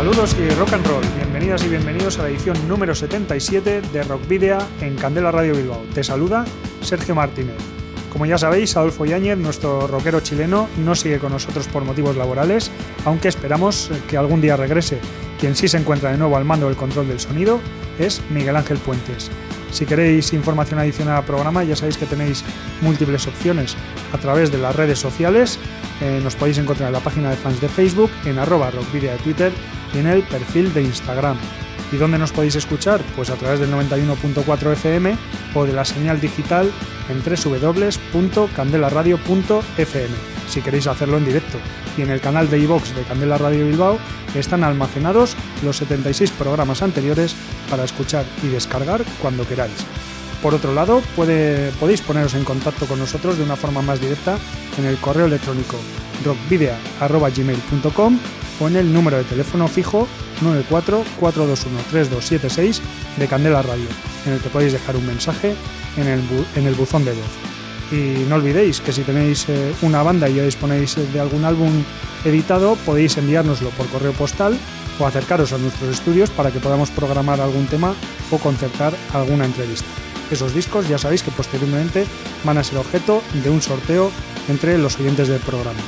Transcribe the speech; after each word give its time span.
Saludos 0.00 0.34
y 0.38 0.48
rock 0.54 0.72
and 0.72 0.86
roll. 0.86 1.04
Bienvenidas 1.14 1.62
y 1.62 1.68
bienvenidos 1.68 2.18
a 2.18 2.22
la 2.22 2.30
edición 2.30 2.56
número 2.66 2.94
77 2.94 3.82
de 3.82 4.02
Rock 4.04 4.26
Video 4.26 4.56
en 4.80 4.96
Candela 4.96 5.30
Radio 5.30 5.54
Bilbao. 5.54 5.82
Te 5.92 6.02
saluda 6.02 6.46
Sergio 6.80 7.14
Martínez. 7.14 7.56
Como 8.10 8.24
ya 8.24 8.38
sabéis, 8.38 8.74
Adolfo 8.78 9.04
Yáñez, 9.04 9.36
nuestro 9.36 9.86
rockero 9.86 10.20
chileno, 10.20 10.68
no 10.78 10.94
sigue 10.94 11.18
con 11.18 11.32
nosotros 11.32 11.68
por 11.68 11.84
motivos 11.84 12.16
laborales, 12.16 12.70
aunque 13.04 13.28
esperamos 13.28 13.90
que 14.08 14.16
algún 14.16 14.40
día 14.40 14.56
regrese. 14.56 15.00
Quien 15.38 15.54
sí 15.54 15.68
se 15.68 15.76
encuentra 15.76 16.12
de 16.12 16.16
nuevo 16.16 16.38
al 16.38 16.46
mando 16.46 16.68
del 16.68 16.76
control 16.76 17.06
del 17.06 17.20
sonido 17.20 17.60
es 17.98 18.22
Miguel 18.30 18.56
Ángel 18.56 18.78
Puentes. 18.78 19.30
Si 19.72 19.86
queréis 19.86 20.32
información 20.32 20.80
adicional 20.80 21.16
al 21.16 21.24
programa, 21.24 21.64
ya 21.64 21.76
sabéis 21.76 21.96
que 21.96 22.06
tenéis 22.06 22.44
múltiples 22.80 23.26
opciones 23.26 23.76
a 24.12 24.18
través 24.18 24.50
de 24.50 24.58
las 24.58 24.74
redes 24.74 24.98
sociales. 24.98 25.58
Eh, 26.00 26.20
nos 26.22 26.34
podéis 26.34 26.58
encontrar 26.58 26.88
en 26.88 26.94
la 26.94 27.00
página 27.00 27.30
de 27.30 27.36
fans 27.36 27.60
de 27.60 27.68
Facebook, 27.68 28.10
en 28.24 28.38
arroba 28.38 28.70
rockvidia 28.70 29.12
de 29.12 29.18
Twitter 29.18 29.52
y 29.94 29.98
en 29.98 30.06
el 30.06 30.22
perfil 30.22 30.72
de 30.74 30.82
Instagram. 30.82 31.36
¿Y 31.92 31.96
dónde 31.96 32.18
nos 32.18 32.32
podéis 32.32 32.54
escuchar? 32.54 33.00
Pues 33.16 33.30
a 33.30 33.34
través 33.34 33.58
del 33.60 33.72
91.4 33.72 34.72
FM 34.72 35.16
o 35.54 35.64
de 35.64 35.72
la 35.72 35.84
señal 35.84 36.20
digital 36.20 36.70
en 37.08 37.20
www.candelaradio.fm, 37.20 40.14
si 40.50 40.60
queréis 40.60 40.86
hacerlo 40.86 41.18
en 41.18 41.24
directo. 41.24 41.58
Y 41.96 42.02
en 42.02 42.10
el 42.10 42.20
canal 42.20 42.50
de 42.50 42.58
iVox 42.58 42.94
de 42.94 43.02
Candela 43.02 43.38
Radio 43.38 43.66
Bilbao 43.66 43.98
están 44.34 44.64
almacenados 44.64 45.36
los 45.64 45.76
76 45.76 46.30
programas 46.32 46.82
anteriores 46.82 47.34
para 47.68 47.84
escuchar 47.84 48.24
y 48.42 48.48
descargar 48.48 49.04
cuando 49.20 49.46
queráis. 49.46 49.86
Por 50.42 50.54
otro 50.54 50.74
lado, 50.74 51.02
podéis 51.16 52.00
poneros 52.00 52.34
en 52.34 52.44
contacto 52.44 52.86
con 52.86 52.98
nosotros 52.98 53.36
de 53.36 53.44
una 53.44 53.56
forma 53.56 53.82
más 53.82 54.00
directa 54.00 54.38
en 54.78 54.86
el 54.86 54.96
correo 54.96 55.26
electrónico 55.26 55.76
rockvidea.gmail.com 56.24 58.18
o 58.60 58.68
en 58.68 58.76
el 58.76 58.90
número 58.92 59.16
de 59.18 59.24
teléfono 59.24 59.68
fijo 59.68 60.08
94-421-3276 60.42 62.80
de 63.16 63.26
Candela 63.26 63.62
Radio, 63.62 63.88
en 64.26 64.34
el 64.34 64.40
que 64.40 64.48
podéis 64.48 64.72
dejar 64.72 64.96
un 64.96 65.06
mensaje 65.06 65.54
en 65.96 66.06
el, 66.06 66.20
en 66.56 66.66
el 66.66 66.74
buzón 66.74 67.04
de 67.04 67.12
voz. 67.12 67.49
Y 67.90 68.24
no 68.28 68.36
olvidéis 68.36 68.80
que 68.80 68.92
si 68.92 69.02
tenéis 69.02 69.48
eh, 69.48 69.74
una 69.82 70.02
banda 70.02 70.28
y 70.28 70.34
ya 70.34 70.44
disponéis 70.44 70.96
de 70.96 71.20
algún 71.20 71.44
álbum 71.44 71.72
editado, 72.24 72.76
podéis 72.86 73.16
enviárnoslo 73.16 73.70
por 73.70 73.88
correo 73.88 74.12
postal 74.12 74.56
o 74.98 75.06
acercaros 75.06 75.52
a 75.52 75.58
nuestros 75.58 75.90
estudios 75.90 76.30
para 76.30 76.50
que 76.50 76.60
podamos 76.60 76.90
programar 76.90 77.40
algún 77.40 77.66
tema 77.66 77.94
o 78.30 78.38
concertar 78.38 78.94
alguna 79.12 79.44
entrevista. 79.44 79.88
Esos 80.30 80.54
discos 80.54 80.88
ya 80.88 80.98
sabéis 80.98 81.22
que 81.22 81.32
posteriormente 81.32 82.06
van 82.44 82.58
a 82.58 82.64
ser 82.64 82.78
objeto 82.78 83.22
de 83.42 83.50
un 83.50 83.60
sorteo 83.60 84.12
entre 84.48 84.78
los 84.78 84.98
oyentes 85.00 85.28
del 85.28 85.40
programa. 85.40 85.80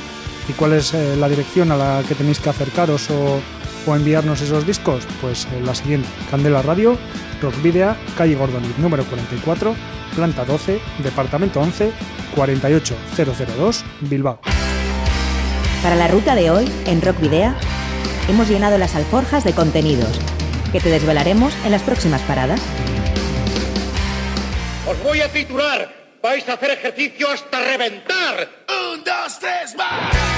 ¿Y 0.49 0.53
cuál 0.53 0.73
es 0.73 0.93
eh, 0.93 1.15
la 1.15 1.29
dirección 1.29 1.71
a 1.71 1.77
la 1.77 2.03
que 2.05 2.15
tenéis 2.15 2.39
que 2.39 2.49
acercaros 2.49 3.09
o, 3.11 3.39
enviarnos 3.87 4.41
esos 4.41 4.65
discos? 4.65 5.05
Pues 5.21 5.45
eh, 5.45 5.61
la 5.63 5.75
siguiente, 5.75 6.07
Candela 6.31 6.61
Radio, 6.61 6.97
Rock 7.41 7.61
Video, 7.61 7.95
calle 8.17 8.35
Gordonit 8.35 8.77
número 8.77 9.03
44, 9.05 9.75
planta 10.15 10.45
12, 10.45 10.79
departamento 10.99 11.59
11, 11.59 11.91
48002, 12.35 13.83
Bilbao. 14.01 14.39
Para 15.83 15.95
la 15.95 16.07
ruta 16.07 16.35
de 16.35 16.49
hoy, 16.49 16.71
en 16.85 17.01
Rock 17.01 17.19
Video, 17.19 17.53
hemos 18.29 18.47
llenado 18.47 18.77
las 18.77 18.95
alforjas 18.95 19.43
de 19.43 19.51
contenidos 19.51 20.17
que 20.71 20.79
te 20.79 20.89
desvelaremos 20.89 21.53
en 21.65 21.71
las 21.71 21.83
próximas 21.83 22.21
paradas. 22.21 22.61
Os 24.87 25.01
voy 25.03 25.21
a 25.21 25.31
titular. 25.31 26.03
Vais 26.21 26.47
a 26.47 26.53
hacer 26.53 26.71
ejercicio 26.71 27.29
hasta 27.29 27.59
reventar. 27.59 28.49
Un, 28.69 29.03
dos, 29.03 29.39
tres, 29.39 29.75
más. 29.75 30.32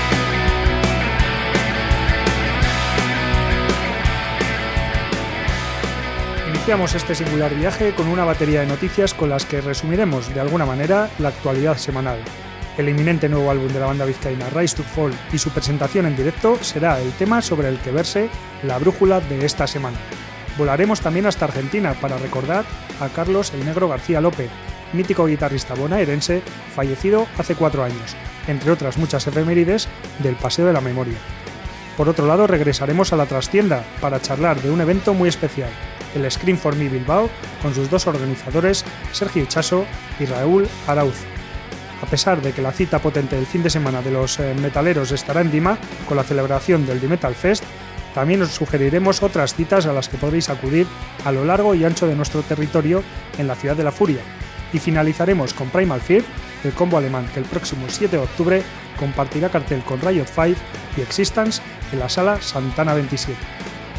Iniciamos 6.66 6.96
este 6.96 7.14
singular 7.14 7.54
viaje 7.54 7.94
con 7.94 8.08
una 8.08 8.26
batería 8.26 8.62
de 8.62 8.66
noticias 8.66 9.14
con 9.14 9.30
las 9.30 9.46
que 9.46 9.62
resumiremos 9.62 10.34
de 10.34 10.40
alguna 10.40 10.66
manera 10.66 11.12
la 11.20 11.30
actualidad 11.30 11.78
semanal. 11.78 12.18
El 12.76 12.90
inminente 12.90 13.30
nuevo 13.30 13.52
álbum 13.52 13.68
de 13.68 13.80
la 13.80 13.86
banda 13.86 14.04
vizcaína 14.04 14.50
Rise 14.50 14.78
to 14.78 14.82
Fall 14.82 15.14
y 15.32 15.38
su 15.38 15.52
presentación 15.52 16.08
en 16.08 16.16
directo 16.16 16.58
será 16.62 17.00
el 17.00 17.12
tema 17.12 17.44
sobre 17.44 17.70
el 17.70 17.78
que 17.78 17.92
verse 17.92 18.30
la 18.64 18.80
brújula 18.80 19.20
de 19.20 19.46
esta 19.46 19.68
semana. 19.68 20.00
Volaremos 20.58 21.02
también 21.02 21.28
hasta 21.28 21.46
Argentina 21.46 21.94
para 22.02 22.18
recordar 22.18 22.66
a 23.00 23.10
Carlos 23.10 23.54
el 23.54 23.64
Negro 23.64 23.88
García 23.88 24.20
López, 24.20 24.50
mítico 24.92 25.28
guitarrista 25.28 25.76
bonaerense 25.76 26.42
fallecido 26.74 27.28
hace 27.38 27.54
cuatro 27.54 27.84
años, 27.84 28.16
entre 28.48 28.72
otras 28.72 28.98
muchas 28.98 29.28
efemérides 29.28 29.88
del 30.18 30.36
Paseo 30.36 30.66
de 30.66 30.74
la 30.74 30.82
Memoria. 30.82 31.20
Por 31.96 32.10
otro 32.10 32.26
lado, 32.26 32.48
regresaremos 32.48 33.14
a 33.14 33.18
la 33.18 33.28
trastienda 33.28 33.86
para 34.02 34.20
charlar 34.20 34.60
de 34.64 34.72
un 34.72 34.82
evento 34.82 35.14
muy 35.14 35.30
especial, 35.30 35.70
el 36.16 36.30
Scream 36.32 36.58
for 36.58 36.76
Me 36.76 36.90
Bilbao, 36.90 37.30
con 37.62 37.74
sus 37.74 37.90
dos 37.90 38.08
organizadores, 38.08 38.84
Sergio 39.12 39.46
Chaso 39.46 39.86
y 40.20 40.26
Raúl 40.26 40.68
Arauz. 40.88 41.18
A 42.02 42.06
pesar 42.08 42.42
de 42.42 42.52
que 42.52 42.62
la 42.62 42.72
cita 42.72 43.00
potente 43.00 43.36
del 43.36 43.46
fin 43.46 43.64
de 43.64 43.70
semana 43.70 44.02
de 44.02 44.12
los 44.12 44.40
eh, 44.40 44.54
metaleros 44.62 45.12
estará 45.12 45.42
en 45.42 45.52
Dima, 45.52 45.78
con 46.08 46.18
la 46.18 46.24
celebración 46.24 46.86
del 46.86 47.02
D-Metal 47.02 47.34
Fest, 47.36 47.64
también 48.14 48.42
os 48.42 48.52
sugeriremos 48.52 49.24
otras 49.24 49.56
citas 49.56 49.86
a 49.86 49.94
las 49.94 50.08
que 50.08 50.18
podréis 50.18 50.50
acudir 50.50 50.88
a 51.26 51.32
lo 51.32 51.44
largo 51.44 51.76
y 51.76 51.84
ancho 51.84 52.08
de 52.08 52.16
nuestro 52.16 52.44
territorio 52.44 53.04
en 53.38 53.48
la 53.48 53.56
ciudad 53.56 53.76
de 53.76 53.84
la 53.84 53.92
Furia. 53.92 54.22
Y 54.72 54.80
finalizaremos 54.80 55.54
con 55.54 55.70
Primal 55.70 56.02
Fear, 56.02 56.24
el 56.64 56.74
combo 56.74 56.98
alemán 56.98 57.28
que 57.34 57.40
el 57.40 57.46
próximo 57.46 57.86
7 57.90 58.16
de 58.16 58.24
octubre 58.24 58.64
compartirá 58.98 59.50
cartel 59.50 59.84
con 59.84 60.00
Riot 60.02 60.28
5 60.28 60.60
y 60.98 61.02
Existence 61.02 61.62
en 61.92 62.00
la 62.00 62.08
sala 62.08 62.42
Santana 62.42 62.94
27. 62.94 63.38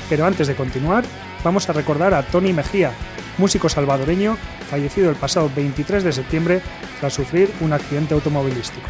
Pero 0.08 0.24
antes 0.24 0.46
de 0.46 0.54
continuar, 0.54 1.04
vamos 1.46 1.68
a 1.68 1.72
recordar 1.72 2.12
a 2.12 2.24
Tony 2.24 2.52
Mejía, 2.52 2.90
músico 3.38 3.68
salvadoreño 3.68 4.36
fallecido 4.68 5.10
el 5.10 5.14
pasado 5.14 5.48
23 5.54 6.02
de 6.02 6.12
septiembre 6.12 6.60
tras 6.98 7.14
sufrir 7.14 7.48
un 7.60 7.72
accidente 7.72 8.14
automovilístico. 8.14 8.88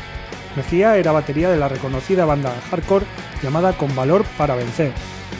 Mejía 0.56 0.96
era 0.96 1.12
batería 1.12 1.50
de 1.50 1.58
la 1.58 1.68
reconocida 1.68 2.24
banda 2.24 2.54
hardcore 2.70 3.04
llamada 3.42 3.74
Con 3.74 3.94
Valor 3.94 4.24
para 4.38 4.54
Vencer. 4.54 4.92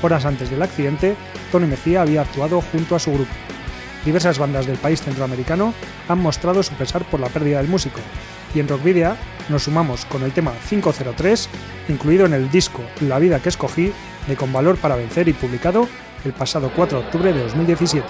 Horas 0.03 0.27
antes 0.27 0.50
del 0.50 0.60
accidente, 0.60 1.16
Tony 1.50 1.66
Mejía 1.66 2.03
había 2.03 2.21
actuado 2.21 2.60
junto 2.60 2.94
a 2.94 2.99
su 2.99 3.15
grupo. 3.15 3.33
Diversas 4.04 4.38
bandas 4.38 4.66
del 4.66 4.77
país 4.77 5.00
centroamericano 5.00 5.72
han 6.10 6.21
mostrado 6.21 6.62
su 6.62 6.75
pesar 6.75 7.03
por 7.06 7.21
la 7.21 7.31
pérdida 7.31 7.62
del 7.62 7.69
músico, 7.69 8.00
y 8.54 8.60
en 8.60 8.69
Rockvidia 8.69 9.16
nos 9.48 9.62
sumamos 9.62 10.04
con 10.04 10.22
el 10.22 10.33
tema 10.33 10.53
503, 10.69 11.48
incluido 11.88 12.27
en 12.27 12.34
el 12.34 12.50
disco 12.50 12.83
La 13.00 13.19
vida 13.19 13.41
que 13.41 13.48
escogí 13.48 13.91
de 14.28 14.37
Con 14.37 14.53
Valor 14.53 14.77
para 14.77 14.97
Vencer 14.97 15.28
y 15.28 15.33
publicado 15.33 15.88
el 16.27 16.33
pasado 16.33 16.71
4 16.75 16.99
de 16.99 17.05
octubre 17.05 17.33
de 17.33 17.43
2017. 17.45 18.07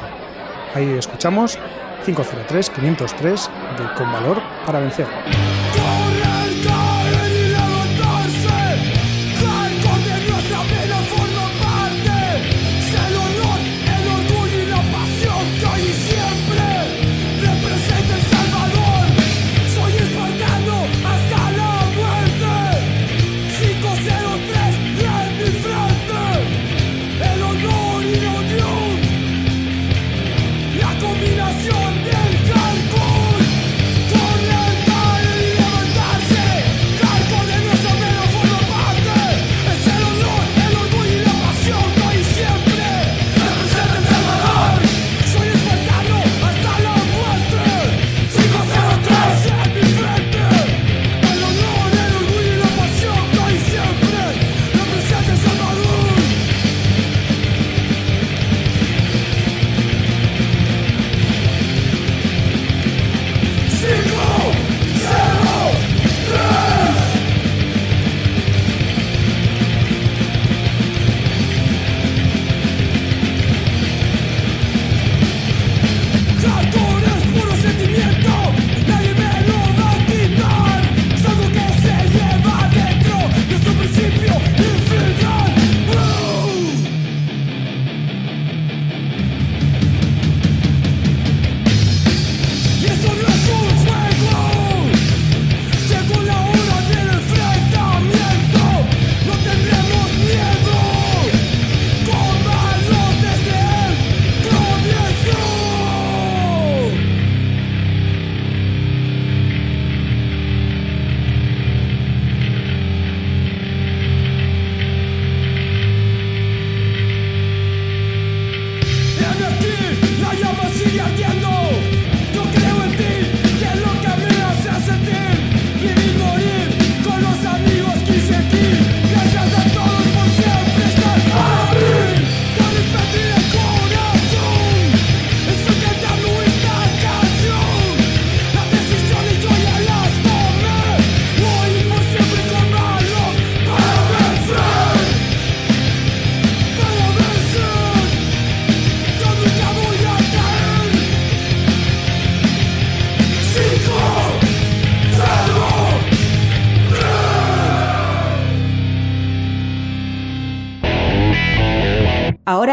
Ahí 0.74 0.90
escuchamos 0.98 1.58
503-503 2.06 3.48
de 3.78 3.94
Con 3.96 4.12
Valor 4.12 4.40
para 4.64 4.80
Vencer. 4.80 5.06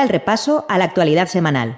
El 0.03 0.09
repaso 0.09 0.65
a 0.67 0.77
la 0.77 0.83
actualidad 0.83 1.27
semanal, 1.27 1.77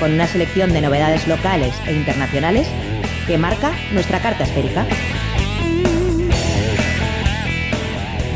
con 0.00 0.12
una 0.12 0.26
selección 0.26 0.72
de 0.72 0.80
novedades 0.80 1.28
locales 1.28 1.74
e 1.86 1.92
internacionales 1.92 2.68
que 3.26 3.38
marca 3.38 3.72
nuestra 3.92 4.20
carta 4.20 4.44
esférica. 4.44 4.84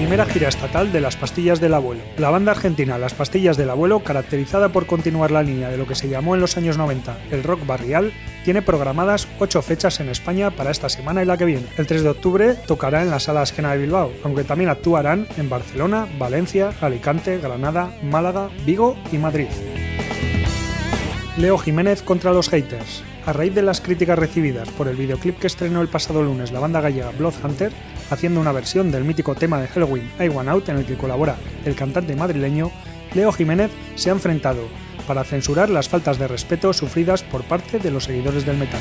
Primera 0.02 0.26
gira 0.26 0.48
estatal 0.48 0.90
de 0.90 1.00
las 1.00 1.14
pastillas 1.14 1.60
del 1.60 1.74
abuelo. 1.74 2.02
La 2.18 2.30
banda 2.30 2.50
argentina 2.50 2.98
Las 2.98 3.14
Pastillas 3.14 3.56
del 3.56 3.70
Abuelo, 3.70 4.00
caracterizada 4.00 4.70
por 4.70 4.84
continuar 4.84 5.30
la 5.30 5.44
línea 5.44 5.68
de 5.68 5.76
lo 5.76 5.86
que 5.86 5.94
se 5.94 6.08
llamó 6.08 6.34
en 6.34 6.40
los 6.40 6.56
años 6.56 6.76
90 6.76 7.16
el 7.30 7.44
rock 7.44 7.64
barrial, 7.64 8.12
tiene 8.44 8.62
programadas 8.62 9.28
ocho 9.38 9.62
fechas 9.62 10.00
en 10.00 10.08
España 10.08 10.50
para 10.50 10.72
esta 10.72 10.88
semana 10.88 11.22
y 11.22 11.24
la 11.24 11.36
que 11.36 11.44
viene. 11.44 11.68
El 11.78 11.86
3 11.86 12.02
de 12.02 12.08
octubre 12.08 12.54
tocará 12.66 13.02
en 13.02 13.10
la 13.10 13.20
Sala 13.20 13.44
Esquena 13.44 13.70
de 13.70 13.78
Bilbao, 13.78 14.10
aunque 14.24 14.42
también 14.42 14.70
actuarán 14.70 15.28
en 15.36 15.48
Barcelona, 15.48 16.08
Valencia, 16.18 16.72
Alicante, 16.80 17.38
Granada, 17.38 17.96
Málaga, 18.02 18.50
Vigo 18.66 18.96
y 19.12 19.18
Madrid. 19.18 19.46
Leo 21.36 21.58
Jiménez 21.58 22.02
contra 22.02 22.32
los 22.32 22.48
haters. 22.48 23.04
A 23.24 23.32
raíz 23.32 23.54
de 23.54 23.62
las 23.62 23.80
críticas 23.80 24.18
recibidas 24.18 24.68
por 24.70 24.88
el 24.88 24.96
videoclip 24.96 25.38
que 25.38 25.46
estrenó 25.46 25.80
el 25.80 25.86
pasado 25.86 26.24
lunes 26.24 26.50
la 26.50 26.58
banda 26.58 26.80
gallega 26.80 27.12
Bloodhunter, 27.16 27.70
haciendo 28.12 28.40
una 28.40 28.52
versión 28.52 28.90
del 28.90 29.04
mítico 29.04 29.34
tema 29.34 29.60
de 29.60 29.68
Halloween 29.68 30.10
I 30.20 30.28
Want 30.28 30.48
Out 30.48 30.68
en 30.68 30.76
el 30.76 30.84
que 30.84 30.96
colabora 30.96 31.36
el 31.64 31.74
cantante 31.74 32.14
madrileño, 32.14 32.70
Leo 33.14 33.32
Jiménez 33.32 33.70
se 33.94 34.10
ha 34.10 34.12
enfrentado 34.12 34.68
para 35.06 35.24
censurar 35.24 35.70
las 35.70 35.88
faltas 35.88 36.18
de 36.18 36.28
respeto 36.28 36.72
sufridas 36.72 37.22
por 37.22 37.42
parte 37.44 37.78
de 37.78 37.90
los 37.90 38.04
seguidores 38.04 38.46
del 38.46 38.58
metal. 38.58 38.80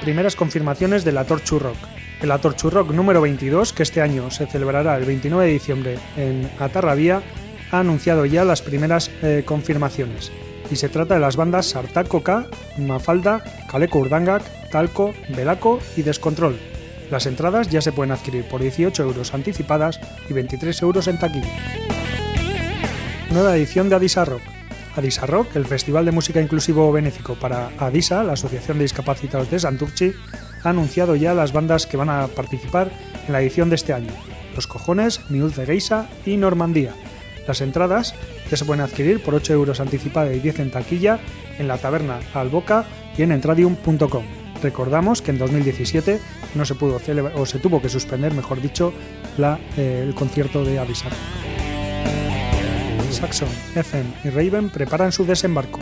Primeras 0.00 0.36
confirmaciones 0.36 1.04
de 1.04 1.12
la 1.12 1.24
Torchu 1.24 1.58
Rock. 1.58 1.76
El 2.20 2.30
Atorchu 2.30 2.70
Rock 2.70 2.90
número 2.92 3.20
22, 3.20 3.72
que 3.72 3.82
este 3.82 4.00
año 4.00 4.30
se 4.30 4.46
celebrará 4.46 4.96
el 4.96 5.04
29 5.04 5.46
de 5.46 5.52
diciembre 5.52 5.98
en 6.16 6.50
Atarrabía, 6.58 7.22
ha 7.70 7.80
anunciado 7.80 8.24
ya 8.24 8.44
las 8.44 8.62
primeras 8.62 9.10
eh, 9.22 9.42
confirmaciones 9.44 10.32
y 10.70 10.76
se 10.76 10.88
trata 10.88 11.14
de 11.14 11.20
las 11.20 11.36
bandas 11.36 11.66
Sartaco 11.66 12.22
K, 12.22 12.46
Mafalda, 12.78 13.42
Caleco 13.70 14.06
Talco, 14.70 15.12
Velaco 15.28 15.80
y 15.96 16.02
Descontrol. 16.02 16.73
Las 17.10 17.26
entradas 17.26 17.68
ya 17.68 17.80
se 17.80 17.92
pueden 17.92 18.12
adquirir 18.12 18.44
por 18.48 18.60
18 18.60 19.02
euros 19.02 19.34
anticipadas 19.34 20.00
y 20.28 20.32
23 20.32 20.82
euros 20.82 21.06
en 21.08 21.18
taquilla. 21.18 21.48
Nueva 23.30 23.56
edición 23.56 23.88
de 23.88 23.96
Adisa 23.96 24.24
Rock. 24.24 24.42
Adisa 24.96 25.26
Rock, 25.26 25.56
el 25.56 25.66
festival 25.66 26.04
de 26.04 26.12
música 26.12 26.40
inclusivo 26.40 26.90
benéfico 26.92 27.34
para 27.34 27.70
Adisa, 27.78 28.22
la 28.22 28.34
Asociación 28.34 28.78
de 28.78 28.84
Discapacitados 28.84 29.50
de 29.50 29.58
Santurchi, 29.58 30.12
ha 30.62 30.70
anunciado 30.70 31.16
ya 31.16 31.34
las 31.34 31.52
bandas 31.52 31.86
que 31.86 31.96
van 31.96 32.10
a 32.10 32.28
participar 32.28 32.90
en 33.26 33.32
la 33.32 33.40
edición 33.42 33.68
de 33.70 33.74
este 33.74 33.92
año. 33.92 34.12
Los 34.54 34.66
Cojones, 34.66 35.20
Miul 35.30 35.52
de 35.52 35.66
Geisa 35.66 36.08
y 36.24 36.36
Normandía. 36.36 36.92
Las 37.46 37.60
entradas 37.60 38.14
ya 38.50 38.56
se 38.56 38.64
pueden 38.64 38.82
adquirir 38.82 39.22
por 39.22 39.34
8 39.34 39.52
euros 39.52 39.80
anticipada 39.80 40.32
y 40.32 40.38
10 40.38 40.60
en 40.60 40.70
taquilla 40.70 41.18
en 41.58 41.68
la 41.68 41.78
taberna 41.78 42.20
Alboca 42.32 42.84
y 43.18 43.22
en 43.22 43.32
entradium.com. 43.32 44.43
Recordamos 44.62 45.22
que 45.22 45.30
en 45.30 45.38
2017 45.38 46.20
no 46.54 46.64
se 46.64 46.74
pudo 46.74 46.98
celebrar, 46.98 47.34
o 47.36 47.46
se 47.46 47.58
tuvo 47.58 47.82
que 47.82 47.88
suspender, 47.88 48.32
mejor 48.32 48.60
dicho, 48.60 48.92
la, 49.36 49.58
eh, 49.76 50.02
el 50.06 50.14
concierto 50.14 50.64
de 50.64 50.78
Avisar. 50.78 51.12
Saxon, 53.10 53.48
FM 53.74 54.10
y 54.24 54.30
Raven 54.30 54.70
preparan 54.70 55.12
su 55.12 55.24
desembarco. 55.24 55.80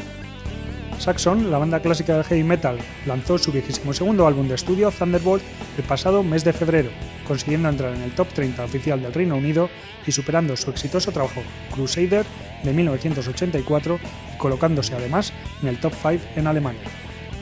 Saxon, 0.99 1.51
la 1.51 1.59
banda 1.59 1.81
clásica 1.81 2.17
de 2.17 2.25
heavy 2.25 2.45
metal, 2.45 2.79
lanzó 3.07 3.39
su 3.39 3.51
vigésimo 3.51 3.93
segundo 3.93 4.27
álbum 4.27 4.47
de 4.47 4.55
estudio, 4.55 4.93
Thunderbolt, 4.93 5.43
el 5.77 5.83
pasado 5.83 6.23
mes 6.23 6.45
de 6.45 6.53
febrero, 6.53 6.91
consiguiendo 7.27 7.69
entrar 7.69 7.95
en 7.95 8.03
el 8.03 8.15
top 8.15 8.29
30 8.29 8.65
oficial 8.65 9.03
del 9.03 9.13
Reino 9.13 9.37
Unido 9.37 9.69
y 10.07 10.13
superando 10.13 10.57
su 10.57 10.71
exitoso 10.71 11.11
trabajo 11.11 11.43
Crusader 11.75 12.25
de 12.63 12.73
1984 12.73 13.99
y 14.35 14.39
colocándose 14.39 14.95
además 14.95 15.33
en 15.63 15.69
el 15.69 15.81
top 15.81 15.93
5 16.01 16.25
en 16.37 16.47
Alemania. 16.47 16.85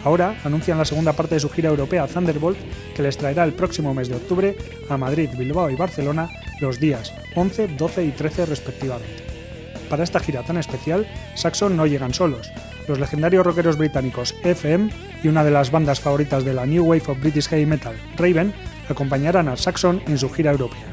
Ahora 0.05 0.41
anuncian 0.45 0.79
la 0.79 0.85
segunda 0.85 1.13
parte 1.13 1.35
de 1.35 1.41
su 1.41 1.51
gira 1.51 1.69
europea 1.69 2.07
Thunderbolt, 2.07 2.59
que 2.95 3.03
les 3.03 3.19
traerá 3.19 3.45
el 3.45 3.53
próximo 3.53 3.93
mes 3.93 4.09
de 4.09 4.17
octubre 4.17 4.57
a 4.89 4.97
Madrid, 4.97 5.31
Bilbao 5.37 5.71
y 5.71 5.77
Barcelona 5.77 6.29
los 6.61 6.81
días 6.81 7.13
11, 7.37 7.69
12 7.69 8.05
y 8.05 8.11
13 8.11 8.47
respectivamente. 8.47 9.25
Para 9.89 10.05
esta 10.05 10.21
gira 10.21 10.43
tan 10.43 10.57
especial, 10.57 11.07
Saxon 11.35 11.77
no 11.77 11.87
llegan 11.87 12.15
solos. 12.15 12.51
Los 12.87 13.01
legendarios 13.01 13.45
rockeros 13.45 13.77
británicos 13.77 14.35
FM 14.45 14.91
y 15.23 15.29
una 15.29 15.45
de 15.45 15.51
las 15.51 15.71
bandas 15.71 16.01
favoritas 16.01 16.45
de 16.45 16.55
la 16.55 16.65
New 16.65 16.85
Wave 16.85 17.03
of 17.09 17.21
British 17.21 17.49
Heavy 17.49 17.67
Metal, 17.67 17.97
Raven, 18.17 18.55
acompañarán 18.89 19.49
a 19.49 19.57
Saxon 19.57 20.03
en 20.07 20.17
su 20.17 20.31
gira 20.31 20.53
europea. 20.53 20.87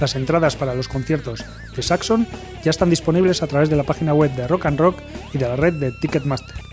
Las 0.00 0.16
entradas 0.16 0.56
para 0.56 0.74
los 0.74 0.88
conciertos 0.88 1.44
de 1.76 1.82
Saxon 1.82 2.26
ya 2.64 2.70
están 2.70 2.90
disponibles 2.90 3.42
a 3.42 3.46
través 3.46 3.70
de 3.70 3.76
la 3.76 3.84
página 3.84 4.12
web 4.12 4.34
de 4.34 4.48
Rock 4.48 4.66
and 4.66 4.80
Rock 4.80 4.98
y 5.32 5.38
de 5.38 5.48
la 5.48 5.56
red 5.56 5.74
de 5.74 5.92
Ticketmaster. 5.92 6.71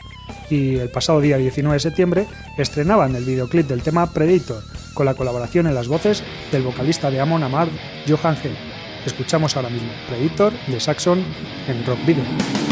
Y 0.50 0.77
el 0.77 0.89
pasado 0.89 1.22
día 1.22 1.38
19 1.38 1.75
de 1.75 1.79
septiembre 1.79 2.27
estrenaban 2.58 3.15
el 3.15 3.24
videoclip 3.24 3.68
del 3.68 3.84
tema 3.84 4.12
Predator, 4.12 4.63
con 4.94 5.06
la 5.06 5.13
colaboración 5.13 5.68
en 5.68 5.75
las 5.75 5.88
voces 5.88 6.24
del 6.51 6.63
vocalista 6.63 7.12
de 7.12 7.20
Amon 7.20 7.44
Amad, 7.44 7.68
Johan 8.08 8.36
G. 8.36 8.50
Escuchamos 9.06 9.56
ahora 9.56 9.70
mismo 9.70 9.89
Predator 10.08 10.53
de 10.68 10.79
Saxon 10.79 11.24
en 11.68 11.86
Rock 11.86 12.00
Video. 12.06 12.69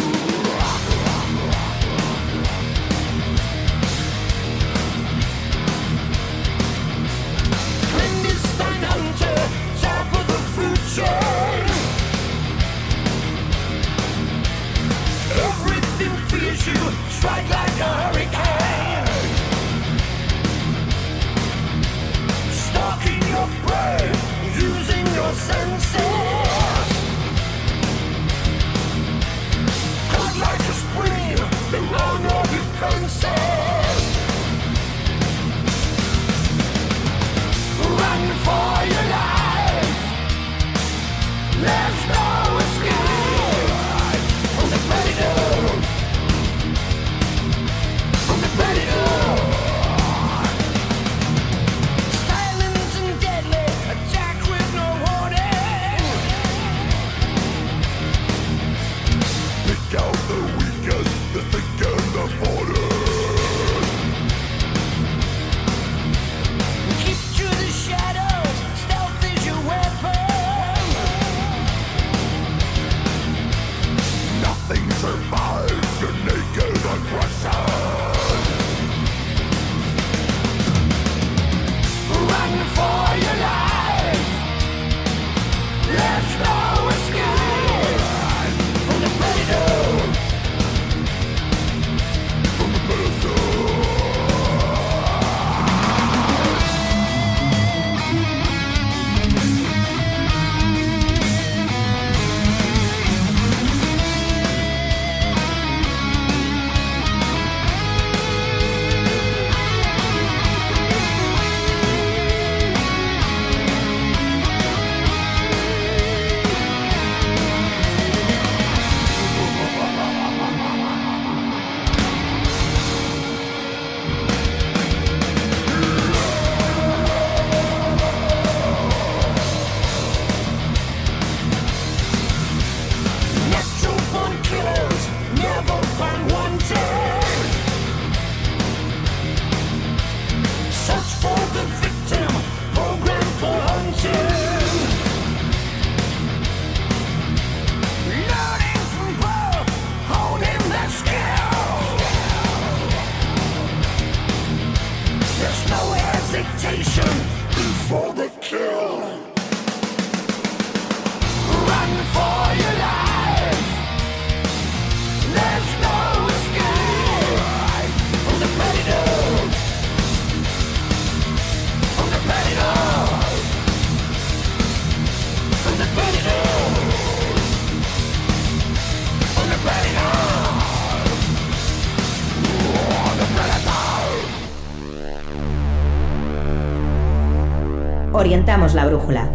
Orientamos 188.18 188.74
la 188.74 188.88
brújula, 188.88 189.30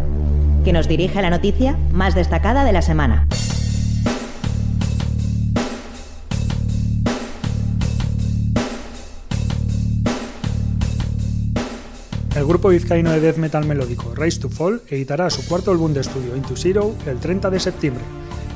que 0.65 0.73
nos 0.73 0.89
dirige 0.89 1.17
a 1.17 1.21
la 1.21 1.29
noticia 1.29 1.77
más 1.93 2.15
destacada 2.15 2.65
de 2.65 2.73
la 2.73 2.81
semana. 2.81 3.29
El 12.35 12.45
grupo 12.45 12.67
vizcaíno 12.67 13.11
de 13.11 13.21
death 13.21 13.37
metal 13.37 13.63
melódico 13.63 14.13
Rise 14.15 14.41
to 14.41 14.49
Fall 14.49 14.81
editará 14.89 15.29
su 15.29 15.47
cuarto 15.47 15.71
álbum 15.71 15.93
de 15.93 16.01
estudio 16.01 16.35
Into 16.35 16.57
Zero 16.57 16.93
el 17.05 17.19
30 17.19 17.51
de 17.51 17.61
septiembre. 17.61 18.03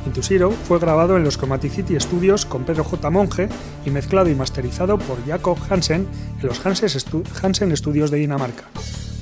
Into 0.05 0.21
Zero 0.21 0.51
fue 0.51 0.77
grabado 0.77 1.15
en 1.15 1.23
los 1.23 1.37
Chromaticity 1.37 1.97
Studios 2.01 2.45
con 2.45 2.65
Pedro 2.65 2.83
J. 2.83 3.09
Monge 3.09 3.47
y 3.85 3.91
mezclado 3.91 4.29
y 4.29 4.35
masterizado 4.35 4.97
por 4.97 5.25
Jacob 5.25 5.57
Hansen 5.69 6.05
en 6.41 6.47
los 6.47 6.65
Hansen 6.65 7.77
Studios 7.77 8.11
de 8.11 8.17
Dinamarca. 8.17 8.65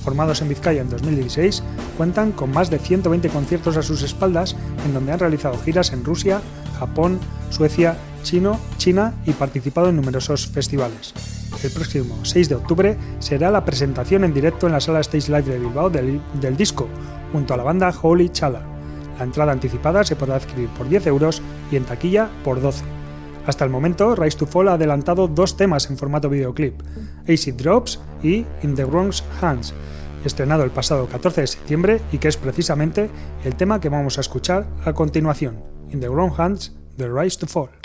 Formados 0.06 0.42
en 0.42 0.48
Vizcaya 0.48 0.82
en 0.82 0.90
2016, 0.90 1.64
cuentan 1.98 2.32
con 2.32 2.52
más 2.52 2.70
de 2.70 2.80
120 2.80 3.28
conciertos 3.28 3.76
a 3.76 3.82
sus 3.82 4.04
espaldas 4.04 4.56
en 4.86 4.94
donde 4.94 5.12
han 5.12 5.20
realizado 5.20 5.58
giras 5.58 5.92
en 5.92 6.06
Rusia, 6.06 6.42
Japón, 6.80 7.20
Suecia, 7.50 7.98
Chino, 8.24 8.58
China 8.78 9.14
y 9.26 9.32
participado 9.34 9.90
en 9.90 9.98
numerosos 9.98 10.48
festivales 10.48 11.14
el 11.64 11.72
próximo 11.72 12.24
6 12.24 12.50
de 12.50 12.56
octubre 12.56 12.98
será 13.20 13.52
la 13.52 13.66
presentación 13.66 14.24
en 14.24 14.34
directo 14.34 14.68
en 14.68 14.74
la 14.74 14.80
sala 14.80 15.00
Stage 15.02 15.32
Live 15.32 15.52
de 15.52 15.60
Bilbao 15.60 15.90
del, 15.90 16.22
disco, 16.58 16.88
junto 17.32 17.54
a 17.54 17.58
la 17.58 17.64
banda 17.64 17.94
Holy 18.02 18.30
Chala. 18.30 18.62
La 19.18 19.24
entrada 19.24 19.52
anticipada 19.52 20.04
se 20.04 20.16
podrá 20.16 20.36
adquirir 20.36 20.70
por 20.70 20.90
10 20.90 21.08
euros 21.08 21.42
y 21.72 21.78
en 21.78 21.86
taquilla 21.86 22.30
por 22.44 22.62
12. 22.62 22.95
Hasta 23.48 23.64
el 23.64 23.70
momento, 23.70 24.16
Rise 24.16 24.38
to 24.38 24.48
Fall 24.48 24.70
ha 24.70 24.74
adelantado 24.74 25.28
dos 25.28 25.56
temas 25.56 25.90
en 25.90 25.98
formato 25.98 26.30
videoclip, 26.30 26.82
Acid 27.30 27.54
Drops 27.56 28.00
y 28.24 28.46
In 28.64 28.76
the 28.76 28.86
Wrong's 28.86 29.24
Hands, 29.42 29.74
estrenado 30.26 30.64
el 30.64 30.72
pasado 30.72 31.08
14 31.08 31.42
de 31.42 31.48
septiembre 31.48 32.02
y 32.12 32.18
que 32.18 32.28
es 32.28 32.38
precisamente 32.38 33.10
el 33.44 33.56
tema 33.56 33.80
que 33.80 33.90
vamos 33.90 34.18
a 34.18 34.22
escuchar 34.22 34.66
a 34.84 34.94
continuación, 34.94 35.58
In 35.92 36.00
the 36.00 36.10
Wrong 36.10 36.34
Hands, 36.38 36.74
The 36.98 37.08
Rise 37.08 37.38
to 37.40 37.48
Fall. 37.48 37.85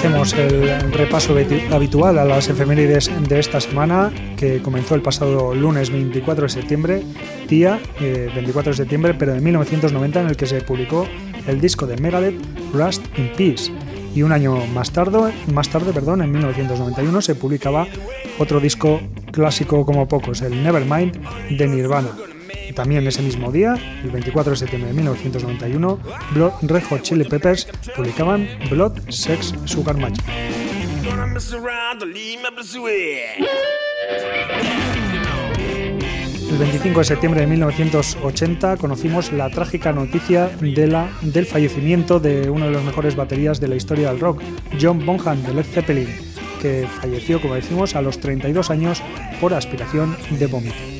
Hacemos 0.00 0.32
el 0.32 0.92
repaso 0.94 1.36
habitual 1.70 2.18
a 2.18 2.24
las 2.24 2.48
efemérides 2.48 3.10
de 3.28 3.38
esta 3.38 3.60
semana, 3.60 4.10
que 4.34 4.62
comenzó 4.62 4.94
el 4.94 5.02
pasado 5.02 5.54
lunes 5.54 5.90
24 5.90 6.44
de 6.44 6.48
septiembre, 6.48 7.02
día 7.50 7.78
24 8.00 8.70
eh, 8.70 8.72
de 8.72 8.76
septiembre, 8.78 9.12
pero 9.12 9.34
de 9.34 9.42
1990, 9.42 10.22
en 10.22 10.28
el 10.28 10.36
que 10.38 10.46
se 10.46 10.62
publicó 10.62 11.06
el 11.46 11.60
disco 11.60 11.86
de 11.86 11.98
Megadeth, 11.98 12.34
Rust 12.72 13.04
in 13.18 13.30
Peace. 13.36 13.70
Y 14.14 14.22
un 14.22 14.32
año 14.32 14.64
más 14.68 14.90
tarde, 14.90 15.34
más 15.52 15.68
tarde 15.68 15.92
perdón, 15.92 16.22
en 16.22 16.32
1991, 16.32 17.20
se 17.20 17.34
publicaba 17.34 17.86
otro 18.38 18.58
disco 18.58 19.02
clásico 19.30 19.84
como 19.84 20.08
pocos, 20.08 20.40
el 20.40 20.62
Nevermind 20.62 21.14
de 21.58 21.68
Nirvana. 21.68 22.08
También 22.74 23.06
ese 23.06 23.22
mismo 23.22 23.50
día, 23.52 23.74
el 24.02 24.10
24 24.10 24.52
de 24.52 24.56
septiembre 24.56 24.88
de 24.88 24.94
1991, 24.94 25.98
Blood 26.32 26.52
Red 26.62 26.82
Hot 26.84 27.02
Chili 27.02 27.24
Peppers 27.24 27.68
publicaban 27.96 28.48
Blood, 28.70 28.98
Sex, 29.08 29.54
Sugar 29.64 29.96
Magic. 29.96 30.24
El 36.50 36.58
25 36.58 36.98
de 36.98 37.04
septiembre 37.04 37.40
de 37.42 37.46
1980 37.46 38.76
conocimos 38.76 39.32
la 39.32 39.50
trágica 39.50 39.92
noticia 39.92 40.48
de 40.60 40.86
la, 40.86 41.10
del 41.22 41.46
fallecimiento 41.46 42.18
de 42.18 42.50
uno 42.50 42.66
de 42.66 42.72
los 42.72 42.82
mejores 42.82 43.14
baterías 43.14 43.60
de 43.60 43.68
la 43.68 43.76
historia 43.76 44.10
del 44.10 44.20
rock, 44.20 44.42
John 44.80 45.04
Bonham 45.06 45.42
de 45.42 45.54
Led 45.54 45.64
Zeppelin, 45.64 46.08
que 46.60 46.88
falleció, 47.00 47.40
como 47.40 47.54
decimos, 47.54 47.94
a 47.94 48.02
los 48.02 48.18
32 48.20 48.70
años 48.70 49.02
por 49.40 49.54
aspiración 49.54 50.16
de 50.30 50.46
vómito 50.46 50.99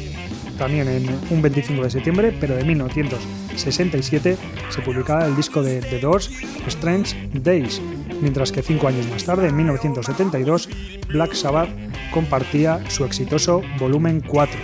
también 0.60 0.88
en 0.88 1.08
un 1.30 1.40
25 1.40 1.82
de 1.82 1.90
septiembre, 1.90 2.36
pero 2.38 2.54
de 2.54 2.64
1967, 2.64 4.36
se 4.68 4.82
publicaba 4.82 5.24
el 5.24 5.34
disco 5.34 5.62
de 5.62 5.80
The 5.80 6.00
Doors, 6.00 6.30
Strange 6.66 7.30
Days, 7.32 7.80
mientras 8.20 8.52
que 8.52 8.62
cinco 8.62 8.86
años 8.86 9.08
más 9.08 9.24
tarde, 9.24 9.48
en 9.48 9.56
1972, 9.56 10.68
Black 11.08 11.32
Sabbath 11.32 11.70
compartía 12.12 12.78
su 12.90 13.06
exitoso 13.06 13.62
volumen 13.78 14.20
4. 14.20 14.60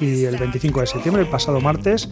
Y 0.00 0.24
el 0.24 0.38
25 0.38 0.80
de 0.80 0.86
septiembre, 0.86 1.22
el 1.22 1.28
pasado 1.28 1.60
martes, 1.60 2.08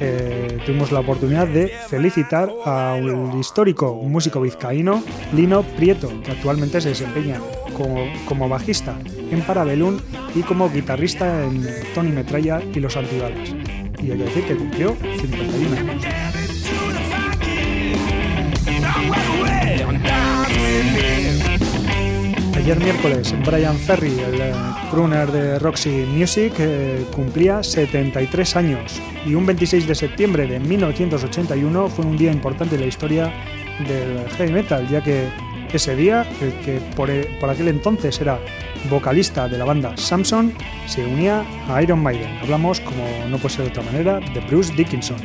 eh, 0.00 0.58
tuvimos 0.64 0.92
la 0.92 1.00
oportunidad 1.00 1.46
de 1.46 1.70
felicitar 1.88 2.50
a 2.64 2.94
un 2.94 3.38
histórico 3.38 3.94
músico 3.94 4.40
vizcaíno, 4.40 5.04
Lino 5.34 5.62
Prieto, 5.62 6.10
que 6.24 6.30
actualmente 6.30 6.80
se 6.80 6.88
desempeña 6.88 7.38
como, 7.72 8.04
como 8.26 8.48
bajista 8.48 8.96
en 9.30 9.42
Parabellum 9.42 9.98
y 10.34 10.42
como 10.42 10.70
guitarrista 10.70 11.44
en 11.44 11.66
Tony 11.94 12.10
Metralla 12.10 12.60
y 12.74 12.80
Los 12.80 12.96
Antibalas. 12.96 13.50
Y 14.02 14.10
hay 14.10 14.18
que 14.18 14.24
decir 14.24 14.44
que 14.44 14.56
cumplió 14.56 14.96
51 15.20 15.76
años. 15.76 16.04
Ayer 22.62 22.78
miércoles, 22.78 23.34
Brian 23.44 23.76
Ferry, 23.76 24.20
el 24.20 24.40
eh, 24.40 24.52
crooner 24.90 25.32
de 25.32 25.58
Roxy 25.58 26.06
Music, 26.06 26.52
eh, 26.58 27.04
cumplía 27.12 27.60
73 27.60 28.54
años 28.54 29.00
y 29.26 29.34
un 29.34 29.44
26 29.46 29.88
de 29.88 29.94
septiembre 29.96 30.46
de 30.46 30.60
1981 30.60 31.88
fue 31.88 32.04
un 32.04 32.16
día 32.16 32.30
importante 32.30 32.76
en 32.76 32.82
la 32.82 32.86
historia 32.86 33.32
del 33.88 34.28
heavy 34.36 34.52
metal, 34.52 34.88
ya 34.88 35.02
que 35.02 35.26
ese 35.72 35.96
día, 35.96 36.26
el 36.40 36.52
que 36.64 36.80
por, 36.94 37.10
eh, 37.10 37.36
por 37.40 37.50
aquel 37.50 37.68
entonces 37.68 38.20
era 38.20 38.38
vocalista 38.90 39.48
de 39.48 39.58
la 39.58 39.64
banda 39.64 39.96
Samson, 39.96 40.52
se 40.86 41.04
unía 41.04 41.44
a 41.68 41.82
Iron 41.82 42.02
Maiden. 42.02 42.38
Hablamos, 42.42 42.80
como 42.80 43.04
no 43.28 43.38
puede 43.38 43.54
ser 43.54 43.64
de 43.64 43.70
otra 43.70 43.82
manera, 43.82 44.20
de 44.20 44.40
Bruce 44.40 44.72
Dickinson. 44.74 45.16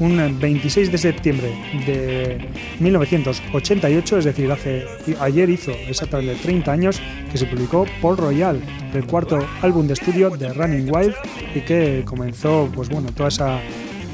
Un 0.00 0.38
26 0.40 0.90
de 0.90 0.98
septiembre 0.98 1.52
de 1.86 2.48
1988, 2.80 4.18
es 4.18 4.24
decir, 4.24 4.50
hace, 4.50 4.84
ayer 5.20 5.48
hizo 5.50 5.70
exactamente 5.70 6.34
30 6.42 6.72
años 6.72 7.00
que 7.30 7.38
se 7.38 7.46
publicó 7.46 7.86
Paul 8.00 8.16
Royal, 8.16 8.60
el 8.94 9.06
cuarto 9.06 9.38
álbum 9.60 9.86
de 9.86 9.92
estudio 9.92 10.30
de 10.30 10.52
Running 10.52 10.90
Wild 10.90 11.14
y 11.54 11.60
que 11.60 12.02
comenzó, 12.04 12.68
pues 12.74 12.88
bueno, 12.88 13.10
toda 13.14 13.28
esa 13.28 13.60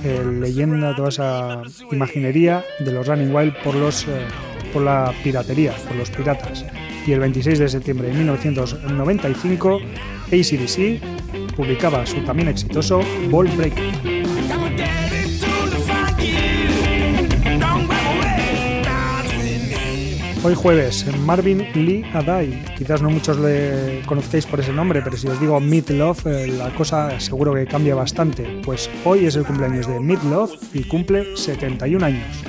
eh, 0.05 0.23
leyenda, 0.40 0.94
toda 0.94 1.09
esa 1.09 1.62
imaginería 1.90 2.64
de 2.81 2.92
los 2.92 3.07
Running 3.07 3.35
Wild 3.35 3.55
por 3.64 3.75
los 3.75 4.05
eh, 4.07 4.27
por 4.72 4.83
la 4.83 5.12
piratería, 5.22 5.72
por 5.87 5.96
los 5.96 6.11
piratas 6.11 6.64
y 7.09 7.12
el 7.12 7.20
26 7.20 7.59
de 7.59 7.68
septiembre 7.70 8.09
de 8.09 8.14
1995, 8.14 9.81
ACDC 10.26 11.57
publicaba 11.57 12.04
su 12.04 12.20
también 12.20 12.48
exitoso 12.48 13.00
Ball 13.31 13.48
Breaker. 13.57 13.85
Hoy 20.44 20.54
jueves, 20.54 21.07
Marvin 21.24 21.66
Lee 21.74 22.04
Adai. 22.12 22.62
Quizás 22.76 23.00
no 23.00 23.09
muchos 23.09 23.38
le 23.38 24.02
conocéis 24.04 24.44
por 24.44 24.61
ese 24.61 24.72
nombre, 24.72 25.00
pero 25.02 25.16
si 25.16 25.28
os 25.28 25.40
digo 25.40 25.59
Meat 25.61 25.90
Love, 25.90 26.26
eh, 26.26 26.46
la 26.46 26.74
cosa 26.74 27.18
seguro 27.18 27.54
que 27.54 27.66
cambia 27.66 27.94
bastante. 27.94 28.61
Pues 28.64 28.90
hoy 29.04 29.24
es 29.24 29.35
el 29.35 29.44
cumpleaños 29.44 29.88
de 29.88 29.98
Meat 29.98 30.22
Love 30.24 30.52
y 30.74 30.85
cumple 30.85 31.37
71 31.37 32.04
años 32.04 32.44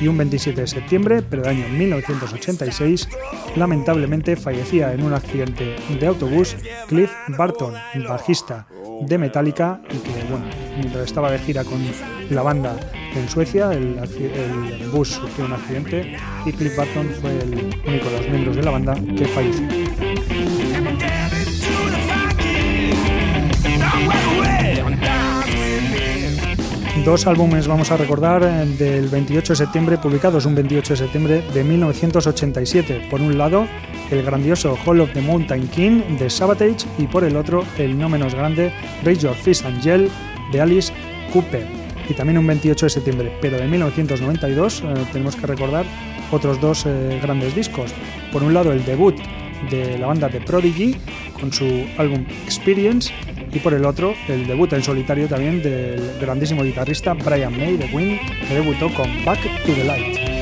y 0.00 0.08
un 0.08 0.18
27 0.18 0.60
de 0.60 0.66
septiembre, 0.66 1.22
pero 1.22 1.42
del 1.42 1.56
año 1.56 1.68
1986, 1.68 3.08
lamentablemente 3.56 4.36
fallecía 4.36 4.92
en 4.92 5.02
un 5.02 5.12
accidente 5.12 5.76
de 5.88 6.06
autobús 6.06 6.56
Cliff 6.88 7.10
Barton, 7.36 7.74
bajista 8.08 8.66
de 9.00 9.18
Metallica 9.18 9.80
y 9.90 9.98
que, 9.98 10.10
bueno, 10.28 10.44
mientras 10.76 11.04
estaba 11.04 11.30
de 11.30 11.38
gira 11.38 11.64
con 11.64 11.80
la 12.30 12.42
banda 12.42 12.76
en 13.14 13.28
Suecia, 13.28 13.72
el, 13.72 13.98
el 13.98 14.88
bus 14.90 15.08
sufrió 15.08 15.46
un 15.46 15.52
accidente 15.52 16.16
y 16.46 16.52
Cliff 16.52 16.76
Barton 16.76 17.08
fue 17.20 17.30
el 17.38 17.72
único 17.86 18.10
de 18.10 18.18
los 18.18 18.28
miembros 18.28 18.56
de 18.56 18.62
la 18.62 18.70
banda 18.70 18.94
que 18.94 19.26
falleció. 19.26 19.68
Dos 27.04 27.26
álbumes 27.26 27.66
vamos 27.66 27.90
a 27.90 27.96
recordar 27.96 28.44
eh, 28.44 28.64
del 28.78 29.08
28 29.08 29.54
de 29.54 29.56
septiembre, 29.56 29.98
publicados 29.98 30.46
un 30.46 30.54
28 30.54 30.92
de 30.92 30.96
septiembre 30.96 31.42
de 31.52 31.64
1987. 31.64 33.08
Por 33.10 33.20
un 33.20 33.36
lado, 33.36 33.66
el 34.12 34.22
grandioso 34.22 34.78
Hall 34.86 35.00
of 35.00 35.12
the 35.12 35.20
Mountain 35.20 35.66
King 35.66 36.16
de 36.16 36.30
Sabotage 36.30 36.86
y 36.98 37.08
por 37.08 37.24
el 37.24 37.36
otro, 37.36 37.64
el 37.76 37.98
no 37.98 38.08
menos 38.08 38.36
grande 38.36 38.72
Raise 39.02 39.22
Your 39.22 39.34
Fist 39.34 39.64
Angel 39.64 40.08
de 40.52 40.60
Alice 40.60 40.92
Cooper. 41.32 41.66
Y 42.08 42.14
también 42.14 42.38
un 42.38 42.46
28 42.46 42.86
de 42.86 42.90
septiembre, 42.90 43.36
pero 43.40 43.58
de 43.58 43.66
1992, 43.66 44.84
eh, 44.84 44.94
tenemos 45.12 45.34
que 45.34 45.48
recordar 45.48 45.84
otros 46.30 46.60
dos 46.60 46.86
eh, 46.86 47.18
grandes 47.20 47.52
discos. 47.56 47.92
Por 48.32 48.44
un 48.44 48.54
lado, 48.54 48.70
el 48.70 48.84
debut 48.84 49.16
de 49.70 49.98
la 49.98 50.06
banda 50.06 50.28
de 50.28 50.40
Prodigy 50.40 50.96
con 51.38 51.52
su 51.52 51.86
álbum 51.98 52.24
Experience 52.44 53.12
y 53.52 53.58
por 53.58 53.74
el 53.74 53.84
otro 53.84 54.14
el 54.28 54.46
debut 54.46 54.72
en 54.72 54.82
solitario 54.82 55.28
también 55.28 55.62
del 55.62 56.18
grandísimo 56.20 56.62
guitarrista 56.62 57.14
Brian 57.14 57.56
May 57.56 57.76
de 57.76 57.86
Queen 57.86 58.18
que 58.48 58.54
debutó 58.54 58.92
con 58.94 59.24
Back 59.24 59.40
to 59.64 59.72
the 59.74 59.84
Light. 59.84 60.32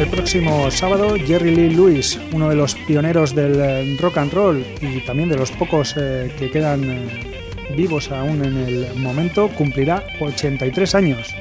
El 0.00 0.08
próximo 0.08 0.70
sábado, 0.70 1.14
Jerry 1.26 1.54
Lee 1.54 1.68
Lewis, 1.68 2.18
uno 2.32 2.48
de 2.48 2.56
los 2.56 2.74
pioneros 2.74 3.34
del 3.34 3.60
eh, 3.60 3.96
rock 4.00 4.16
and 4.16 4.32
roll 4.32 4.64
y 4.80 5.00
también 5.00 5.28
de 5.28 5.36
los 5.36 5.50
pocos 5.50 5.94
eh, 5.98 6.32
que 6.38 6.50
quedan 6.50 6.84
eh, 6.84 7.74
vivos 7.76 8.10
aún 8.10 8.42
en 8.42 8.56
el 8.56 8.96
momento, 8.96 9.48
cumplirá 9.48 10.02
83 10.18 10.94
años. 10.94 11.34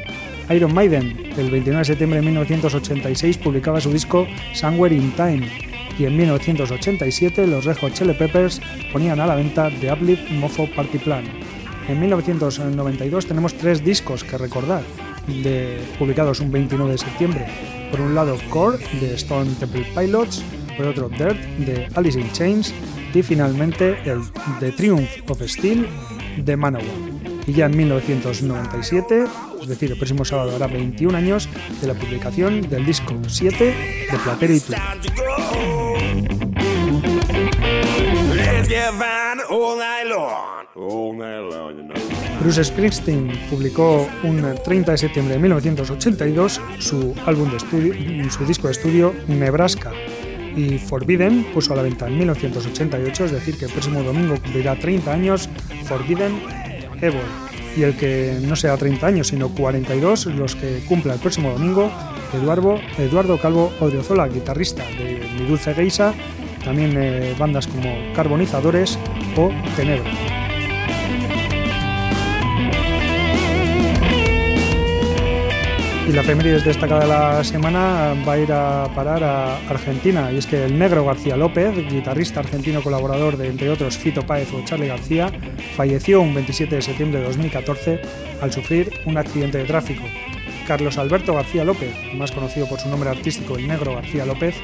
Iron 0.50 0.74
Maiden, 0.74 1.32
el 1.38 1.52
29 1.52 1.78
de 1.80 1.86
septiembre 1.86 2.20
de 2.20 2.26
1986, 2.26 3.38
publicaba 3.38 3.80
su 3.80 3.92
disco 3.92 4.28
Somewhere 4.54 4.96
in 4.96 5.12
Time 5.12 5.48
y 6.00 6.06
en 6.06 6.18
1987 6.18 7.46
los 7.46 7.66
Red 7.66 7.78
Hot 7.78 7.94
Chili 7.94 8.14
Peppers 8.14 8.60
ponían 8.92 9.20
a 9.20 9.28
la 9.28 9.36
venta 9.36 9.70
The 9.80 9.92
Uplift 9.92 10.32
Mofo 10.32 10.68
Party 10.76 10.98
Plan. 10.98 11.24
En 11.88 12.00
1992 12.00 13.28
tenemos 13.28 13.54
tres 13.54 13.84
discos 13.84 14.24
que 14.24 14.38
recordar, 14.38 14.82
publicados 16.00 16.40
un 16.40 16.52
29 16.52 16.94
de 16.94 16.98
septiembre. 16.98 17.46
Por 17.92 18.02
un 18.02 18.16
lado 18.16 18.38
Core 18.50 18.80
de 19.00 19.14
Stone 19.16 19.52
Temple 19.60 19.86
Pilots, 19.96 20.44
por 20.78 20.88
otro 20.88 21.10
Dirt 21.10 21.40
de 21.60 21.88
Alice 21.96 22.20
in 22.20 22.32
Chains 22.32 22.74
y 23.14 23.22
finalmente 23.22 23.98
el 24.06 24.22
The 24.60 24.72
Triumph 24.72 25.10
of 25.30 25.42
Steel 25.44 25.88
de 26.38 26.56
Manowar 26.56 27.29
y 27.50 27.54
ya 27.54 27.66
en 27.66 27.76
1997, 27.76 29.24
es 29.60 29.68
decir, 29.68 29.92
el 29.92 29.98
próximo 29.98 30.24
sábado 30.24 30.56
hará 30.56 30.68
21 30.68 31.18
años 31.18 31.50
de 31.82 31.88
la 31.88 31.96
publicación 31.96 32.62
del 32.70 32.86
disco 32.86 33.16
7 33.28 33.66
de 34.12 34.18
Platero 34.24 34.54
y. 34.54 34.62
Bruce 42.40 42.64
Springsteen 42.64 43.32
publicó 43.50 44.08
un 44.24 44.56
30 44.64 44.92
de 44.92 44.98
septiembre 44.98 45.34
de 45.34 45.42
1982 45.42 46.62
su 46.78 47.16
álbum 47.26 47.50
de 47.50 47.58
estudio, 47.58 47.94
su 48.30 48.46
disco 48.46 48.68
de 48.68 48.74
estudio 48.74 49.16
Nebraska 49.28 49.92
y 50.56 50.78
Forbidden 50.78 51.46
puso 51.54 51.74
a 51.74 51.78
la 51.78 51.82
venta 51.82 52.08
en 52.08 52.18
1988, 52.18 53.26
es 53.26 53.32
decir, 53.32 53.58
que 53.58 53.66
el 53.66 53.72
próximo 53.72 54.04
domingo 54.04 54.36
cumplirá 54.36 54.78
30 54.78 55.12
años 55.12 55.50
Forbidden 55.86 56.69
Evil. 57.02 57.22
Y 57.76 57.84
el 57.84 57.96
que 57.96 58.38
no 58.42 58.56
sea 58.56 58.76
30 58.78 59.06
años, 59.06 59.28
sino 59.28 59.50
42, 59.50 60.28
los 60.28 60.56
que 60.56 60.80
cumpla 60.88 61.14
el 61.14 61.20
próximo 61.20 61.52
domingo, 61.52 61.92
Eduardo, 62.34 62.80
Eduardo 62.98 63.40
Calvo 63.40 63.72
Odriozola, 63.80 64.28
guitarrista 64.28 64.84
de 64.98 65.22
Mi 65.38 65.46
Dulce 65.46 65.74
Geisa, 65.74 66.14
también 66.64 66.94
eh, 66.98 67.36
bandas 67.38 67.68
como 67.68 68.14
Carbonizadores 68.14 68.98
o 69.38 69.52
Tenebra. 69.76 70.12
Y 76.10 76.12
la 76.12 76.22
efemérides 76.22 76.66
destacada 76.66 77.02
de 77.02 77.08
la 77.08 77.44
semana 77.44 78.16
va 78.28 78.34
a 78.34 78.40
ir 78.40 78.52
a 78.52 78.92
parar 78.96 79.24
a 79.24 79.58
Argentina. 79.70 80.32
Y 80.32 80.38
es 80.38 80.48
que 80.48 80.66
el 80.66 80.80
negro 80.80 81.06
García 81.06 81.38
López, 81.38 81.76
guitarrista 81.88 82.40
argentino 82.40 82.82
colaborador 82.82 83.38
de, 83.38 83.48
entre 83.48 83.70
otros, 83.70 83.96
Fito 83.96 84.26
Páez 84.26 84.52
o 84.52 84.66
Charlie 84.66 84.88
García, 84.88 85.32
falleció 85.76 86.22
un 86.22 86.34
27 86.34 86.78
de 86.78 86.82
septiembre 86.82 87.20
de 87.20 87.28
2014 87.28 88.02
al 88.42 88.52
sufrir 88.52 88.92
un 89.06 89.20
accidente 89.20 89.60
de 89.60 89.66
tráfico. 89.66 90.02
Carlos 90.66 90.98
Alberto 90.98 91.36
García 91.36 91.64
López, 91.64 91.94
más 92.16 92.32
conocido 92.32 92.68
por 92.68 92.80
su 92.80 92.90
nombre 92.90 93.12
artístico 93.12 93.58
El 93.58 93.68
Negro 93.68 93.94
García 93.94 94.26
López, 94.26 94.56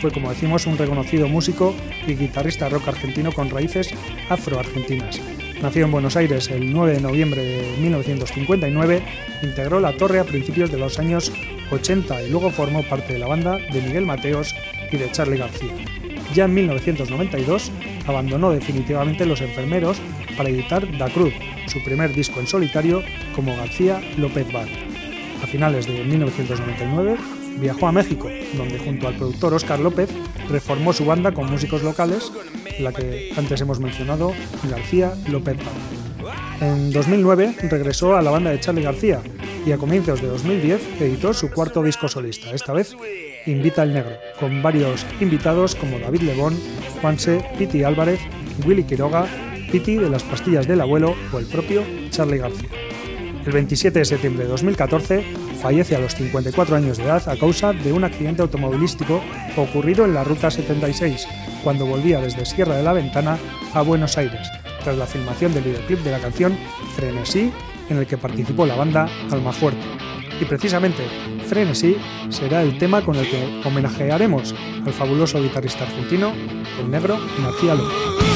fue, 0.00 0.10
como 0.10 0.30
decimos, 0.30 0.66
un 0.66 0.78
reconocido 0.78 1.28
músico 1.28 1.74
y 2.06 2.14
guitarrista 2.14 2.70
rock 2.70 2.88
argentino 2.88 3.32
con 3.32 3.50
raíces 3.50 3.92
afroargentinas. 4.30 5.20
Nacido 5.62 5.86
en 5.86 5.92
Buenos 5.92 6.16
Aires 6.16 6.48
el 6.50 6.70
9 6.70 6.94
de 6.94 7.00
noviembre 7.00 7.42
de 7.42 7.76
1959, 7.78 9.02
integró 9.42 9.80
La 9.80 9.96
Torre 9.96 10.18
a 10.18 10.24
principios 10.24 10.70
de 10.70 10.78
los 10.78 10.98
años 10.98 11.32
80 11.70 12.22
y 12.22 12.30
luego 12.30 12.50
formó 12.50 12.82
parte 12.82 13.14
de 13.14 13.18
la 13.18 13.26
banda 13.26 13.56
de 13.56 13.80
Miguel 13.80 14.04
Mateos 14.04 14.54
y 14.92 14.96
de 14.98 15.10
Charlie 15.10 15.38
García. 15.38 15.72
Ya 16.34 16.44
en 16.44 16.54
1992 16.54 17.72
abandonó 18.06 18.50
definitivamente 18.50 19.24
Los 19.24 19.40
Enfermeros 19.40 19.98
para 20.36 20.50
editar 20.50 20.86
Da 20.98 21.08
Cruz, 21.08 21.32
su 21.66 21.82
primer 21.82 22.12
disco 22.12 22.40
en 22.40 22.46
solitario 22.46 23.02
como 23.34 23.56
García 23.56 24.02
López 24.18 24.52
Band. 24.52 24.70
A 25.42 25.46
finales 25.46 25.86
de 25.86 26.04
1999 26.04 27.16
viajó 27.60 27.88
a 27.88 27.92
México, 27.92 28.28
donde 28.56 28.78
junto 28.78 29.08
al 29.08 29.16
productor 29.16 29.54
Oscar 29.54 29.80
López 29.80 30.10
reformó 30.48 30.92
su 30.92 31.04
banda 31.04 31.32
con 31.32 31.50
músicos 31.50 31.82
locales, 31.82 32.32
la 32.80 32.92
que 32.92 33.32
antes 33.36 33.60
hemos 33.60 33.80
mencionado, 33.80 34.32
García 34.70 35.14
López 35.28 35.56
En 36.60 36.92
2009 36.92 37.56
regresó 37.70 38.16
a 38.16 38.22
la 38.22 38.30
banda 38.30 38.50
de 38.50 38.60
Charlie 38.60 38.82
García 38.82 39.20
y 39.66 39.72
a 39.72 39.78
comienzos 39.78 40.22
de 40.22 40.28
2010 40.28 41.00
editó 41.00 41.34
su 41.34 41.50
cuarto 41.50 41.82
disco 41.82 42.08
solista, 42.08 42.52
esta 42.52 42.72
vez 42.72 42.96
Invita 43.46 43.82
al 43.82 43.94
Negro, 43.94 44.16
con 44.40 44.60
varios 44.60 45.06
invitados 45.20 45.76
como 45.76 46.00
David 46.00 46.22
Lebón, 46.22 46.58
Juanse, 47.00 47.44
Piti 47.56 47.84
Álvarez, 47.84 48.18
Willy 48.66 48.82
Quiroga, 48.82 49.26
Piti 49.70 49.96
de 49.96 50.10
las 50.10 50.24
pastillas 50.24 50.66
del 50.66 50.80
abuelo 50.80 51.14
o 51.32 51.38
el 51.38 51.46
propio 51.46 51.84
Charlie 52.10 52.38
García. 52.38 52.68
El 53.46 53.52
27 53.52 54.00
de 54.00 54.04
septiembre 54.04 54.42
de 54.42 54.50
2014 54.50 55.24
fallece 55.62 55.94
a 55.94 56.00
los 56.00 56.16
54 56.16 56.74
años 56.74 56.98
de 56.98 57.04
edad 57.04 57.28
a 57.28 57.36
causa 57.36 57.72
de 57.72 57.92
un 57.92 58.02
accidente 58.02 58.42
automovilístico 58.42 59.22
ocurrido 59.56 60.04
en 60.04 60.14
la 60.14 60.24
Ruta 60.24 60.50
76, 60.50 61.28
cuando 61.62 61.86
volvía 61.86 62.20
desde 62.20 62.44
Sierra 62.44 62.76
de 62.76 62.82
la 62.82 62.92
Ventana 62.92 63.38
a 63.72 63.82
Buenos 63.82 64.18
Aires, 64.18 64.48
tras 64.82 64.96
la 64.96 65.06
filmación 65.06 65.54
del 65.54 65.62
videoclip 65.62 66.00
de 66.00 66.10
la 66.10 66.18
canción 66.18 66.58
Frenesí, 66.96 67.52
en 67.88 67.98
el 67.98 68.06
que 68.08 68.18
participó 68.18 68.66
la 68.66 68.74
banda 68.74 69.08
Alma 69.30 69.52
Fuerte. 69.52 69.86
Y 70.40 70.44
precisamente 70.44 71.04
Frenesí 71.46 71.96
será 72.30 72.62
el 72.62 72.78
tema 72.78 73.02
con 73.02 73.14
el 73.14 73.30
que 73.30 73.62
homenajearemos 73.64 74.56
al 74.84 74.92
fabuloso 74.92 75.40
guitarrista 75.40 75.84
argentino, 75.84 76.32
el 76.80 76.90
negro 76.90 77.16
García 77.40 77.76
López. 77.76 78.35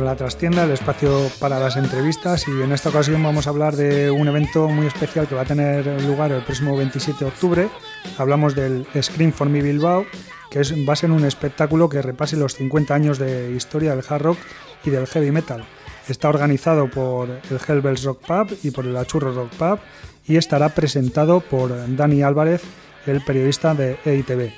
Trastienda, 0.00 0.64
el 0.64 0.70
espacio 0.70 1.30
para 1.38 1.60
las 1.60 1.76
entrevistas 1.76 2.46
y 2.48 2.62
en 2.62 2.72
esta 2.72 2.88
ocasión 2.88 3.22
vamos 3.22 3.46
a 3.46 3.50
hablar 3.50 3.76
de 3.76 4.10
un 4.10 4.26
evento 4.28 4.66
muy 4.68 4.86
especial 4.86 5.28
que 5.28 5.34
va 5.34 5.42
a 5.42 5.44
tener 5.44 5.86
lugar 6.02 6.32
el 6.32 6.42
próximo 6.42 6.74
27 6.74 7.24
de 7.24 7.30
octubre. 7.30 7.68
Hablamos 8.16 8.54
del 8.54 8.86
Scream 9.00 9.32
for 9.32 9.48
Me 9.50 9.60
Bilbao, 9.60 10.06
que 10.50 10.60
es, 10.60 10.72
va 10.88 10.94
a 10.94 10.96
ser 10.96 11.10
un 11.10 11.24
espectáculo 11.24 11.88
que 11.90 12.00
repase 12.00 12.36
los 12.36 12.54
50 12.54 12.94
años 12.94 13.18
de 13.18 13.52
historia 13.52 13.94
del 13.94 14.04
hard 14.08 14.22
rock 14.22 14.38
y 14.84 14.90
del 14.90 15.06
heavy 15.06 15.30
metal. 15.30 15.64
Está 16.08 16.30
organizado 16.30 16.90
por 16.90 17.28
el 17.28 17.60
Hellbells 17.68 18.02
Rock 18.02 18.26
Pub 18.26 18.58
y 18.62 18.70
por 18.70 18.86
el 18.86 18.96
Achurro 18.96 19.32
Rock 19.32 19.50
Pub 19.50 19.78
y 20.26 20.38
estará 20.38 20.70
presentado 20.70 21.40
por 21.40 21.72
Dani 21.94 22.22
Álvarez, 22.22 22.62
el 23.06 23.22
periodista 23.22 23.74
de 23.74 23.98
EITV. 24.04 24.50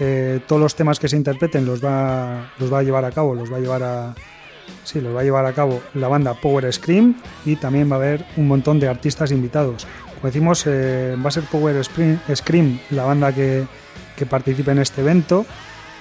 Eh, 0.00 0.40
todos 0.46 0.60
los 0.60 0.74
temas 0.74 0.98
que 0.98 1.08
se 1.08 1.16
interpreten 1.16 1.66
los 1.66 1.84
va, 1.84 2.50
los 2.58 2.72
va 2.72 2.78
a 2.78 2.82
llevar 2.82 3.04
a 3.04 3.12
cabo, 3.12 3.34
los 3.34 3.52
va 3.52 3.58
a 3.58 3.60
llevar 3.60 3.82
a, 3.82 4.14
Sí, 4.84 5.00
lo 5.00 5.14
va 5.14 5.20
a 5.20 5.24
llevar 5.24 5.46
a 5.46 5.52
cabo 5.52 5.80
la 5.94 6.08
banda 6.08 6.34
Power 6.34 6.72
Scream 6.72 7.16
y 7.44 7.56
también 7.56 7.90
va 7.90 7.96
a 7.96 7.98
haber 7.98 8.24
un 8.36 8.48
montón 8.48 8.80
de 8.80 8.88
artistas 8.88 9.30
invitados. 9.30 9.86
Como 10.14 10.26
decimos, 10.26 10.64
eh, 10.66 11.16
va 11.22 11.28
a 11.28 11.30
ser 11.30 11.44
Power 11.44 11.82
Scream 11.84 12.78
la 12.90 13.04
banda 13.04 13.32
que, 13.32 13.66
que 14.16 14.26
participe 14.26 14.70
en 14.70 14.78
este 14.78 15.00
evento, 15.00 15.46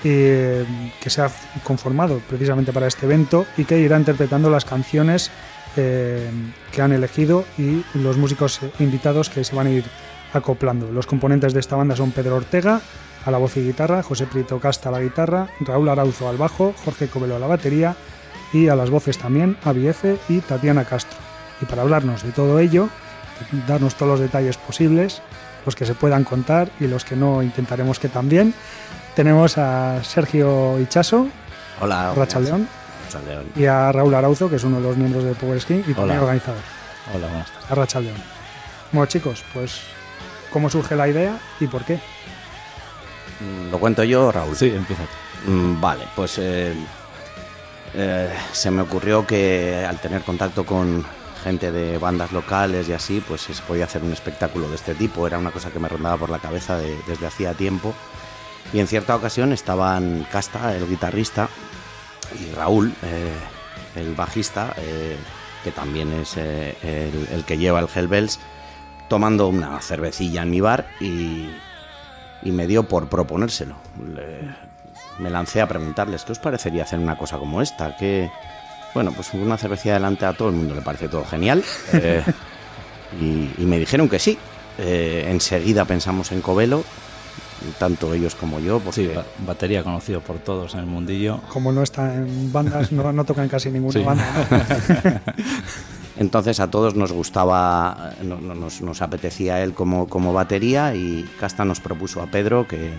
eh, 0.03 0.65
que 1.01 1.09
se 1.09 1.21
ha 1.21 1.29
conformado 1.63 2.21
precisamente 2.27 2.71
para 2.71 2.87
este 2.87 3.05
evento 3.05 3.45
y 3.57 3.65
que 3.65 3.79
irá 3.79 3.97
interpretando 3.97 4.49
las 4.49 4.65
canciones 4.65 5.29
eh, 5.77 6.29
que 6.71 6.81
han 6.81 6.93
elegido 6.93 7.45
y 7.57 7.83
los 7.93 8.17
músicos 8.17 8.61
invitados 8.79 9.29
que 9.29 9.43
se 9.43 9.55
van 9.55 9.67
a 9.67 9.71
ir 9.71 9.85
acoplando. 10.33 10.91
Los 10.91 11.05
componentes 11.05 11.53
de 11.53 11.59
esta 11.59 11.75
banda 11.75 11.95
son 11.95 12.11
Pedro 12.11 12.37
Ortega 12.37 12.81
a 13.25 13.31
la 13.31 13.37
voz 13.37 13.57
y 13.57 13.61
guitarra, 13.61 14.01
José 14.01 14.25
Prieto 14.25 14.59
Casta 14.59 14.89
a 14.89 14.91
la 14.91 15.01
guitarra, 15.01 15.47
Raúl 15.59 15.89
Arauzo 15.89 16.29
al 16.29 16.37
bajo, 16.37 16.73
Jorge 16.85 17.07
Covelo 17.07 17.35
a 17.35 17.39
la 17.39 17.47
batería, 17.47 17.95
y 18.53 18.67
a 18.67 18.75
las 18.75 18.89
voces 18.89 19.17
también 19.17 19.57
F 19.65 20.17
y 20.29 20.39
Tatiana 20.39 20.85
Castro. 20.85 21.17
Y 21.61 21.65
para 21.65 21.81
hablarnos 21.81 22.23
de 22.23 22.31
todo 22.31 22.59
ello, 22.59 22.89
darnos 23.67 23.95
todos 23.95 24.13
los 24.13 24.19
detalles 24.19 24.57
posibles, 24.57 25.21
los 25.65 25.75
que 25.75 25.85
se 25.85 25.93
puedan 25.93 26.23
contar 26.23 26.69
y 26.79 26.87
los 26.87 27.05
que 27.05 27.15
no 27.15 27.43
intentaremos 27.43 27.99
que 27.99 28.09
también, 28.09 28.53
tenemos 29.15 29.57
a 29.57 30.03
Sergio 30.03 30.79
Ichaso, 30.79 31.27
Hola, 31.81 32.13
Racha 32.15 32.39
León, 32.39 32.67
y 33.55 33.65
a 33.65 33.91
Raúl 33.91 34.13
Arauzo, 34.13 34.49
que 34.49 34.57
es 34.57 34.63
uno 34.63 34.77
de 34.77 34.83
los 34.83 34.97
miembros 34.97 35.23
de 35.23 35.33
Power 35.33 35.59
Skin 35.59 35.83
y 35.87 35.93
también 35.93 36.19
organizador. 36.19 36.61
Hola, 37.13 37.27
buenas 37.27 37.51
tardes. 37.51 37.71
A 37.71 37.75
Racha 37.75 37.99
León. 37.99 38.17
Bueno, 38.91 39.05
chicos, 39.07 39.43
pues, 39.53 39.81
¿cómo 40.51 40.69
surge 40.69 40.95
la 40.95 41.07
idea 41.07 41.37
y 41.59 41.67
por 41.67 41.83
qué? 41.85 41.99
Mm, 43.39 43.71
¿Lo 43.71 43.79
cuento 43.79 44.03
yo, 44.03 44.31
Raúl? 44.31 44.55
Sí, 44.55 44.73
empieza. 44.75 45.03
Mm, 45.45 45.79
vale, 45.79 46.05
pues 46.15 46.37
eh, 46.37 46.73
eh, 47.93 48.33
se 48.51 48.71
me 48.71 48.81
ocurrió 48.81 49.25
que 49.25 49.85
al 49.87 49.99
tener 49.99 50.21
contacto 50.21 50.65
con 50.65 51.05
gente 51.43 51.71
de 51.71 51.97
bandas 51.97 52.31
locales 52.31 52.87
y 52.89 52.93
así, 52.93 53.23
pues 53.25 53.41
se 53.41 53.53
podía 53.63 53.85
hacer 53.85 54.03
un 54.03 54.11
espectáculo 54.11 54.69
de 54.69 54.75
este 54.75 54.95
tipo. 54.95 55.25
Era 55.25 55.37
una 55.37 55.51
cosa 55.51 55.71
que 55.71 55.79
me 55.79 55.87
rondaba 55.87 56.17
por 56.17 56.29
la 56.29 56.39
cabeza 56.39 56.77
desde 56.77 57.27
hacía 57.27 57.53
tiempo. 57.53 57.93
Y 58.73 58.79
en 58.79 58.87
cierta 58.87 59.15
ocasión 59.15 59.51
estaban 59.53 60.27
Casta, 60.31 60.75
el 60.75 60.87
guitarrista, 60.87 61.49
y 62.39 62.53
Raúl, 62.53 62.93
eh, 63.01 63.33
el 63.95 64.13
bajista, 64.13 64.73
eh, 64.77 65.17
que 65.63 65.71
también 65.71 66.13
es 66.13 66.37
el, 66.37 67.43
que 67.45 67.57
lleva 67.57 67.79
el 67.79 67.87
Hellbells, 67.93 68.39
tomando 69.07 69.47
una 69.47 69.81
cervecilla 69.81 70.43
en 70.43 70.51
mi 70.51 70.61
bar 70.61 70.87
y, 70.99 71.49
me 72.43 72.67
dio 72.67 72.83
por 72.83 73.09
proponérselo 73.09 73.75
me 75.19 75.29
lancé 75.29 75.61
a 75.61 75.67
preguntarles, 75.67 76.23
¿qué 76.23 76.31
os 76.31 76.39
parecería 76.39 76.83
hacer 76.83 76.99
una 76.99 77.17
cosa 77.17 77.37
como 77.37 77.61
esta? 77.61 77.95
Que, 77.95 78.31
bueno, 78.93 79.11
pues 79.11 79.33
una 79.33 79.57
cervecilla 79.57 79.95
delante 79.95 80.25
a 80.25 80.33
todo 80.33 80.49
el 80.49 80.55
mundo 80.55 80.75
le 80.75 80.81
parece 80.81 81.07
todo 81.07 81.25
genial. 81.25 81.63
Eh, 81.93 82.23
y, 83.21 83.65
me 83.65 83.77
dijeron 83.79 84.09
que 84.09 84.19
sí. 84.19 84.37
Eh, 84.77 85.25
enseguida 85.27 85.83
pensamos 85.83 86.31
en 86.31 86.41
Covelo, 86.41 86.83
tanto 87.77 88.13
ellos 88.13 88.35
como 88.35 88.59
yo. 88.59 88.79
Porque... 88.79 89.07
Sí, 89.07 89.11
batería 89.45 89.83
conocido 89.83 90.21
por 90.21 90.39
todos 90.39 90.73
en 90.73 90.81
el 90.81 90.85
mundillo. 90.85 91.41
Como 91.49 91.71
no 91.71 91.83
está 91.83 92.15
en 92.15 92.51
bandas, 92.51 92.91
no, 92.91 93.11
no 93.11 93.25
tocan 93.25 93.49
casi 93.49 93.69
ninguna 93.69 94.01
banda. 94.01 95.21
Entonces 96.19 96.59
a 96.59 96.69
todos 96.69 96.95
nos 96.95 97.13
gustaba, 97.13 98.11
nos, 98.21 99.01
apetecía 99.01 99.63
él 99.63 99.73
como, 99.73 100.09
como, 100.09 100.33
batería 100.33 100.93
y 100.93 101.25
Casta 101.39 101.63
nos 101.63 101.79
propuso 101.79 102.21
a 102.21 102.27
Pedro, 102.27 102.67
que 102.67 102.91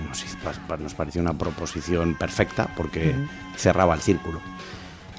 nos, 0.81 0.95
pareció 0.95 1.21
una 1.21 1.35
proposición 1.35 2.15
perfecta 2.15 2.71
porque 2.79 3.15
cerraba 3.57 3.95
el 3.95 4.01
círculo. 4.01 4.41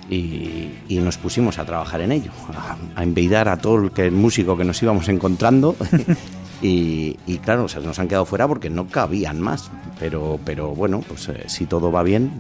Y, 0.10 0.72
nos 0.90 1.18
pusimos 1.18 1.60
a 1.60 1.66
trabajar 1.66 2.02
en 2.02 2.12
ello, 2.12 2.32
a, 2.56 2.76
a 2.96 3.52
a 3.52 3.58
todo 3.58 3.76
el, 3.76 3.92
que, 3.92 4.08
el 4.08 4.14
músico 4.14 4.58
que 4.58 4.64
nos 4.64 4.82
íbamos 4.82 5.08
encontrando. 5.08 5.76
y, 6.64 7.14
claro, 7.44 7.68
nos 7.84 8.00
han 8.00 8.08
quedado 8.08 8.26
fuera 8.26 8.48
porque 8.48 8.72
no 8.72 8.88
cabían 8.88 9.40
más. 9.40 9.70
Pero, 10.00 10.40
pero 10.44 10.74
bueno, 10.74 11.02
pues 11.08 11.30
eh, 11.30 11.44
si 11.46 11.68
todo 11.68 11.92
va 11.92 12.02
bien, 12.02 12.32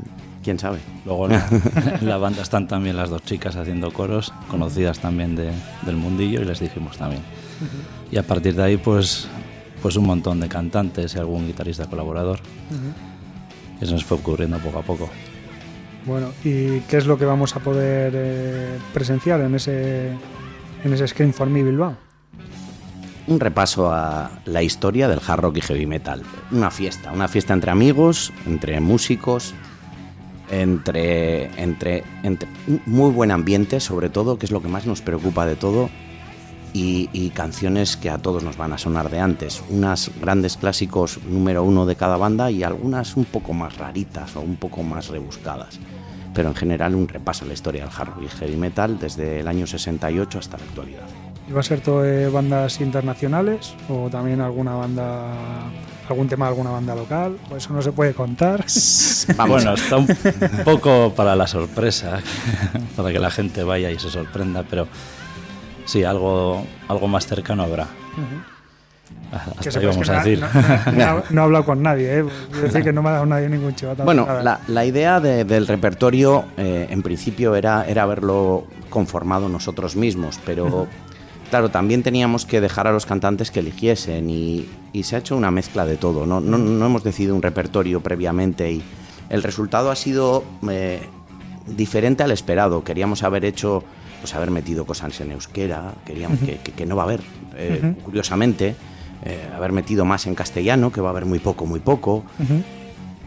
quién 0.44 0.60
sabe. 0.60 0.80
Luego 1.06 1.30
en 1.30 2.08
la, 2.08 2.18
banda 2.18 2.42
están 2.42 2.68
también 2.68 2.98
las 2.98 3.10
dos 3.10 3.24
chicas 3.24 3.56
haciendo 3.56 3.92
coros, 3.92 4.34
conocidas 4.50 5.00
también 5.00 5.36
del 5.36 5.96
mundillo, 5.96 6.42
y 6.42 6.46
les 6.46 6.60
dijimos 6.60 6.98
también. 6.98 7.22
Y 8.12 8.18
a 8.18 8.24
partir 8.24 8.56
de 8.56 8.64
ahí, 8.64 8.78
pues, 8.78 9.28
pues 9.82 9.96
un 9.96 10.06
montón 10.06 10.40
de 10.40 10.50
cantantes 10.50 11.16
y 11.16 11.20
algún 11.20 11.48
guitarrista 11.48 11.86
colaborador. 11.88 12.40
Eso 13.80 13.94
nos 13.94 14.06
fue 14.06 14.18
ocurriendo 14.18 14.58
poco 14.60 14.80
a 14.80 14.84
poco. 14.84 15.10
Bueno, 16.06 16.32
¿y 16.44 16.80
qué 16.82 16.98
es 16.98 17.06
lo 17.06 17.18
que 17.18 17.26
vamos 17.26 17.56
a 17.56 17.60
poder 17.60 18.14
eh, 18.16 18.80
presenciar 18.94 19.42
en 19.42 19.56
ese, 19.56 20.10
en 20.84 20.94
ese 20.94 21.08
Scream 21.08 21.32
for 21.32 21.48
Me 21.48 21.64
Bilbao? 21.64 21.96
un 23.28 23.40
repaso 23.40 23.92
a 23.92 24.32
la 24.46 24.64
historia 24.64 25.08
del 25.08 25.22
hard 25.26 25.42
rock 25.42 25.58
y 25.58 25.62
heavy 25.62 25.86
metal. 25.86 26.24
Una 26.52 26.72
fiesta, 26.72 27.12
una 27.12 27.28
fiesta 27.28 27.54
entre 27.54 27.72
amigos, 27.72 28.34
entre 28.46 28.80
músicos, 28.82 29.54
entre, 30.52 31.46
entre, 31.62 32.04
entre 32.24 32.48
muy 32.86 33.12
buen 33.12 33.32
ambiente, 33.32 33.80
sobre 33.80 34.10
todo, 34.10 34.38
que 34.38 34.46
es 34.46 34.52
lo 34.52 34.62
que 34.62 34.68
más 34.68 34.86
nos 34.86 35.02
preocupa 35.02 35.46
de 35.46 35.56
todo, 35.56 35.90
y, 36.74 37.32
canciones 37.32 37.98
que 37.98 38.10
a 38.10 38.18
todos 38.18 38.44
nos 38.44 38.58
van 38.58 38.74
a 38.74 38.78
sonar 38.78 39.10
de 39.10 39.20
antes. 39.20 39.64
Unas 39.70 40.12
grandes 40.20 40.58
clásicos 40.58 41.20
número 41.24 41.64
uno 41.64 41.86
de 41.86 41.96
cada 41.96 42.18
banda 42.18 42.52
y 42.52 42.64
algunas 42.64 43.18
un 43.18 43.26
poco 43.26 43.54
más 43.54 43.78
raritas 43.78 44.36
o 44.36 44.42
un 44.42 44.56
poco 44.56 44.84
más 44.84 45.10
rebuscadas. 45.10 45.80
Pero 46.34 46.50
en 46.50 46.56
general 46.56 46.96
un 46.96 47.08
repaso 47.08 47.44
a 47.44 47.48
la 47.48 47.54
historia 47.54 47.84
del 47.84 47.94
hard 47.96 48.16
rock 48.16 48.24
y 48.24 48.28
heavy 48.30 48.56
metal 48.56 49.00
desde 49.00 49.42
el 49.42 49.48
año 49.48 49.68
68 49.68 50.40
hasta 50.40 50.58
la 50.58 50.64
actualidad. 50.64 51.21
¿Iba 51.52 51.60
a 51.60 51.64
ser 51.64 51.82
todo 51.82 52.04
de 52.04 52.30
bandas 52.30 52.80
internacionales 52.80 53.76
o 53.90 54.10
también 54.10 54.40
alguna 54.40 54.74
banda, 54.74 55.34
algún 56.08 56.30
tema 56.30 56.46
de 56.46 56.52
alguna 56.52 56.70
banda 56.70 56.96
local? 56.96 57.38
¿O 57.52 57.58
eso 57.58 57.74
no 57.74 57.82
se 57.82 57.92
puede 57.92 58.14
contar? 58.14 58.64
bueno, 59.50 59.74
está 59.74 59.98
un 59.98 60.08
poco 60.64 61.12
para 61.14 61.36
la 61.36 61.48
sorpresa, 61.48 62.22
para 62.96 63.12
que 63.12 63.20
la 63.20 63.30
gente 63.30 63.66
vaya 63.66 63.92
y 63.92 64.00
se 64.00 64.10
sorprenda, 64.10 64.64
pero 64.64 64.88
sí, 65.84 66.06
algo, 66.06 66.66
algo 66.88 67.10
más 67.10 67.28
cercano 67.28 67.64
habrá. 67.64 67.88
Hasta 69.58 69.78
ahí 69.78 69.86
vamos 69.86 70.08
a 70.08 70.24
decir. 70.24 70.42
No, 71.32 71.42
he 71.42 71.44
hablado 71.44 71.66
con 71.66 71.84
nadie, 71.84 72.20
¿eh? 72.20 72.26
decir 72.62 72.82
que 72.82 72.94
no 72.94 73.04
me 73.04 73.10
ha 73.10 73.14
dado 73.14 73.26
nadie 73.26 73.50
ningún 73.50 73.76
chivato. 73.76 74.06
Bueno, 74.06 74.26
la, 74.42 74.86
idea 74.86 75.20
del 75.20 75.68
repertorio 75.68 76.46
eh, 76.56 76.88
en 76.90 77.02
principio 77.02 77.56
era, 77.56 77.86
era 77.86 78.04
haberlo 78.04 78.68
conformado 78.90 79.50
nosotros 79.50 79.98
mismos, 79.98 80.40
pero 80.46 80.88
claro, 81.52 81.70
también 81.70 82.02
teníamos 82.02 82.46
que 82.46 82.62
dejar 82.62 82.88
a 82.88 82.94
los 82.94 83.06
cantantes 83.06 83.52
que 83.52 83.60
eligiesen 83.60 84.30
y, 84.30 84.66
se 85.04 85.16
ha 85.16 85.20
hecho 85.20 85.36
una 85.36 85.52
mezcla 85.52 85.86
de 85.86 85.98
todo. 85.98 86.26
No, 86.26 86.40
no, 86.40 86.86
hemos 86.86 87.04
decidido 87.04 87.36
un 87.36 87.42
repertorio 87.42 88.02
previamente 88.02 88.72
y 88.72 88.82
el 89.30 89.44
resultado 89.44 89.92
ha 89.92 89.96
sido 89.96 90.44
eh, 90.70 91.02
diferente 91.68 92.24
al 92.24 92.32
esperado. 92.32 92.84
Queríamos 92.84 93.24
haber 93.24 93.44
hecho, 93.44 93.84
pues 94.22 94.34
haber 94.34 94.50
metido 94.50 94.86
cosas 94.86 95.20
en 95.20 95.32
euskera, 95.34 95.94
queríamos 96.06 96.40
que, 96.40 96.86
no 96.86 96.96
va 96.96 97.04
a 97.04 97.06
haber, 97.06 97.22
eh, 97.58 97.96
curiosamente, 98.04 98.76
eh, 99.26 99.50
haber 99.54 99.74
metido 99.74 100.06
más 100.06 100.28
en 100.28 100.36
castellano, 100.36 100.92
que 100.92 101.02
va 101.02 101.10
a 101.10 101.12
haber 101.12 101.26
muy 101.26 101.40
poco, 101.40 101.66
muy 101.66 101.82
poco. 101.82 102.24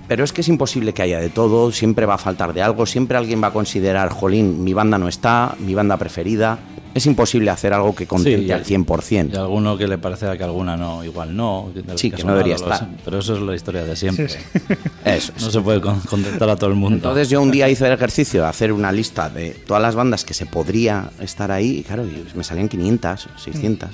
Pero 0.08 0.24
es 0.24 0.32
que 0.32 0.40
es 0.40 0.48
imposible 0.48 0.94
que 0.94 1.02
haya 1.02 1.20
de 1.20 1.28
todo, 1.28 1.72
siempre 1.72 2.06
va 2.06 2.14
a 2.14 2.18
faltar 2.18 2.54
de 2.54 2.62
algo, 2.62 2.86
siempre 2.86 3.18
alguien 3.18 3.42
va 3.42 3.48
a 3.48 3.52
considerar, 3.52 4.08
jolín, 4.08 4.64
mi 4.64 4.72
banda 4.72 4.98
no 4.98 5.08
está, 5.08 5.56
mi 5.58 5.74
banda 5.74 5.98
preferida 5.98 6.58
es 6.94 7.06
imposible 7.06 7.50
hacer 7.50 7.72
algo 7.72 7.92
que 7.94 8.06
contente 8.06 8.52
al 8.52 8.64
100%. 8.64 9.32
Y 9.32 9.36
alguno 9.36 9.76
que 9.76 9.88
le 9.88 9.98
parezca 9.98 10.36
que 10.38 10.44
alguna 10.44 10.76
no, 10.76 11.02
igual 11.02 11.36
no. 11.36 11.72
Sí, 11.96 12.10
que, 12.10 12.22
no 12.22 12.32
debería 12.32 12.54
estar. 12.54 12.88
Pero 13.04 13.18
eso 13.18 13.34
es 13.34 13.42
la 13.42 13.54
historia 13.56 13.84
de 13.84 13.96
siempre. 13.96 14.28
Eso 15.04 15.32
No 15.40 15.50
se 15.50 15.60
puede 15.60 15.80
contentar 15.80 16.48
a 16.48 16.56
todo 16.56 16.70
el 16.70 16.76
mundo. 16.76 16.96
Entonces 16.96 17.28
yo 17.28 17.42
un 17.42 17.50
día 17.50 17.68
hice 17.68 17.86
el 17.86 17.92
ejercicio 17.92 18.42
de 18.42 18.48
hacer 18.48 18.72
una 18.72 18.92
lista 18.92 19.28
de 19.28 19.50
todas 19.50 19.82
las 19.82 19.94
bandas 19.94 20.24
que 20.24 20.34
se 20.34 20.46
podría 20.46 21.10
estar 21.20 21.50
ahí 21.50 21.78
y 21.78 21.82
claro, 21.82 22.04
me 22.34 22.44
salían 22.44 22.68
500, 22.68 23.28
600. 23.36 23.90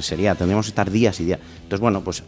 Sería, 0.00 0.34
tendríamos 0.34 0.66
que 0.66 0.70
estar 0.70 0.90
días 0.90 1.20
y 1.20 1.26
días. 1.26 1.38
Entonces, 1.62 1.80
bueno, 1.80 2.02
pues 2.02 2.24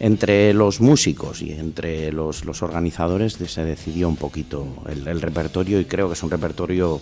entre 0.00 0.52
los 0.52 0.80
músicos 0.80 1.42
y 1.42 1.52
entre 1.52 2.12
los, 2.12 2.44
los 2.44 2.62
organizadores 2.62 3.34
se 3.34 3.64
decidió 3.64 4.08
un 4.08 4.16
poquito 4.16 4.66
el, 4.88 5.08
el 5.08 5.20
repertorio 5.20 5.80
y 5.80 5.86
creo 5.86 6.08
que 6.08 6.14
es 6.14 6.22
un 6.22 6.30
repertorio 6.30 7.00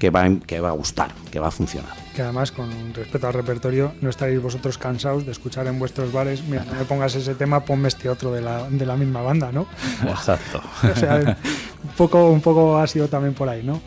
que 0.00 0.10
va, 0.10 0.26
que 0.46 0.60
va 0.60 0.70
a 0.70 0.72
gustar, 0.72 1.12
que 1.30 1.38
va 1.38 1.48
a 1.48 1.50
funcionar. 1.50 1.92
Que 2.16 2.22
además, 2.22 2.50
con 2.50 2.68
respecto 2.94 3.26
al 3.26 3.34
repertorio, 3.34 3.92
no 4.00 4.08
estaréis 4.08 4.42
vosotros 4.42 4.78
cansados 4.78 5.26
de 5.26 5.32
escuchar 5.32 5.66
en 5.66 5.78
vuestros 5.78 6.10
bares, 6.10 6.42
mira, 6.42 6.64
no 6.64 6.74
me 6.74 6.84
pongas 6.86 7.14
ese 7.14 7.34
tema, 7.34 7.64
ponme 7.64 7.86
este 7.86 8.08
otro 8.08 8.32
de 8.32 8.40
la, 8.40 8.68
de 8.68 8.86
la 8.86 8.96
misma 8.96 9.20
banda, 9.20 9.52
¿no? 9.52 9.66
Exacto. 10.08 10.62
o 10.82 10.96
sea, 10.98 11.36
un 11.84 11.90
poco, 11.96 12.30
un 12.30 12.40
poco 12.40 12.78
ha 12.78 12.86
sido 12.86 13.08
también 13.08 13.34
por 13.34 13.48
ahí, 13.48 13.62
¿no? 13.62 13.80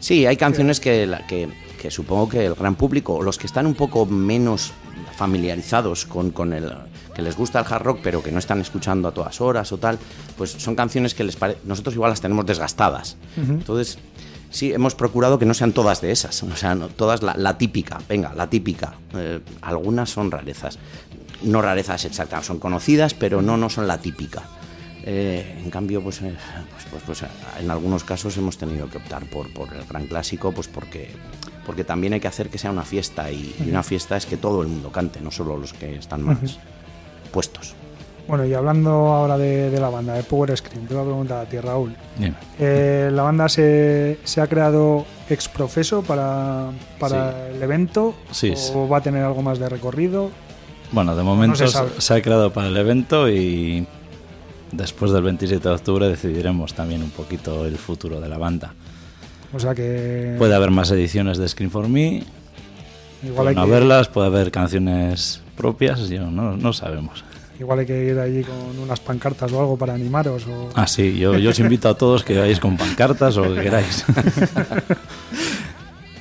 Sí, 0.00 0.26
hay 0.26 0.36
canciones 0.36 0.80
que, 0.80 1.08
que, 1.28 1.48
que 1.80 1.90
supongo 1.90 2.28
que 2.28 2.44
el 2.44 2.54
gran 2.54 2.74
público, 2.74 3.14
o 3.14 3.22
los 3.22 3.38
que 3.38 3.46
están 3.46 3.64
un 3.64 3.74
poco 3.74 4.06
menos 4.06 4.72
familiarizados 5.16 6.06
con, 6.06 6.30
con 6.30 6.52
el 6.52 6.72
que 7.14 7.22
les 7.22 7.36
gusta 7.36 7.60
el 7.60 7.66
hard 7.68 7.82
rock 7.82 8.00
pero 8.02 8.22
que 8.22 8.32
no 8.32 8.38
están 8.38 8.60
escuchando 8.60 9.06
a 9.08 9.12
todas 9.12 9.40
horas 9.40 9.70
o 9.72 9.78
tal, 9.78 9.98
pues 10.36 10.50
son 10.50 10.74
canciones 10.74 11.14
que 11.14 11.24
les 11.24 11.36
nosotros 11.64 11.94
igual 11.94 12.10
las 12.10 12.20
tenemos 12.20 12.46
desgastadas. 12.46 13.16
Entonces, 13.36 13.98
Sí, 14.50 14.72
hemos 14.72 14.96
procurado 14.96 15.38
que 15.38 15.46
no 15.46 15.54
sean 15.54 15.72
todas 15.72 16.00
de 16.00 16.10
esas, 16.10 16.42
o 16.42 16.56
sea, 16.56 16.74
no, 16.74 16.88
todas 16.88 17.22
la, 17.22 17.56
típica, 17.56 18.00
venga, 18.08 18.34
la 18.34 18.50
típica. 18.50 18.94
Eh, 19.14 19.40
algunas 19.62 20.10
son 20.10 20.30
rarezas, 20.30 20.78
no 21.42 21.62
rarezas 21.62 22.04
exactas, 22.04 22.46
son 22.46 22.58
conocidas, 22.58 23.14
pero 23.14 23.42
no, 23.42 23.56
no 23.56 23.70
son 23.70 23.86
la 23.86 23.98
típica. 23.98 24.42
Eh, 25.04 25.60
en 25.62 25.70
cambio, 25.70 26.02
pues, 26.02 26.20
eh, 26.22 26.34
pues, 26.70 26.84
pues, 26.90 27.02
pues, 27.06 27.30
en 27.60 27.70
algunos 27.70 28.02
casos 28.02 28.36
hemos 28.36 28.58
tenido 28.58 28.88
que 28.90 28.98
optar 28.98 29.24
por, 29.30 29.52
por 29.52 29.72
el 29.72 29.84
gran 29.84 30.06
clásico, 30.06 30.52
pues 30.52 30.66
porque, 30.66 31.10
porque 31.64 31.84
también 31.84 32.12
hay 32.12 32.20
que 32.20 32.28
hacer 32.28 32.50
que 32.50 32.58
sea 32.58 32.72
una 32.72 32.84
fiesta 32.84 33.30
y, 33.30 33.54
una 33.66 33.84
fiesta 33.84 34.16
es 34.16 34.26
que 34.26 34.36
todo 34.36 34.62
el 34.62 34.68
mundo 34.68 34.90
cante, 34.90 35.20
no 35.20 35.30
solo 35.30 35.56
los 35.56 35.72
que 35.72 35.94
están 35.94 36.22
más 36.22 36.58
puestos. 37.32 37.74
Bueno, 38.30 38.46
y 38.46 38.54
hablando 38.54 38.90
ahora 38.90 39.36
de, 39.36 39.76
la 39.80 39.90
banda, 39.90 40.14
de 40.14 40.22
Power 40.22 40.56
Screen, 40.56 40.86
te 40.86 40.94
voy 40.94 41.02
a 41.02 41.06
preguntar 41.06 41.38
a 41.44 41.48
ti, 41.48 41.58
Raúl. 41.58 41.96
Eh, 42.60 43.10
¿La 43.12 43.24
banda 43.24 43.48
se, 43.48 44.18
ha 44.40 44.46
creado 44.46 45.04
ex 45.28 45.48
profeso 45.48 46.02
para, 46.02 46.70
para 47.00 47.48
el 47.48 47.60
evento? 47.60 48.14
Sí, 48.30 48.54
¿O 48.72 48.88
va 48.88 48.98
a 48.98 49.00
tener 49.00 49.24
algo 49.24 49.42
más 49.42 49.58
de 49.58 49.68
recorrido? 49.68 50.30
Bueno, 50.92 51.16
de 51.16 51.24
momento 51.24 51.66
se, 51.66 52.14
ha 52.14 52.22
creado 52.22 52.52
para 52.52 52.68
el 52.68 52.76
evento 52.76 53.28
y 53.28 53.84
después 54.70 55.10
del 55.10 55.24
27 55.24 55.68
de 55.68 55.74
octubre 55.74 56.06
decidiremos 56.06 56.72
también 56.72 57.02
un 57.02 57.10
poquito 57.10 57.66
el 57.66 57.78
futuro 57.78 58.20
de 58.20 58.28
la 58.28 58.38
banda. 58.38 58.74
O 59.52 59.58
sea 59.58 59.74
que... 59.74 60.36
Puede 60.38 60.54
haber 60.54 60.70
más 60.70 60.92
ediciones 60.92 61.36
de 61.36 61.48
Screen 61.48 61.72
for 61.72 61.88
Me. 61.88 62.22
Igual 63.24 63.48
hay 63.48 63.54
que... 63.56 63.66
verlas, 63.68 64.06
puede 64.06 64.28
haber 64.28 64.52
canciones 64.52 65.42
propias, 65.56 66.08
yo 66.08 66.30
no, 66.30 66.56
no 66.56 66.72
sabemos. 66.72 67.24
Igual 67.60 67.80
hay 67.80 67.86
que 67.86 68.04
ir 68.06 68.18
allí 68.18 68.42
con 68.42 68.78
unas 68.78 69.00
pancartas 69.00 69.52
o 69.52 69.60
algo 69.60 69.76
para 69.76 69.92
animaros. 69.92 70.46
O... 70.46 70.70
Ah, 70.74 70.86
sí, 70.86 71.18
yo, 71.18 71.36
yo 71.36 71.50
os 71.50 71.58
invito 71.58 71.90
a 71.90 71.94
todos 71.94 72.24
que 72.24 72.38
vayáis 72.38 72.58
con 72.58 72.78
pancartas 72.78 73.36
o 73.36 73.42
que 73.42 73.60
queráis. 73.60 74.04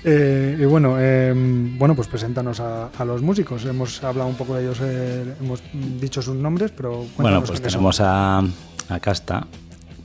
Eh, 0.01 0.57
y 0.57 0.63
bueno, 0.63 0.97
em, 0.97 1.77
bueno, 1.77 1.93
pues 1.93 2.07
preséntanos 2.07 2.61
a, 2.61 2.89
los 3.03 3.21
músicos. 3.21 3.65
Hemos 3.65 4.01
hablado 4.01 4.29
un 4.29 4.35
poco 4.35 4.55
de 4.55 4.63
ellos, 4.63 4.79
eh, 4.81 5.35
hemos 5.41 5.61
dicho 5.99 6.21
sus 6.21 6.35
nombres, 6.35 6.71
pero 6.71 7.05
bueno, 7.17 7.43
pues 7.43 7.61
tenemos 7.61 7.99
a, 7.99 8.39
a, 8.39 8.99
Casta 9.01 9.45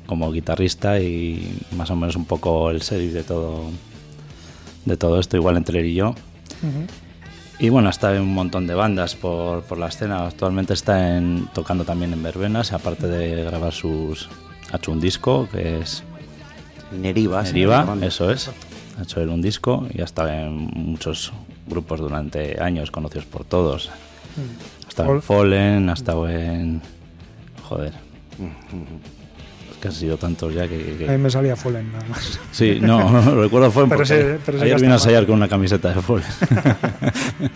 como 0.04 0.32
guitarrista 0.32 0.98
y 0.98 1.62
más 1.76 1.90
o 1.92 1.96
menos 1.96 2.16
un 2.16 2.24
poco 2.24 2.70
el 2.70 2.82
serie 2.82 3.12
de 3.12 3.22
todo 3.22 3.70
de 4.84 4.96
todo 4.96 5.20
esto, 5.20 5.36
igual 5.36 5.56
entre 5.56 5.78
él 5.78 5.86
y 5.86 5.94
yo. 5.94 6.16
Y 7.58 7.68
bueno, 7.68 7.88
está 7.88 8.14
en 8.14 8.22
un 8.22 8.34
montón 8.34 8.66
de 8.66 8.74
bandas 8.74 9.14
por, 9.14 9.62
por 9.62 9.78
la 9.78 9.86
escena. 9.86 10.26
Actualmente 10.26 10.74
está 10.74 11.16
en, 11.16 11.48
tocando 11.54 11.84
también 11.84 12.12
en 12.12 12.22
verbenas, 12.22 12.72
aparte 12.72 13.06
de 13.06 13.44
grabar 13.44 13.72
sus... 13.72 14.28
Ha 14.72 14.76
hecho 14.76 14.92
un 14.92 15.00
disco 15.00 15.48
que 15.50 15.80
es... 15.80 16.02
Neriva. 16.92 17.42
Neriva, 17.42 17.96
eso 18.02 18.30
es. 18.30 18.50
Ha 18.98 19.02
hecho 19.02 19.20
él 19.20 19.28
un 19.28 19.40
disco 19.40 19.86
y 19.92 20.00
ha 20.00 20.04
estado 20.04 20.30
en 20.30 20.52
muchos 20.74 21.32
grupos 21.66 22.00
durante 22.00 22.60
años, 22.60 22.90
conocidos 22.90 23.26
por 23.26 23.44
todos. 23.44 23.90
Ha 24.84 24.88
estado 24.88 25.14
en 25.14 25.22
Fallen, 25.22 25.90
ha 25.90 25.94
estado 25.94 26.28
en... 26.28 26.82
Joder. 27.68 27.92
Que 29.84 29.88
han 29.88 29.94
sido 29.94 30.16
tantos 30.16 30.54
ya 30.54 30.66
que, 30.66 31.04
A 31.06 31.12
mí 31.12 31.18
me 31.18 31.28
salía 31.28 31.56
Fallen 31.56 31.92
nada 31.92 32.06
más. 32.08 32.40
Sí, 32.52 32.78
no, 32.80 33.10
no 33.10 33.42
recuerdo 33.42 33.70
Fallen 33.70 33.90
porque 33.90 34.38
ayer 34.62 34.80
vine 34.80 34.92
a 34.92 34.94
ensayar 34.94 35.26
con 35.26 35.34
una 35.34 35.46
camiseta 35.46 35.92
de 35.92 36.00
Fallen. 36.00 36.24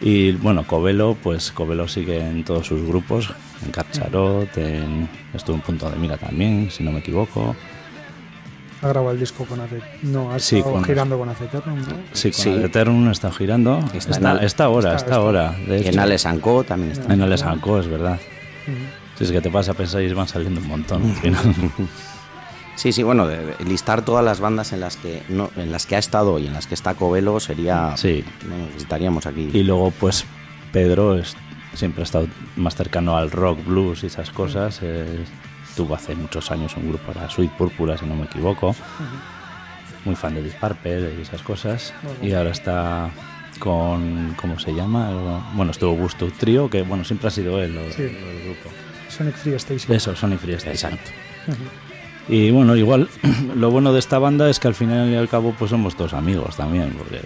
y 0.00 0.32
bueno, 0.32 0.66
Covelo, 0.66 1.14
pues 1.22 1.52
Covelo 1.52 1.86
sigue 1.88 2.26
en 2.26 2.42
todos 2.42 2.66
sus 2.66 2.86
grupos, 2.86 3.34
en 3.66 3.70
Carcharot, 3.70 4.56
en, 4.56 5.10
estuvo 5.34 5.56
en 5.56 5.62
Punto 5.62 5.90
de 5.90 5.96
Mira 5.96 6.16
también, 6.16 6.70
si 6.70 6.82
no 6.82 6.90
me 6.90 7.00
equivoco. 7.00 7.54
Ha 8.80 8.88
grabado 8.88 9.12
el 9.12 9.20
disco 9.20 9.44
con 9.44 9.60
Acet. 9.60 9.82
No, 10.04 10.32
ha 10.32 10.38
estado 10.38 10.82
girando 10.84 11.18
con 11.18 11.28
Aceternum, 11.28 11.80
¿no? 11.80 11.96
Sí, 12.12 12.30
con 12.30 12.40
sí. 12.40 12.50
Girando. 13.36 13.78
Está, 13.92 14.42
está, 14.42 14.64
ahora, 14.64 14.96
está, 14.96 15.16
ahora. 15.16 15.54
en 15.68 15.98
Alesanco 15.98 16.64
también 16.64 16.92
está. 16.92 17.12
En 17.12 17.20
Alesanco, 17.20 17.78
es 17.78 17.88
verdad. 17.88 18.18
Si 19.16 19.24
es 19.24 19.32
que 19.32 19.40
te 19.40 19.50
pasa 19.50 19.72
a 19.72 19.74
pensar 19.74 20.02
y 20.02 20.12
van 20.12 20.28
saliendo 20.28 20.60
un 20.60 20.68
montón 20.68 21.10
al 21.10 21.16
final. 21.16 21.54
Sí, 22.74 22.90
sí, 22.92 23.02
bueno, 23.02 23.26
de, 23.26 23.54
listar 23.64 24.02
todas 24.04 24.24
las 24.24 24.40
bandas 24.40 24.72
en 24.72 24.80
las 24.80 24.96
que 24.96 25.22
no, 25.28 25.50
en 25.56 25.70
las 25.70 25.86
que 25.86 25.96
ha 25.96 25.98
estado 25.98 26.38
y 26.38 26.46
en 26.46 26.54
las 26.54 26.66
que 26.66 26.74
está 26.74 26.94
Covelo 26.94 27.38
sería. 27.38 27.96
Sí. 27.96 28.24
estaríamos 28.76 29.26
aquí. 29.26 29.50
Y 29.52 29.62
luego, 29.62 29.90
pues, 29.92 30.24
Pedro 30.72 31.16
es, 31.16 31.36
siempre 31.74 32.02
ha 32.02 32.04
estado 32.04 32.28
más 32.56 32.74
cercano 32.74 33.16
al 33.16 33.30
rock, 33.30 33.64
blues 33.64 34.02
y 34.02 34.06
esas 34.06 34.30
cosas. 34.30 34.80
tuvo 35.76 35.94
hace 35.94 36.14
muchos 36.14 36.50
años 36.50 36.76
un 36.76 36.88
grupo, 36.88 37.12
para 37.12 37.28
Sweet 37.30 37.52
Púrpura, 37.52 37.96
si 37.98 38.06
no 38.06 38.16
me 38.16 38.24
equivoco. 38.24 38.74
Muy 40.04 40.16
fan 40.16 40.34
de 40.34 40.42
Purple 40.42 41.14
y 41.18 41.22
esas 41.22 41.42
cosas. 41.42 41.94
Y 42.22 42.32
ahora 42.32 42.50
está 42.50 43.10
con. 43.58 44.34
¿Cómo 44.40 44.58
se 44.58 44.74
llama? 44.74 45.52
Bueno, 45.54 45.70
estuvo 45.70 45.92
Gusto 45.92 46.32
Trio, 46.36 46.68
que 46.68 46.82
bueno, 46.82 47.04
siempre 47.04 47.28
ha 47.28 47.30
sido 47.30 47.62
él 47.62 47.76
el, 47.76 48.44
grupo. 48.44 48.70
Sonic 49.12 49.36
Free 49.36 49.54
Station. 49.54 49.94
Eso, 49.94 50.16
Sonic 50.16 50.40
Free 50.40 50.54
Station. 50.54 50.94
Exacto. 50.94 51.10
Y 52.28 52.50
bueno, 52.50 52.76
igual, 52.76 53.08
lo 53.56 53.70
bueno 53.70 53.92
de 53.92 53.98
esta 53.98 54.18
banda 54.18 54.48
es 54.48 54.58
que 54.58 54.68
al 54.68 54.74
final 54.74 55.10
y 55.10 55.16
al 55.16 55.28
cabo 55.28 55.54
pues 55.58 55.70
somos 55.70 55.96
todos 55.96 56.14
amigos 56.14 56.56
también, 56.56 56.94
porque 56.96 57.20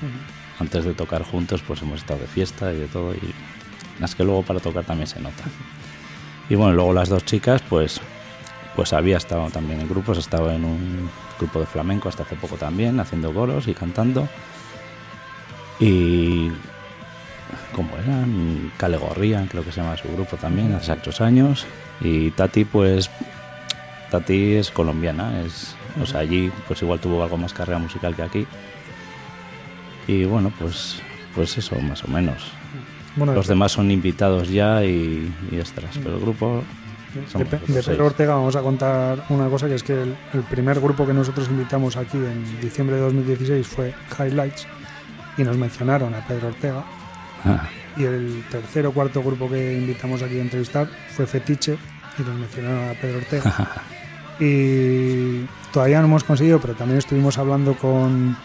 antes 0.59 0.85
de 0.85 0.95
tocar 0.95 1.23
juntos 1.23 1.63
pues 1.67 1.83
hemos 1.83 2.01
estado 2.01 2.21
de 2.21 2.27
fiesta 2.27 2.73
y 2.73 2.77
de 2.79 2.87
todo, 2.87 3.15
y 3.15 3.35
es 4.03 4.15
que 4.15 4.25
luego 4.25 4.43
para 4.43 4.61
tocar 4.61 4.85
también 4.85 5.07
se 5.07 5.21
nota. 5.21 5.45
Y 6.49 6.55
bueno, 6.55 6.75
luego 6.75 6.93
las 6.93 7.09
dos 7.09 7.25
chicas 7.25 7.63
pues, 7.69 8.01
pues 8.75 8.93
había 8.93 9.19
estado 9.19 9.49
también 9.51 9.81
en 9.81 9.89
grupos, 9.89 10.19
estado 10.19 10.51
en 10.51 10.65
un 10.65 11.11
grupo 11.39 11.61
de 11.61 11.67
flamenco 11.67 12.09
hasta 12.09 12.23
hace 12.23 12.37
poco 12.37 12.57
también, 12.57 12.99
haciendo 12.99 13.33
coros 13.33 13.69
y 13.69 13.75
cantando. 13.75 14.29
Y 15.79 16.51
como 17.73 17.97
eran 17.97 18.73
Calegorría, 18.77 19.47
creo 19.51 19.65
que 19.65 19.73
se 19.73 19.81
llama 19.81 19.97
su 19.97 20.09
grupo 20.09 20.37
también, 20.37 20.69
hace 20.69 20.93
exactos 20.93 21.21
años. 21.21 21.67
Y 22.01 22.31
Tati, 22.33 22.65
pues 22.65 23.11
Tati 24.11 24.55
es 24.55 24.71
colombiana, 24.71 25.43
es, 25.43 25.75
o 26.01 26.07
sea, 26.07 26.21
allí 26.21 26.51
pues 26.67 26.83
igual 26.83 27.01
tuvo 27.01 27.23
algo 27.23 27.37
más 27.37 27.53
carrera 27.53 27.79
musical 27.79 28.15
que 28.15 28.23
aquí. 28.23 28.47
Y 30.07 30.25
bueno, 30.25 30.53
pues, 30.59 31.01
pues 31.35 31.57
eso, 31.59 31.77
más 31.81 32.05
o 32.05 32.09
menos. 32.09 32.53
Bueno, 33.17 33.35
Los 33.35 33.47
demás 33.47 33.73
son 33.73 33.91
invitados 33.91 34.49
ya 34.51 34.85
y, 34.85 35.33
y 35.51 35.57
extras, 35.57 35.99
pero 36.03 36.17
el 36.17 36.21
grupo 36.21 36.63
de. 37.35 37.45
Pedro 37.45 38.07
Ortega 38.07 38.35
vamos 38.35 38.57
a 38.57 38.63
contar 38.63 39.25
una 39.31 39.49
cosa 39.49 39.69
que 39.69 39.75
es 39.75 39.83
que 39.83 39.95
el, 39.95 40.15
el 40.35 40.43
primer 40.43 40.81
grupo 40.81 41.07
que 41.07 41.15
nosotros 41.15 41.49
invitamos 41.49 41.97
aquí 41.97 42.19
en 42.19 42.61
diciembre 42.61 42.97
de 42.97 43.03
2016 43.03 43.67
fue 43.67 43.95
Highlights 44.19 44.67
y 45.39 45.43
nos 45.43 45.57
mencionaron 45.57 46.15
a 46.15 46.27
Pedro 46.27 46.49
Ortega 46.49 46.85
Ah, 47.45 47.69
y 47.97 48.05
el 48.05 48.45
tercer 48.51 48.87
o 48.87 48.93
cuarto 48.93 49.23
grupo 49.23 49.49
que 49.51 49.77
invitamos 49.79 50.23
aquí 50.23 50.39
a 50.39 50.43
entrevistar 50.43 50.89
fue 51.15 51.27
Fetiche 51.27 51.77
y 52.19 52.23
nos 52.23 52.35
mencionaron 52.37 52.89
a 52.91 52.93
Pedro 52.95 53.19
Ortega. 53.19 53.83
Y 54.39 55.47
todavía 55.73 56.01
no 56.01 56.07
hemos 56.07 56.23
conseguido 56.25 56.61
pero 56.61 56.75
también 56.75 56.99
estuvimos 56.99 57.39
hablando 57.39 57.75
con 57.75 58.37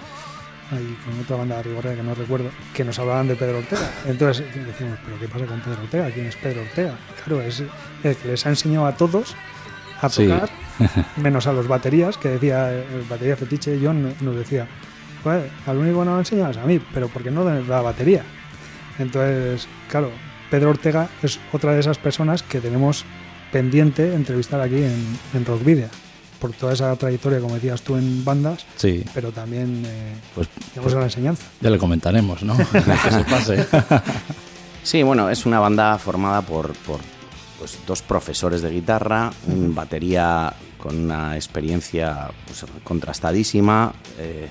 ay, 0.72 0.98
con 1.06 1.20
otra 1.20 1.36
banda 1.36 1.58
de 1.58 1.64
Rigorrea 1.64 1.96
que 1.96 2.04
no 2.04 2.16
recuerdo 2.16 2.50
que 2.74 2.86
nos 2.86 2.98
hablaban 2.98 3.28
de 3.28 3.36
Pedro 3.36 3.58
Ortega. 3.58 3.92
Entonces 4.06 4.46
decimos 4.56 4.98
pero 5.04 5.20
qué 5.20 5.28
pasa 5.28 5.46
con 5.46 5.60
Pedro 5.60 5.82
Ortega 5.84 6.10
quién 6.12 6.28
es 6.28 6.36
Pedro 6.38 6.62
Ortega 6.62 6.94
claro 7.26 7.42
es 7.42 7.62
el 8.04 8.16
que 8.16 8.28
les 8.30 8.46
ha 8.46 8.50
enseñado 8.50 8.86
a 8.86 8.96
todos 8.96 9.36
a 10.02 10.08
Sí. 10.08 10.28
tocar 10.28 10.50
menos 11.18 11.46
a 11.48 11.52
los 11.54 11.68
baterías 11.68 12.18
que 12.18 12.30
decía 12.30 12.72
el 12.72 13.04
batería 13.10 13.36
Fetiche 13.36 13.78
John 13.84 14.14
nos 14.22 14.36
decía 14.38 14.68
"Joder, 15.26 15.50
al 15.68 15.78
único 15.78 16.00
que 16.00 16.06
no 16.06 16.14
lo 16.14 16.20
enseñas 16.20 16.56
a 16.56 16.66
mí 16.66 16.80
pero 16.94 17.10
porque 17.10 17.32
no 17.32 17.44
de 17.44 17.64
la 17.68 17.82
batería 17.82 18.24
entonces, 19.02 19.68
claro, 19.90 20.12
Pedro 20.50 20.70
Ortega 20.72 21.10
es 21.24 21.40
otra 21.52 21.74
de 21.74 21.80
esas 21.80 21.98
personas 21.98 22.44
que 22.44 22.60
tenemos 22.60 23.06
pendiente 23.52 24.14
entrevistar 24.14 24.62
aquí 24.62 24.78
en, 24.78 25.18
en 25.34 25.46
Rock 25.46 25.64
Video, 25.64 25.90
por 26.40 26.52
toda 26.54 26.74
esa 26.74 26.96
trayectoria, 26.96 27.40
como 27.40 27.56
decías 27.56 27.82
tú, 27.82 27.96
en 27.98 28.24
bandas, 28.26 28.66
sí, 28.76 29.04
pero 29.14 29.32
también 29.32 29.84
eh, 29.86 30.14
pues, 30.34 30.48
digamos, 30.74 30.94
a 30.94 31.00
la 31.00 31.06
enseñanza. 31.06 31.46
ya 31.60 31.70
le 31.70 31.78
comentaremos, 31.78 32.44
¿no? 32.44 32.56
que 32.72 33.12
se 33.12 33.24
pase. 33.26 33.68
Sí, 34.84 35.04
bueno, 35.04 35.30
es 35.30 35.46
una 35.46 35.60
banda 35.60 35.96
formada 36.00 36.42
por, 36.42 36.74
por 36.74 37.00
pues, 37.60 37.78
dos 37.86 38.02
profesores 38.02 38.64
de 38.64 38.72
guitarra, 38.72 39.32
un 39.46 39.76
batería 39.76 40.52
con 40.80 40.98
una 41.04 41.36
experiencia 41.36 42.32
pues, 42.48 42.66
contrastadísima. 42.84 43.94
eh, 44.18 44.50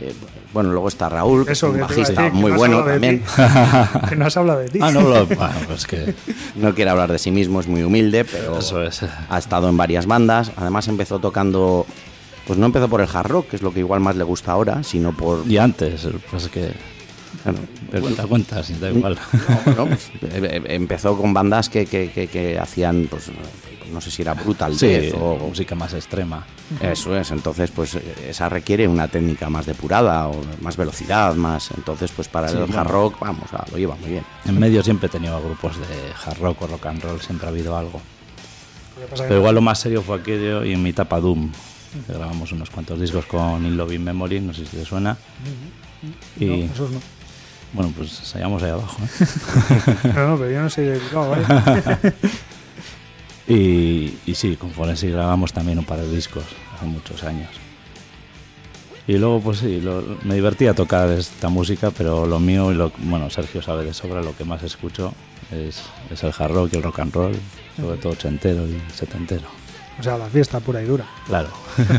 eh, 0.00 0.12
bueno, 0.52 0.70
luego 0.70 0.88
está 0.88 1.08
Raúl, 1.08 1.44
que 1.46 1.52
es 1.52 1.62
un 1.62 1.78
bajista 1.80 2.22
decir, 2.22 2.32
muy 2.32 2.50
no 2.52 2.56
bueno 2.58 2.84
también. 2.84 3.22
que 4.08 4.16
no 4.16 4.26
has 4.26 4.36
hablado 4.36 4.60
de 4.60 4.68
ti. 4.68 4.78
ah, 4.82 4.90
no, 4.90 5.00
lo, 5.02 5.26
bueno, 5.26 5.50
pues 5.66 5.86
que 5.86 6.14
No 6.56 6.74
quiere 6.74 6.90
hablar 6.90 7.10
de 7.12 7.18
sí 7.18 7.30
mismo, 7.30 7.60
es 7.60 7.66
muy 7.66 7.82
humilde, 7.82 8.24
pero 8.24 8.58
eso 8.58 8.82
es. 8.82 9.02
ha 9.28 9.38
estado 9.38 9.68
en 9.68 9.76
varias 9.76 10.06
bandas. 10.06 10.52
Además 10.56 10.88
empezó 10.88 11.18
tocando, 11.18 11.86
pues 12.46 12.58
no 12.58 12.66
empezó 12.66 12.88
por 12.88 13.00
el 13.00 13.08
hard 13.12 13.26
rock, 13.28 13.48
que 13.50 13.56
es 13.56 13.62
lo 13.62 13.72
que 13.72 13.80
igual 13.80 14.00
más 14.00 14.16
le 14.16 14.24
gusta 14.24 14.52
ahora, 14.52 14.82
sino 14.82 15.12
por... 15.16 15.46
Y 15.46 15.58
antes, 15.58 16.08
pues 16.30 16.48
que 16.48 16.72
Claro, 17.42 17.58
Pero 17.90 18.02
cuenta, 18.02 18.26
cuenta, 18.26 18.62
si 18.62 18.74
da 18.74 18.90
igual. 18.90 19.16
No, 19.76 19.86
pues, 19.86 20.08
eh, 20.22 20.40
eh, 20.42 20.62
empezó 20.68 21.16
con 21.16 21.32
bandas 21.34 21.68
que, 21.68 21.86
que- 21.86 22.10
que- 22.10 22.26
que 22.26 22.58
hacían, 22.58 23.06
pues 23.08 23.30
no 23.92 24.00
sé 24.00 24.10
si 24.10 24.22
era 24.22 24.34
Brutal 24.34 24.74
Sí, 24.76 24.86
Death 24.86 25.14
o 25.20 25.36
música 25.36 25.74
más 25.74 25.92
extrema. 25.94 26.44
Eso 26.80 27.16
es, 27.16 27.30
entonces 27.30 27.70
pues 27.70 27.94
eh, 27.94 28.26
esa 28.28 28.48
requiere 28.48 28.86
una 28.86 29.08
técnica 29.08 29.48
más 29.48 29.64
depurada 29.66 30.28
o 30.28 30.40
más 30.60 30.76
velocidad, 30.76 31.34
más. 31.34 31.70
Entonces 31.76 32.10
pues 32.14 32.28
para 32.28 32.48
Sí, 32.48 32.56
el 32.56 32.64
bueno. 32.64 32.80
hard 32.80 32.88
rock, 32.90 33.18
vamos, 33.20 33.48
ah, 33.52 33.64
lo 33.72 33.78
lleva 33.78 33.94
muy 33.96 34.10
bien. 34.10 34.24
En 34.44 34.58
medio 34.58 34.82
siempre 34.82 35.06
he 35.06 35.10
tenido 35.10 35.40
grupos 35.42 35.76
de 35.78 35.86
hard 36.24 36.38
rock 36.40 36.62
o 36.62 36.66
rock 36.66 36.86
and 36.86 37.02
roll, 37.02 37.20
siempre 37.20 37.46
ha 37.46 37.50
habido 37.50 37.76
algo. 37.76 38.00
Pero 39.16 39.36
igual 39.38 39.54
lo 39.54 39.60
más 39.60 39.78
serio 39.78 40.02
fue 40.02 40.16
aquello 40.18 40.64
y 40.64 40.72
en 40.72 40.82
mi 40.82 40.90
etapa 40.90 41.20
Doom. 41.20 41.50
que 42.06 42.12
grabamos 42.12 42.52
unos 42.52 42.68
cuantos 42.68 43.00
discos 43.00 43.24
con 43.26 43.64
In 43.64 43.76
Love 43.76 43.92
in 43.92 44.04
Memory, 44.04 44.40
no 44.40 44.52
sé 44.52 44.66
si 44.66 44.76
te 44.76 44.84
suena. 44.84 45.16
Y 46.38 46.44
no, 46.44 46.54
esos 46.72 46.90
no. 46.90 47.00
bueno, 47.72 47.92
pues 47.96 48.18
ensayamos 48.20 48.62
ahí 48.62 48.70
abajo. 48.70 48.96
¿eh? 49.02 49.96
No, 50.14 50.28
no, 50.28 50.36
pero 50.38 50.50
yo 50.50 50.60
no 50.62 50.68
soy 50.70 50.84
dedicado, 50.86 51.30
¿vale? 51.30 51.44
Y, 53.48 54.18
y 54.26 54.34
sí, 54.34 54.56
con 54.56 54.70
Forensic 54.70 55.10
grabamos 55.12 55.52
también 55.52 55.78
un 55.78 55.84
par 55.84 55.98
de 56.00 56.10
discos 56.14 56.44
hace 56.74 56.84
muchos 56.86 57.22
años. 57.24 57.48
Y 59.06 59.16
luego, 59.16 59.40
pues 59.40 59.58
sí, 59.60 59.80
lo- 59.80 60.04
me 60.24 60.34
divertía 60.34 60.74
tocar 60.74 61.08
esta 61.10 61.48
música, 61.48 61.90
pero 61.90 62.26
lo 62.26 62.38
mío, 62.40 62.70
y 62.70 62.74
lo, 62.74 62.92
bueno, 62.98 63.30
Sergio 63.30 63.62
sabe 63.62 63.84
de 63.84 63.94
sobra, 63.94 64.20
lo 64.22 64.36
que 64.36 64.44
más 64.44 64.62
escucho 64.62 65.14
es, 65.50 65.80
es 66.10 66.22
el 66.22 66.32
hard 66.38 66.52
rock 66.52 66.70
y 66.74 66.76
el 66.76 66.82
rock 66.82 66.98
and 66.98 67.14
roll, 67.14 67.34
sobre 67.80 67.96
todo 67.96 68.12
ochentero 68.12 68.66
y 68.66 68.78
setentero. 68.94 69.48
O 69.98 70.02
sea, 70.02 70.18
la 70.18 70.26
fiesta 70.28 70.60
pura 70.60 70.82
y 70.82 70.84
dura. 70.84 71.06
Claro. 71.26 71.48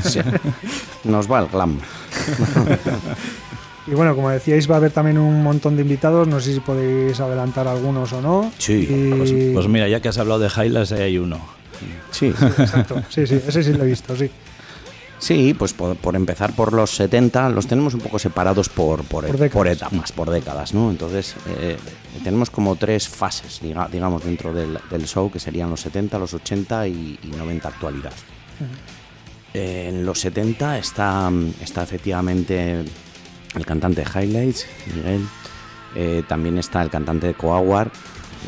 Sí. 0.04 0.20
Nos 1.04 1.30
va 1.30 1.39
el 1.39 1.47
glam. 1.47 1.80
Y 3.90 3.96
bueno, 3.96 4.16
como 4.16 4.30
decíais, 4.30 4.70
va 4.70 4.76
a 4.76 4.78
haber 4.78 4.92
también 4.92 5.18
un 5.18 5.42
montón 5.42 5.76
de 5.76 5.82
invitados. 5.82 6.28
No 6.28 6.40
sé 6.40 6.54
si 6.54 6.60
podéis 6.60 7.20
adelantar 7.20 7.68
algunos 7.68 8.14
o 8.14 8.22
no. 8.22 8.52
Sí, 8.58 8.88
Y- 8.90 9.10
Pues, 9.18 9.34
pues 9.54 9.68
mira, 9.68 9.88
ya 9.88 10.00
que 10.00 10.10
has 10.10 10.18
hablado 10.18 10.40
de 10.40 10.50
Highlights, 10.50 10.92
ahí 10.92 11.02
hay 11.02 11.18
uno. 11.18 11.40
Sí, 12.12 12.28
Exacto. 12.58 13.02
Sí, 13.10 13.26
sí, 13.26 13.42
ese 13.48 13.64
sí 13.64 13.74
lo 13.74 13.84
he 13.84 13.88
visto, 13.88 14.16
sí. 14.16 14.30
sí, 15.18 15.54
pues 15.58 15.74
por, 15.74 15.96
por 15.96 16.16
empezar 16.16 16.54
por 16.54 16.74
los 16.74 16.92
70, 16.92 17.50
los 17.50 17.68
tenemos 17.68 17.94
un 17.94 18.02
poco 18.02 18.20
separados 18.20 18.68
por, 18.70 19.04
por, 19.06 19.26
Por 19.26 19.38
décadas. 19.38 19.52
por 19.54 19.68
etapas, 19.68 20.12
por 20.12 20.30
décadas, 20.30 20.74
¿no? 20.74 20.90
Entonces 20.92 21.36
eh, 21.60 21.78
tenemos 22.24 22.50
como 22.50 22.76
tres 22.76 23.08
fases, 23.08 23.62
diga- 23.62 23.90
digamos, 23.90 24.24
dentro 24.24 24.54
del, 24.54 24.78
del 24.92 25.06
show, 25.08 25.32
que 25.32 25.40
serían 25.40 25.70
los 25.70 25.82
70, 25.82 26.20
los 26.20 26.34
80 26.34 26.88
y, 26.88 27.18
y 27.24 27.28
90 27.38 27.68
actualidad. 27.70 28.14
Eh, 29.54 29.88
en 29.90 30.06
los 30.06 30.20
70 30.20 30.78
está, 30.78 31.32
está 31.62 31.82
efectivamente 31.84 32.84
el 33.56 33.66
cantante 33.66 34.04
de 34.04 34.08
Highlights, 34.10 34.68
Miguel. 34.95 35.28
Eh, 35.95 36.24
también 36.28 36.58
está 36.58 36.82
el 36.82 36.89
cantante 36.89 37.28
de 37.28 37.34
Coaguar, 37.34 37.91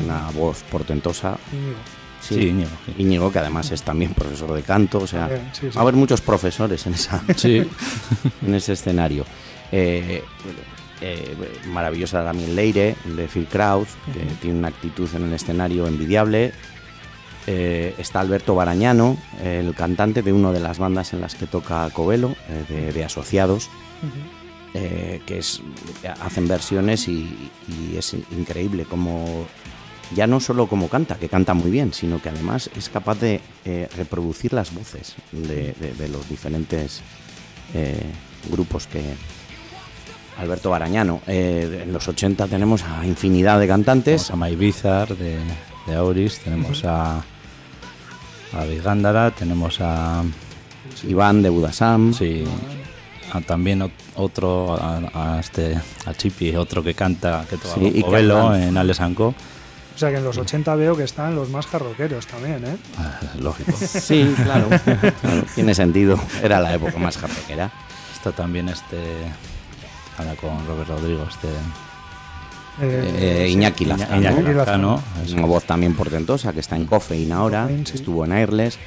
una 0.04 0.30
voz 0.30 0.62
portentosa. 0.70 1.38
Íñigo. 1.52 1.76
Sí, 2.20 2.48
Íñigo, 2.48 2.70
sí. 2.86 2.94
Íñigo, 2.98 3.32
que 3.32 3.40
además 3.40 3.70
es 3.72 3.82
también 3.82 4.14
profesor 4.14 4.52
de 4.52 4.62
canto. 4.62 4.98
O 5.00 5.06
sea, 5.06 5.26
Bien, 5.26 5.50
sí, 5.52 5.60
sí. 5.62 5.68
va 5.74 5.80
a 5.80 5.82
haber 5.82 5.94
muchos 5.94 6.20
profesores 6.20 6.86
en, 6.86 6.94
esa, 6.94 7.22
Sí, 7.36 7.68
en 8.46 8.54
ese 8.54 8.74
escenario. 8.74 9.24
Eh, 9.72 10.22
eh, 11.00 11.34
maravillosa 11.66 12.22
también 12.24 12.54
Leire, 12.54 12.94
de 13.04 13.26
Phil 13.26 13.48
Kraut, 13.50 13.88
que 14.14 14.20
tiene 14.40 14.58
una 14.58 14.68
actitud 14.68 15.08
en 15.16 15.24
el 15.24 15.32
escenario 15.32 15.88
envidiable. 15.88 16.52
Eh, 17.48 17.96
está 17.98 18.20
Alberto 18.20 18.54
Barañano, 18.54 19.18
el 19.42 19.74
cantante 19.74 20.22
de 20.22 20.32
una 20.32 20.52
de 20.52 20.60
las 20.60 20.78
bandas 20.78 21.12
en 21.12 21.20
las 21.20 21.34
que 21.34 21.46
toca 21.46 21.90
Covelo, 21.92 22.36
eh, 22.48 22.64
de, 22.68 22.92
de 22.92 23.04
Asociados, 23.04 23.68
eh, 24.74 25.20
que 25.26 25.38
es, 25.38 25.60
hacen 26.20 26.48
versiones 26.48 27.08
y, 27.08 27.50
y 27.68 27.96
es 27.96 28.14
increíble 28.36 28.84
como 28.84 29.46
ya 30.14 30.26
no 30.26 30.40
solo 30.40 30.66
como 30.66 30.88
canta, 30.88 31.16
que 31.16 31.28
canta 31.28 31.54
muy 31.54 31.70
bien, 31.70 31.92
sino 31.94 32.20
que 32.20 32.28
además 32.28 32.68
es 32.76 32.88
capaz 32.90 33.18
de 33.20 33.40
eh, 33.64 33.88
reproducir 33.96 34.52
las 34.52 34.74
voces 34.74 35.14
de, 35.32 35.72
de- 35.80 35.94
de 35.98 36.08
los 36.08 36.28
diferentes 36.28 37.00
eh, 37.74 38.00
grupos 38.50 38.86
que... 38.86 39.02
Alberto 40.38 40.70
Barañano. 40.70 41.20
Eh, 41.26 41.82
en 41.84 41.92
los 41.92 42.08
80 42.08 42.46
tenemos 42.48 42.82
a 42.84 43.06
infinidad 43.06 43.60
de 43.60 43.68
cantantes. 43.68 44.26
tenemos 44.26 44.30
a 44.30 44.36
May 44.36 44.56
Bizar 44.56 45.14
de, 45.16 45.36
de 45.86 45.94
Auris, 45.94 46.38
tenemos 46.40 46.84
a, 46.86 47.18
a 48.52 48.64
Vigándara, 48.64 49.30
tenemos 49.30 49.78
a, 49.80 50.24
Iván 51.06 51.42
de 51.42 51.50
Budasam. 51.50 52.14
sí, 52.14 52.44
a 53.32 53.40
también 53.40 53.80
ot- 53.80 53.90
otro, 54.16 54.74
a, 54.74 55.36
a 55.36 55.40
este, 55.40 55.78
a 56.06 56.14
Chipi, 56.14 56.54
otro 56.56 56.82
que 56.82 56.94
canta, 56.94 57.44
que 57.48 57.56
toca 57.56 57.74
Sí, 57.74 58.02
Covelo 58.02 58.54
en. 58.54 58.76
O 58.76 59.34
sea 59.98 60.10
que 60.10 60.16
en 60.16 60.24
los 60.24 60.38
80 60.38 60.74
veo 60.76 60.96
que 60.96 61.04
están 61.04 61.34
los 61.34 61.50
más 61.50 61.66
jarroqueros 61.66 62.26
también, 62.26 62.64
¿eh? 62.64 62.76
Ah, 62.98 63.18
lógico. 63.38 63.72
Sí, 63.78 64.34
claro. 64.42 64.68
Claro, 65.20 65.44
Tiene 65.54 65.74
sentido. 65.74 66.18
Era 66.42 66.60
la 66.60 66.74
época 66.74 66.98
más 66.98 67.16
jarroquera. 67.18 67.70
Está 68.14 68.32
también 68.32 68.68
este, 68.68 68.96
ahora 70.18 70.34
con 70.36 70.66
Robert 70.66 70.88
Rodrigo, 70.88 71.26
este 71.28 71.48
Eh, 72.80 73.44
sí. 73.48 73.52
Iñaki 73.52 73.84
Lazcano. 73.84 74.16
Iñaki 74.16 74.40
Iñaki 74.40 74.54
Lazcano, 74.54 74.92
Lazcano. 74.96 75.24
es 75.26 75.32
Una 75.32 75.46
voz 75.46 75.64
también 75.64 75.94
portentosa 75.94 76.52
que 76.52 76.60
está 76.60 76.76
en 76.76 76.86
Coffein 76.86 77.30
ahora. 77.32 77.62
Coffein, 77.62 77.86
sí. 77.86 77.92
Estuvo 77.96 78.24
en 78.24 78.32
Airless. 78.32 78.78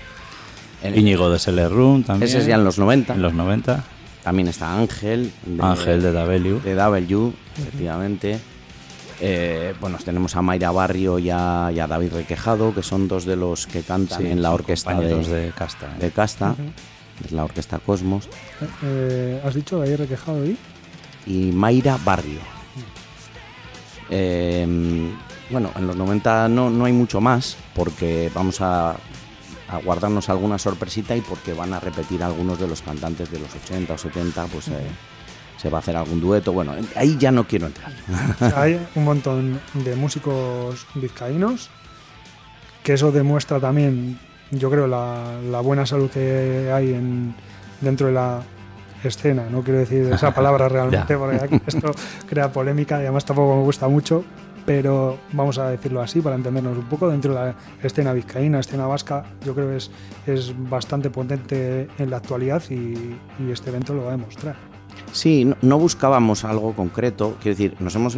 Íñigo 0.84 1.30
de 1.32 1.40
Seller 1.40 1.70
Room 1.72 2.04
también. 2.04 2.28
Ese 2.30 2.40
es 2.40 2.46
ya 2.46 2.56
en 2.56 2.64
los 2.64 2.78
90. 2.78 3.14
En 3.14 3.22
los 3.22 3.34
90. 3.34 3.84
También 4.26 4.48
está 4.50 4.78
Ángel. 4.78 5.32
de- 5.46 5.64
Ángel 5.64 6.02
de 6.02 6.12
W. 6.12 6.60
de 6.62 6.74
W, 6.76 7.32
efectivamente. 7.60 8.40
Eh, 9.22 9.74
bueno, 9.80 9.98
tenemos 10.04 10.36
a 10.36 10.42
Mayra 10.42 10.72
Barrio 10.72 11.20
y 11.20 11.30
a, 11.30 11.72
y 11.74 11.80
a 11.80 11.88
David 11.88 12.12
Requejado, 12.14 12.74
que 12.76 12.84
son 12.84 13.08
dos 13.08 13.24
de 13.24 13.36
los 13.38 13.66
que 13.68 13.82
cantan 13.84 14.22
Sí, 14.24 14.28
en 14.28 14.42
la 14.42 14.52
orquesta 14.52 15.00
de, 15.00 15.54
casta. 15.56 15.86
¿eh? 15.86 16.00
de 16.00 16.12
Casta, 16.12 16.56
es 17.24 17.32
la 17.32 17.46
orquesta 17.46 17.80
Cosmos. 17.80 18.28
Eh, 18.84 19.40
¿Has 19.46 19.54
dicho 19.54 19.82
ahí 19.82 19.96
requejado 19.96 20.42
ahí? 20.44 20.58
y 21.28 21.52
Mayra 21.54 21.98
Barrio. 22.04 22.40
Eh, 24.10 24.68
bueno, 25.50 25.72
en 25.78 25.88
los 25.88 25.96
90 25.96 26.50
no, 26.50 26.70
no 26.70 26.86
hay 26.86 26.94
mucho 26.94 27.22
más 27.22 27.56
porque 27.74 28.30
vamos 28.34 28.60
a, 28.62 28.96
a 29.76 29.80
guardarnos 29.80 30.30
alguna 30.30 30.58
sorpresita 30.58 31.16
y 31.16 31.22
porque 31.22 31.54
van 31.54 31.74
a 31.74 31.80
repetir 31.80 32.24
algunos 32.24 32.60
de 32.60 32.68
los 32.68 32.82
cantantes 32.82 33.32
de 33.32 33.40
los 33.40 33.54
80 33.54 33.94
o 33.94 33.98
70, 33.98 34.46
pues 34.48 34.68
eh, 34.70 34.88
se 35.58 35.70
va 35.70 35.78
a 35.78 35.80
hacer 35.80 35.96
algún 35.96 36.22
dueto. 36.22 36.54
Bueno, 36.54 36.74
ahí 36.96 37.18
ya 37.20 37.32
no 37.32 37.48
quiero 37.48 37.68
entrar. 37.68 37.92
Hay 38.56 38.80
un 38.96 39.04
montón 39.04 39.60
de 39.74 39.96
músicos 39.96 40.88
vizcaínos, 40.96 41.70
que 42.84 42.94
eso 42.94 43.12
demuestra 43.12 43.60
también, 43.60 44.20
yo 44.52 44.70
creo, 44.70 44.88
la, 44.88 45.40
la 45.50 45.60
buena 45.60 45.86
salud 45.86 46.10
que 46.10 46.72
hay 46.74 46.94
en, 46.94 47.36
dentro 47.82 48.08
de 48.08 48.14
la 48.14 48.42
escena. 49.04 49.48
No 49.50 49.62
quiero 49.62 49.80
decir 49.80 50.12
esa 50.12 50.34
palabra 50.34 50.70
realmente, 50.70 51.18
porque 51.18 51.62
esto 51.68 51.92
crea 52.28 52.52
polémica 52.52 52.98
y 52.98 53.04
además 53.04 53.26
tampoco 53.26 53.58
me 53.58 53.64
gusta 53.64 53.88
mucho, 53.88 54.24
pero 54.66 55.18
vamos 55.34 55.58
a 55.58 55.70
decirlo 55.70 56.02
así 56.02 56.22
para 56.22 56.36
entendernos 56.36 56.78
un 56.78 56.86
poco. 56.86 57.10
Dentro 57.10 57.34
de 57.34 57.40
la 57.40 57.56
escena 57.84 58.14
vizcaína, 58.14 58.60
escena 58.60 58.88
vasca, 58.88 59.26
yo 59.46 59.54
creo 59.54 59.70
que 59.70 59.78
es, 59.78 59.92
es 60.26 60.54
bastante 60.70 61.10
potente 61.10 61.88
en 61.98 62.10
la 62.10 62.18
actualidad 62.18 62.64
y, 62.70 63.16
este 63.52 63.70
evento 63.70 63.94
lo 63.94 64.04
va 64.04 64.10
a 64.10 64.18
demostrar. 64.18 64.56
Sí, 65.12 65.46
no, 65.46 65.56
no 65.62 65.78
buscábamos 65.78 66.44
algo 66.44 66.74
concreto, 66.74 67.36
quiero 67.42 67.58
decir, 67.58 67.76
nos 67.80 67.96
hemos... 67.96 68.18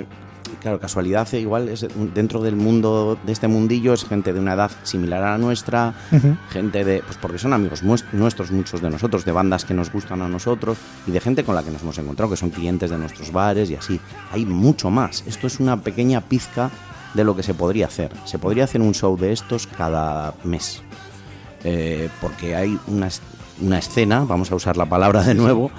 Claro, 0.61 0.79
casualidad 0.79 1.27
eh, 1.33 1.39
igual 1.39 1.69
es 1.69 1.85
dentro 2.13 2.41
del 2.41 2.55
mundo, 2.55 3.17
de 3.25 3.31
este 3.31 3.47
mundillo, 3.47 3.93
es 3.93 4.05
gente 4.05 4.33
de 4.33 4.39
una 4.39 4.53
edad 4.53 4.71
similar 4.83 5.23
a 5.23 5.31
la 5.31 5.37
nuestra, 5.37 5.93
gente 6.49 6.83
de, 6.83 7.03
pues 7.03 7.17
porque 7.17 7.37
son 7.37 7.53
amigos 7.53 7.83
nuestros, 7.83 8.51
muchos 8.51 8.81
de 8.81 8.89
nosotros, 8.89 9.23
de 9.23 9.31
bandas 9.31 9.65
que 9.65 9.73
nos 9.73 9.91
gustan 9.91 10.21
a 10.21 10.27
nosotros 10.27 10.77
y 11.05 11.11
de 11.11 11.19
gente 11.19 11.43
con 11.43 11.55
la 11.55 11.63
que 11.63 11.69
nos 11.69 11.81
hemos 11.83 11.97
encontrado, 11.99 12.31
que 12.31 12.37
son 12.37 12.49
clientes 12.49 12.89
de 12.89 12.97
nuestros 12.97 13.31
bares 13.31 13.69
y 13.69 13.75
así. 13.75 13.99
Hay 14.31 14.45
mucho 14.45 14.89
más. 14.89 15.23
Esto 15.27 15.47
es 15.47 15.59
una 15.59 15.77
pequeña 15.81 16.21
pizca 16.21 16.71
de 17.13 17.23
lo 17.23 17.35
que 17.35 17.43
se 17.43 17.53
podría 17.53 17.85
hacer. 17.85 18.11
Se 18.25 18.39
podría 18.39 18.63
hacer 18.63 18.81
un 18.81 18.93
show 18.93 19.15
de 19.17 19.33
estos 19.33 19.67
cada 19.67 20.33
mes. 20.43 20.81
Eh, 21.63 22.09
porque 22.19 22.55
hay 22.55 22.79
una, 22.87 23.09
una 23.61 23.79
escena, 23.79 24.25
vamos 24.25 24.51
a 24.51 24.55
usar 24.55 24.75
la 24.77 24.85
palabra 24.85 25.23
de 25.23 25.33
nuevo, 25.35 25.71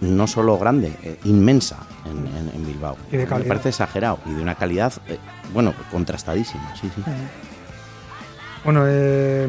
no 0.00 0.26
solo 0.26 0.58
grande, 0.58 0.92
eh, 1.02 1.18
inmensa 1.24 1.78
en, 2.10 2.26
en- 2.26 2.50
en 2.54 2.66
Bilbao. 2.66 2.96
Y 3.12 3.16
de 3.16 3.26
Me 3.26 3.42
parece 3.44 3.68
exagerado 3.70 4.18
y 4.26 4.32
de 4.34 4.42
una 4.42 4.54
calidad, 4.54 4.92
eh, 5.08 5.18
bueno, 5.52 5.74
contrastadísima, 5.90 6.74
sí, 6.80 6.90
sí. 6.94 7.02
Bueno, 8.64 8.84
eh, 8.86 9.48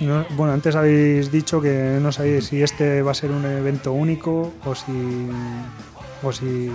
no- 0.00 0.24
bueno, 0.36 0.52
antes 0.52 0.74
habéis 0.76 1.30
dicho 1.30 1.60
que 1.60 1.98
no 2.00 2.10
sabéis 2.12 2.46
si 2.46 2.62
este 2.62 3.02
va 3.02 3.10
a 3.10 3.14
ser 3.14 3.30
un 3.30 3.44
evento 3.44 3.92
único 3.92 4.52
o 4.64 4.74
si, 4.74 5.28
o 6.22 6.32
si 6.32 6.70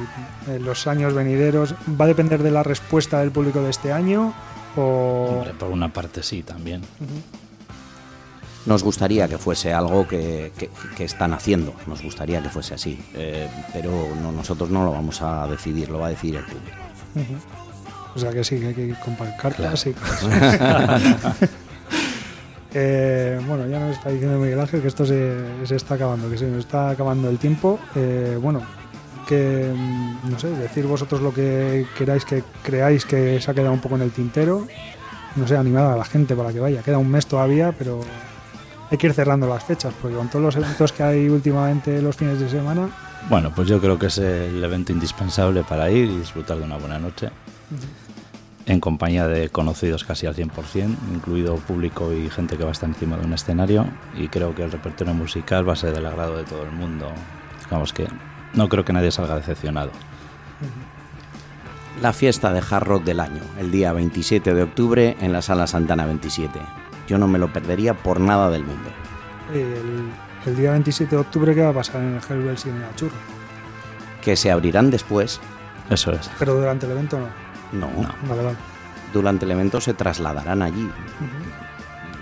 en 0.47 0.63
los 0.63 0.85
años 0.87 1.13
venideros 1.13 1.73
va 1.99 2.05
a 2.05 2.07
depender 2.07 2.43
de 2.43 2.51
la 2.51 2.61
respuesta 2.63 3.19
del 3.19 3.31
público 3.31 3.61
de 3.61 3.71
este 3.71 3.91
año 3.91 4.33
o 4.77 5.37
Hombre, 5.37 5.53
por 5.57 5.71
una 5.71 5.91
parte 5.91 6.21
sí, 6.21 6.43
también. 6.43 6.81
Nos 8.65 8.83
gustaría 8.83 9.27
que 9.27 9.37
fuese 9.37 9.73
algo 9.73 10.07
que, 10.07 10.51
que- 10.57 10.69
que 10.97 11.03
están 11.03 11.33
haciendo, 11.33 11.73
nos 11.85 12.01
gustaría 12.01 12.41
que 12.41 12.49
fuese 12.49 12.73
así, 12.73 12.99
eh, 13.13 13.47
pero 13.73 13.91
no, 14.21 14.31
nosotros 14.31 14.69
no 14.71 14.83
lo 14.85 14.91
vamos 14.91 15.21
a 15.21 15.47
decidir, 15.47 15.89
lo 15.89 15.99
va 15.99 16.07
a 16.07 16.09
decidir 16.09 16.37
el 16.37 16.43
público. 16.45 16.77
o 18.15 18.19
sea 18.19 18.31
que 18.31 18.43
sí 18.43 18.59
que 18.59 18.67
hay 18.67 18.73
que 18.73 18.95
comprar 19.03 19.37
cartas 19.37 19.83
Claro. 19.83 19.89
y 19.89 19.93
cosas. 19.93 21.01
Eh, 22.77 23.39
bueno, 23.47 23.65
ya 23.67 23.79
nos 23.79 23.95
está 23.95 24.09
diciendo 24.09 24.37
Miguel 24.37 24.59
Ángel 24.59 24.81
que 24.81 24.89
esto 24.89 25.05
se, 25.05 25.37
se 25.65 25.77
está 25.77 25.93
acabando, 25.95 26.29
que 26.29 26.37
se 26.37 26.45
nos 26.45 26.59
está 26.59 26.89
acabando 26.89 27.29
el 27.29 27.37
tiempo. 27.37 27.79
Eh, 27.95 28.37
bueno, 28.41 28.61
que 29.27 29.71
mm, 29.73 30.29
no 30.29 30.37
sé, 30.37 30.49
decir 30.49 30.85
vosotros 30.85 31.21
lo 31.21 31.33
que 31.33 31.85
queráis 31.97 32.25
que 32.25 32.43
creáis 32.63 33.05
que 33.05 33.39
se 33.39 33.49
ha 33.49 33.53
quedado 33.53 33.71
un 33.71 33.79
poco 33.79 33.95
en 33.95 34.01
el 34.01 34.11
tintero. 34.11 34.67
No 35.37 35.47
sé, 35.47 35.55
animar 35.55 35.85
a 35.85 35.95
la 35.95 36.03
gente 36.03 36.35
para 36.35 36.51
que 36.51 36.59
vaya. 36.59 36.81
Queda 36.81 36.97
un 36.97 37.09
mes 37.09 37.25
todavía, 37.27 37.71
pero 37.77 38.01
hay 38.89 38.97
que 38.97 39.07
ir 39.07 39.13
cerrando 39.13 39.47
las 39.47 39.63
fechas, 39.63 39.93
porque 40.01 40.15
con 40.15 40.27
todos 40.29 40.43
los 40.43 40.55
eventos 40.55 40.91
que 40.91 41.03
hay 41.03 41.29
últimamente 41.29 42.01
los 42.01 42.15
fines 42.15 42.39
de 42.39 42.49
semana, 42.49 42.89
Bueno, 43.29 43.51
pues 43.55 43.67
yo 43.67 43.81
creo 43.81 43.97
que 43.97 44.07
es 44.07 44.17
el 44.19 44.63
evento 44.63 44.91
indispensable 44.91 45.63
para 45.63 45.89
ir 45.89 46.09
y 46.09 46.17
disfrutar 46.17 46.57
de 46.57 46.63
una 46.63 46.77
buena 46.77 46.99
noche. 46.99 47.29
En 48.67 48.79
compañía 48.79 49.27
de 49.27 49.49
conocidos 49.49 50.03
casi 50.03 50.25
al 50.27 50.35
100%, 50.35 50.95
incluido 51.13 51.55
público 51.55 52.13
y 52.13 52.29
gente 52.29 52.57
que 52.57 52.63
va 52.63 52.69
a 52.69 52.73
estar 52.73 52.89
encima 52.89 53.17
de 53.17 53.25
un 53.25 53.33
escenario. 53.33 53.85
Y 54.15 54.27
creo 54.27 54.53
que 54.55 54.63
el 54.63 54.71
repertorio 54.71 55.13
musical 55.13 55.67
va 55.67 55.73
a 55.73 55.75
ser 55.75 55.93
del 55.93 56.05
agrado 56.05 56.37
de 56.37 56.43
todo 56.43 56.63
el 56.63 56.71
mundo. 56.71 57.07
Vamos 57.69 57.93
que 57.93 58.07
no 58.53 58.69
creo 58.69 58.85
que 58.85 58.93
nadie 58.93 59.11
salga 59.11 59.35
decepcionado. 59.35 59.91
La 62.01 62.11
fiesta 62.11 62.51
de 62.51 62.59
hard 62.59 62.83
rock 62.85 63.03
del 63.03 63.19
año, 63.19 63.41
el 63.59 63.71
día 63.71 63.93
27 63.93 64.53
de 64.53 64.63
octubre 64.63 65.15
en 65.21 65.31
la 65.31 65.41
Sala 65.41 65.65
Santana 65.65 66.05
27. 66.05 66.59
Yo 67.07 67.17
no 67.17 67.27
me 67.27 67.37
lo 67.39 67.51
perdería 67.53 67.93
por 67.93 68.19
nada 68.19 68.49
del 68.49 68.63
mundo. 68.63 68.89
el, 69.53 70.09
el 70.45 70.55
día 70.55 70.71
27 70.71 71.15
de 71.15 71.21
octubre, 71.21 71.53
¿qué 71.55 71.61
va 71.61 71.69
a 71.69 71.73
pasar 71.73 72.01
en 72.01 72.15
el 72.15 72.21
Hellbells 72.21 72.65
y 72.65 72.69
en 72.69 72.75
el 72.81 72.95
Churro? 72.95 73.15
Que 74.21 74.35
se 74.35 74.51
abrirán 74.51 74.89
después, 74.91 75.39
Eso 75.89 76.11
es. 76.11 76.29
Pero 76.39 76.55
durante 76.55 76.85
el 76.87 76.93
evento 76.93 77.19
no. 77.71 77.87
no, 77.87 77.87
Vale, 78.27 78.43
vale. 78.43 78.57
durante 79.13 79.45
el 79.45 79.51
evento 79.51 79.79
se 79.81 79.93
trasladarán 79.93 80.61
allí. 80.63 80.89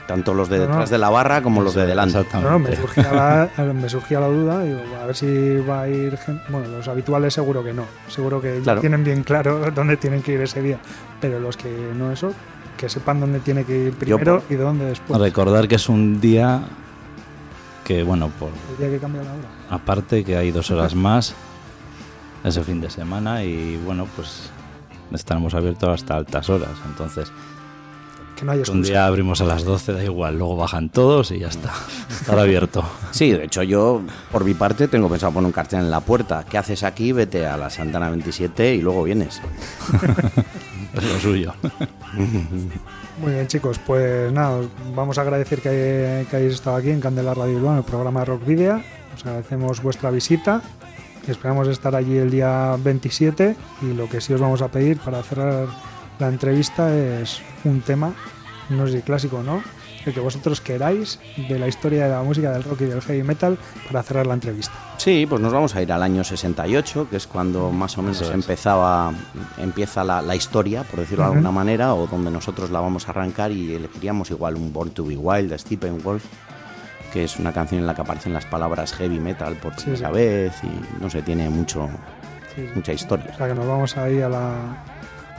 Tanto 0.07 0.33
los 0.33 0.49
de 0.49 0.57
No, 0.57 0.63
no. 0.65 0.69
detrás 0.71 0.89
de 0.89 0.97
la 0.97 1.09
barra 1.09 1.41
como 1.41 1.61
los 1.61 1.73
de 1.75 1.85
delante. 1.85 2.19
Exactamente. 2.19 2.51
No, 2.51 2.59
no, 2.59 2.69
me 2.69 2.75
surgía, 2.75 3.11
la, 3.13 3.73
me 3.73 3.87
surgía 3.89 4.19
la 4.19 4.27
duda, 4.27 4.61
digo, 4.63 4.81
a 5.01 5.05
ver 5.05 5.15
si 5.15 5.57
va 5.59 5.83
a 5.83 5.87
ir 5.87 6.17
gente. 6.17 6.43
Bueno, 6.49 6.67
los 6.67 6.87
habituales 6.89 7.33
seguro 7.33 7.63
que 7.63 7.73
no. 7.73 7.85
Seguro 8.09 8.41
que 8.41 8.59
Claro. 8.61 8.81
tienen 8.81 9.05
bien 9.05 9.23
claro 9.23 9.71
dónde 9.75 9.95
tienen 9.95 10.21
que 10.21 10.33
ir 10.33 10.41
ese 10.41 10.61
día. 10.61 10.77
Pero 11.21 11.39
los 11.39 11.55
que 11.55 11.69
no 11.95 12.11
eso, 12.11 12.33
que 12.83 12.89
sepan 12.89 13.21
dónde 13.21 13.39
tiene 13.39 13.63
que 13.63 13.85
ir 13.85 13.93
primero 13.93 14.43
y 14.49 14.55
dónde 14.55 14.83
después. 14.83 15.17
Recordar 15.17 15.69
que 15.69 15.75
es 15.75 15.87
un 15.87 16.19
día 16.19 16.63
que, 17.85 18.03
bueno, 18.03 18.29
por 18.37 18.49
El 18.71 18.77
día 18.77 18.89
que 18.89 18.97
cambia 18.99 19.23
la 19.23 19.31
hora. 19.31 19.47
aparte 19.69 20.25
que 20.25 20.35
hay 20.35 20.51
dos 20.51 20.69
horas 20.69 20.93
más 20.93 21.33
ese 22.43 22.61
fin 22.61 22.81
de 22.81 22.89
semana 22.89 23.41
y 23.41 23.77
bueno, 23.85 24.05
pues 24.17 24.49
estaremos 25.13 25.53
abiertos 25.53 26.01
hasta 26.01 26.17
altas 26.17 26.49
horas. 26.49 26.71
Entonces, 26.85 27.31
Que 28.37 28.43
no 28.43 28.51
hay 28.51 28.63
un 28.69 28.81
día 28.81 29.05
abrimos 29.05 29.39
a 29.39 29.45
las 29.45 29.63
12, 29.63 29.93
da 29.93 30.03
igual, 30.03 30.37
luego 30.37 30.57
bajan 30.57 30.89
todos 30.89 31.31
y 31.31 31.39
ya 31.39 31.47
está. 31.47 31.71
Estar 32.09 32.37
abierto. 32.37 32.83
Sí, 33.11 33.31
de 33.31 33.45
hecho 33.45 33.63
yo, 33.63 34.01
por 34.29 34.43
mi 34.43 34.55
parte, 34.55 34.89
tengo 34.89 35.07
pensado 35.07 35.31
poner 35.31 35.45
un 35.45 35.51
cartel 35.53 35.79
en 35.81 35.91
la 35.91 36.01
puerta. 36.01 36.43
¿Qué 36.49 36.57
haces 36.57 36.83
aquí? 36.83 37.13
Vete 37.13 37.45
a 37.45 37.55
la 37.55 37.69
Santana 37.69 38.09
27 38.09 38.75
y 38.75 38.81
luego 38.81 39.03
vienes. 39.03 39.39
Lo 41.13 41.19
suyo. 41.19 41.53
Muy 43.19 43.33
bien, 43.33 43.47
chicos, 43.47 43.79
pues 43.79 44.31
nada, 44.31 44.57
os 44.57 44.67
vamos 44.95 45.17
a 45.17 45.21
agradecer 45.21 45.61
que, 45.61 46.25
hayáis 46.31 46.53
estado 46.53 46.77
aquí 46.77 46.89
en 46.89 46.99
Candela 46.99 47.33
Radio 47.33 47.55
Bilbao, 47.55 47.73
en 47.73 47.77
el 47.79 47.83
programa 47.83 48.25
Rock 48.25 48.45
Video. 48.45 48.81
Os 49.15 49.25
agradecemos 49.25 49.81
vuestra 49.81 50.09
visita. 50.11 50.61
Esperamos 51.27 51.67
estar 51.67 51.95
allí 51.95 52.17
el 52.17 52.31
día 52.31 52.75
27 52.83 53.55
y 53.81 53.93
lo 53.93 54.09
que 54.09 54.19
sí 54.19 54.33
os 54.33 54.41
vamos 54.41 54.61
a 54.61 54.69
pedir 54.69 54.97
para 54.99 55.23
cerrar 55.23 55.67
la 56.19 56.27
entrevista 56.27 56.93
es 56.93 57.41
un 57.63 57.81
tema, 57.81 58.13
no 58.69 58.87
sé 58.87 58.97
si 58.97 59.01
clásico 59.01 59.41
no, 59.41 59.63
el 60.05 60.13
que 60.13 60.19
vosotros 60.19 60.61
queráis 60.61 61.19
de 61.49 61.59
la 61.59 61.67
historia 61.67 62.05
de 62.05 62.09
la 62.11 62.21
música 62.23 62.51
del 62.51 62.63
rock 62.63 62.81
y 62.81 62.85
del 62.85 63.01
heavy 63.01 63.23
metal 63.23 63.57
para 63.87 64.03
cerrar 64.03 64.27
la 64.27 64.33
entrevista. 64.33 64.73
Sí, 64.97 65.25
pues 65.27 65.41
nos 65.41 65.51
vamos 65.53 65.75
a 65.75 65.81
ir 65.81 65.91
al 65.91 66.03
año 66.03 66.23
68, 66.23 67.07
que 67.09 67.17
es 67.17 67.27
cuando 67.27 67.71
más 67.71 67.97
o 67.97 68.01
menos 68.01 68.21
es. 68.21 68.29
empezaba, 68.29 69.11
empieza 69.57 70.03
la, 70.03 70.21
la 70.21 70.35
historia, 70.35 70.83
por 70.83 70.99
decirlo 70.99 71.23
de 71.25 71.29
alguna 71.31 71.51
manera, 71.51 71.93
o 71.93 72.07
donde 72.07 72.31
nosotros 72.31 72.71
la 72.71 72.79
vamos 72.79 73.07
a 73.07 73.11
arrancar 73.11 73.51
y 73.51 73.73
elegiríamos 73.75 74.29
igual 74.31 74.55
un 74.55 74.71
Born 74.71 74.91
to 74.91 75.05
be 75.05 75.17
Wild 75.17 75.49
de 75.49 75.57
Steppenwolf, 75.57 76.23
que 77.11 77.23
es 77.25 77.37
una 77.37 77.51
canción 77.53 77.81
en 77.81 77.87
la 77.87 77.93
que 77.95 78.01
aparecen 78.01 78.33
las 78.33 78.45
palabras 78.45 78.93
heavy 78.93 79.19
metal 79.19 79.55
por 79.55 79.73
Sí, 79.75 79.83
primera 79.91 80.07
sí. 80.09 80.13
vez 80.15 80.53
y 80.63 81.01
no 81.03 81.09
sé, 81.09 81.21
tiene 81.21 81.49
mucho, 81.49 81.89
Sí, 82.55 82.61
sí. 82.61 82.69
mucha 82.75 82.93
historia. 82.93 83.31
O 83.33 83.37
sea 83.37 83.47
que 83.47 83.53
nos 83.55 83.67
vamos 83.67 83.95
a 83.97 84.09
ir 84.09 84.23
a 84.23 84.29
la, 84.29 84.83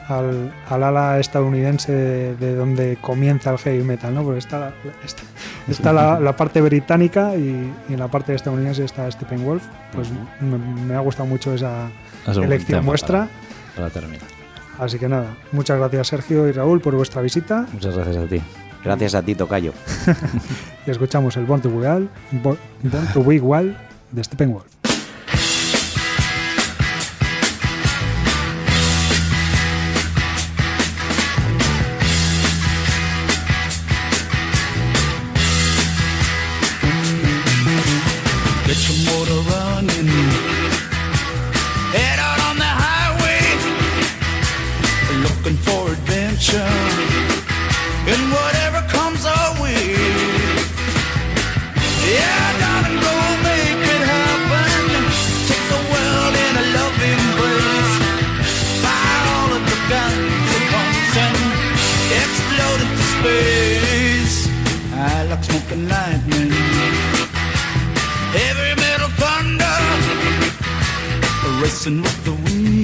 al, 0.08 0.52
al 0.68 0.82
ala 0.82 1.18
estadounidense 1.18 1.92
de, 1.92 2.36
de 2.36 2.54
donde 2.54 2.98
comienza 3.00 3.50
el 3.50 3.58
heavy 3.58 3.82
metal, 3.82 4.14
¿no? 4.14 4.22
Porque 4.22 4.38
está 4.38 4.58
la, 4.58 4.72
está, 5.04 5.22
está 5.68 5.92
la, 5.92 6.20
la 6.20 6.36
parte 6.36 6.60
británica 6.60 7.34
y, 7.36 7.72
y 7.88 7.92
en 7.94 7.98
la 7.98 8.08
parte 8.08 8.34
estadounidense 8.34 8.84
está 8.84 9.10
Steppenwolf. 9.10 9.64
Pues 9.92 10.08
me, 10.40 10.58
me 10.58 10.94
ha 10.94 11.00
gustado 11.00 11.26
mucho 11.28 11.54
esa 11.54 11.88
Es 12.26 12.36
elección 12.36 12.80
tema 12.80 12.90
vuestra. 12.90 13.28
Para, 13.74 13.88
para 13.88 13.90
terminar. 13.90 14.26
Así 14.78 14.98
que 14.98 15.08
nada, 15.08 15.36
muchas 15.52 15.78
gracias 15.78 16.08
Sergio 16.08 16.48
y 16.48 16.52
Raúl 16.52 16.80
por 16.80 16.96
vuestra 16.96 17.22
visita 17.22 17.64
Muchas 17.72 17.94
gracias 17.94 18.16
a 18.16 18.26
ti. 18.26 18.42
Gracias 18.84 19.14
a 19.14 19.22
ti, 19.22 19.34
Tocayo. 19.34 19.72
y 20.86 20.90
escuchamos 20.90 21.36
el 21.38 21.46
Born 21.46 21.62
to 21.62 21.70
Be 21.70 21.76
Wild, 21.76 22.08
Born 22.42 22.58
Born 22.82 23.06
to 23.14 23.24
Be 23.24 23.40
Wild 23.40 23.74
de 24.12 24.22
Steppenwolf. 24.24 24.73
Get 38.74 38.88
your 38.90 38.98
motor 39.06 39.40
running. 39.54 40.08
Head 41.94 42.18
out 42.18 42.40
on 42.50 42.56
the 42.58 42.72
highway, 42.84 43.38
looking 45.22 45.56
for 45.62 45.92
adventure. 45.94 46.74
And 48.10 48.22
whatever 48.34 48.82
comes 48.90 49.22
our 49.26 49.62
way. 49.62 49.94
Yeah, 52.02 52.46
darling, 52.62 52.98
go 52.98 53.14
make 53.46 53.82
it 53.94 54.02
happen. 54.10 54.82
Take 55.46 55.66
the 55.70 55.80
world 55.94 56.34
in 56.34 56.52
a 56.58 56.66
loving 56.74 57.22
place. 57.38 57.94
Buy 58.82 59.06
all 59.38 59.50
of 59.54 59.62
the 59.70 59.78
guns 59.86 60.50
and 60.56 60.66
pumps 60.74 61.14
and 61.22 61.38
explode 62.26 62.80
into 62.82 63.06
space. 63.14 64.36
I 64.98 65.22
like 65.30 65.44
smoking 65.44 65.88
lightning. 65.88 66.63
Dancing 71.84 72.00
with 72.00 72.24
the 72.24 72.32
wind 72.32 72.83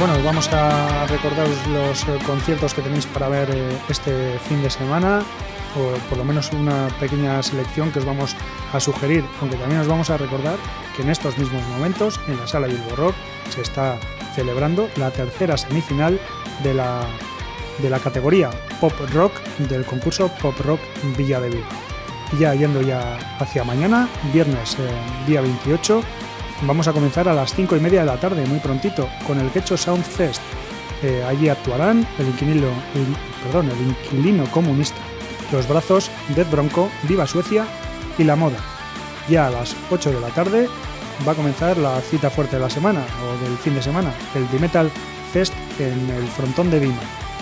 Bueno, 0.00 0.14
vamos 0.24 0.50
a 0.50 1.06
recordaros 1.08 1.66
los 1.66 2.04
eh, 2.04 2.18
conciertos 2.26 2.72
que 2.72 2.80
tenéis 2.80 3.04
para 3.04 3.28
ver 3.28 3.50
eh, 3.50 3.78
este 3.90 4.38
fin 4.48 4.62
de 4.62 4.70
semana, 4.70 5.20
o 5.76 5.98
por 6.08 6.16
lo 6.16 6.24
menos 6.24 6.50
una 6.52 6.88
pequeña 6.98 7.42
selección 7.42 7.92
que 7.92 7.98
os 7.98 8.06
vamos 8.06 8.34
a 8.72 8.80
sugerir, 8.80 9.22
aunque 9.42 9.58
también 9.58 9.82
os 9.82 9.86
vamos 9.86 10.08
a 10.08 10.16
recordar 10.16 10.56
que 10.96 11.02
en 11.02 11.10
estos 11.10 11.36
mismos 11.36 11.62
momentos, 11.68 12.18
en 12.28 12.38
la 12.38 12.46
sala 12.46 12.66
Bilbo 12.66 12.96
Rock, 12.96 13.14
se 13.50 13.60
está 13.60 13.98
celebrando 14.34 14.88
la 14.96 15.10
tercera 15.10 15.58
semifinal 15.58 16.18
de 16.62 16.72
la, 16.72 17.06
de 17.82 17.90
la 17.90 17.98
categoría 17.98 18.48
Pop 18.80 18.94
Rock 19.12 19.34
del 19.58 19.84
concurso 19.84 20.30
Pop 20.40 20.58
Rock 20.60 20.80
Villa 21.18 21.40
de 21.40 21.50
Vigo. 21.50 21.68
Ya 22.38 22.54
yendo 22.54 22.80
ya 22.80 23.18
hacia 23.38 23.64
mañana, 23.64 24.08
viernes 24.32 24.78
eh, 24.78 24.88
día 25.26 25.42
28, 25.42 26.02
Vamos 26.62 26.88
a 26.88 26.92
comenzar 26.92 27.26
a 27.26 27.32
las 27.32 27.54
5 27.54 27.74
y 27.76 27.80
media 27.80 28.00
de 28.00 28.06
la 28.06 28.20
tarde, 28.20 28.44
muy 28.44 28.58
prontito, 28.58 29.08
con 29.26 29.40
el 29.40 29.50
Quecho 29.50 29.78
Sound 29.78 30.04
Fest. 30.04 30.42
Eh, 31.02 31.24
allí 31.26 31.48
actuarán 31.48 32.06
el 32.18 32.28
inquilino, 32.28 32.68
perdón, 33.42 33.70
el 33.70 33.88
inquilino 33.88 34.44
comunista, 34.50 35.00
Los 35.52 35.66
Brazos, 35.66 36.10
Dead 36.36 36.46
Bronco, 36.50 36.90
Viva 37.08 37.26
Suecia 37.26 37.66
y 38.18 38.24
La 38.24 38.36
Moda. 38.36 38.58
Ya 39.26 39.46
a 39.46 39.50
las 39.50 39.74
8 39.90 40.12
de 40.12 40.20
la 40.20 40.28
tarde 40.28 40.68
va 41.26 41.32
a 41.32 41.34
comenzar 41.34 41.78
la 41.78 41.98
cita 42.02 42.28
fuerte 42.28 42.56
de 42.56 42.62
la 42.62 42.70
semana, 42.70 43.00
o 43.24 43.42
del 43.42 43.56
fin 43.56 43.74
de 43.74 43.82
semana, 43.82 44.12
el 44.34 44.48
D-Metal 44.50 44.90
Fest 45.32 45.54
en 45.78 46.10
el 46.10 46.28
frontón 46.28 46.70
de 46.70 46.78
Vima, 46.78 47.00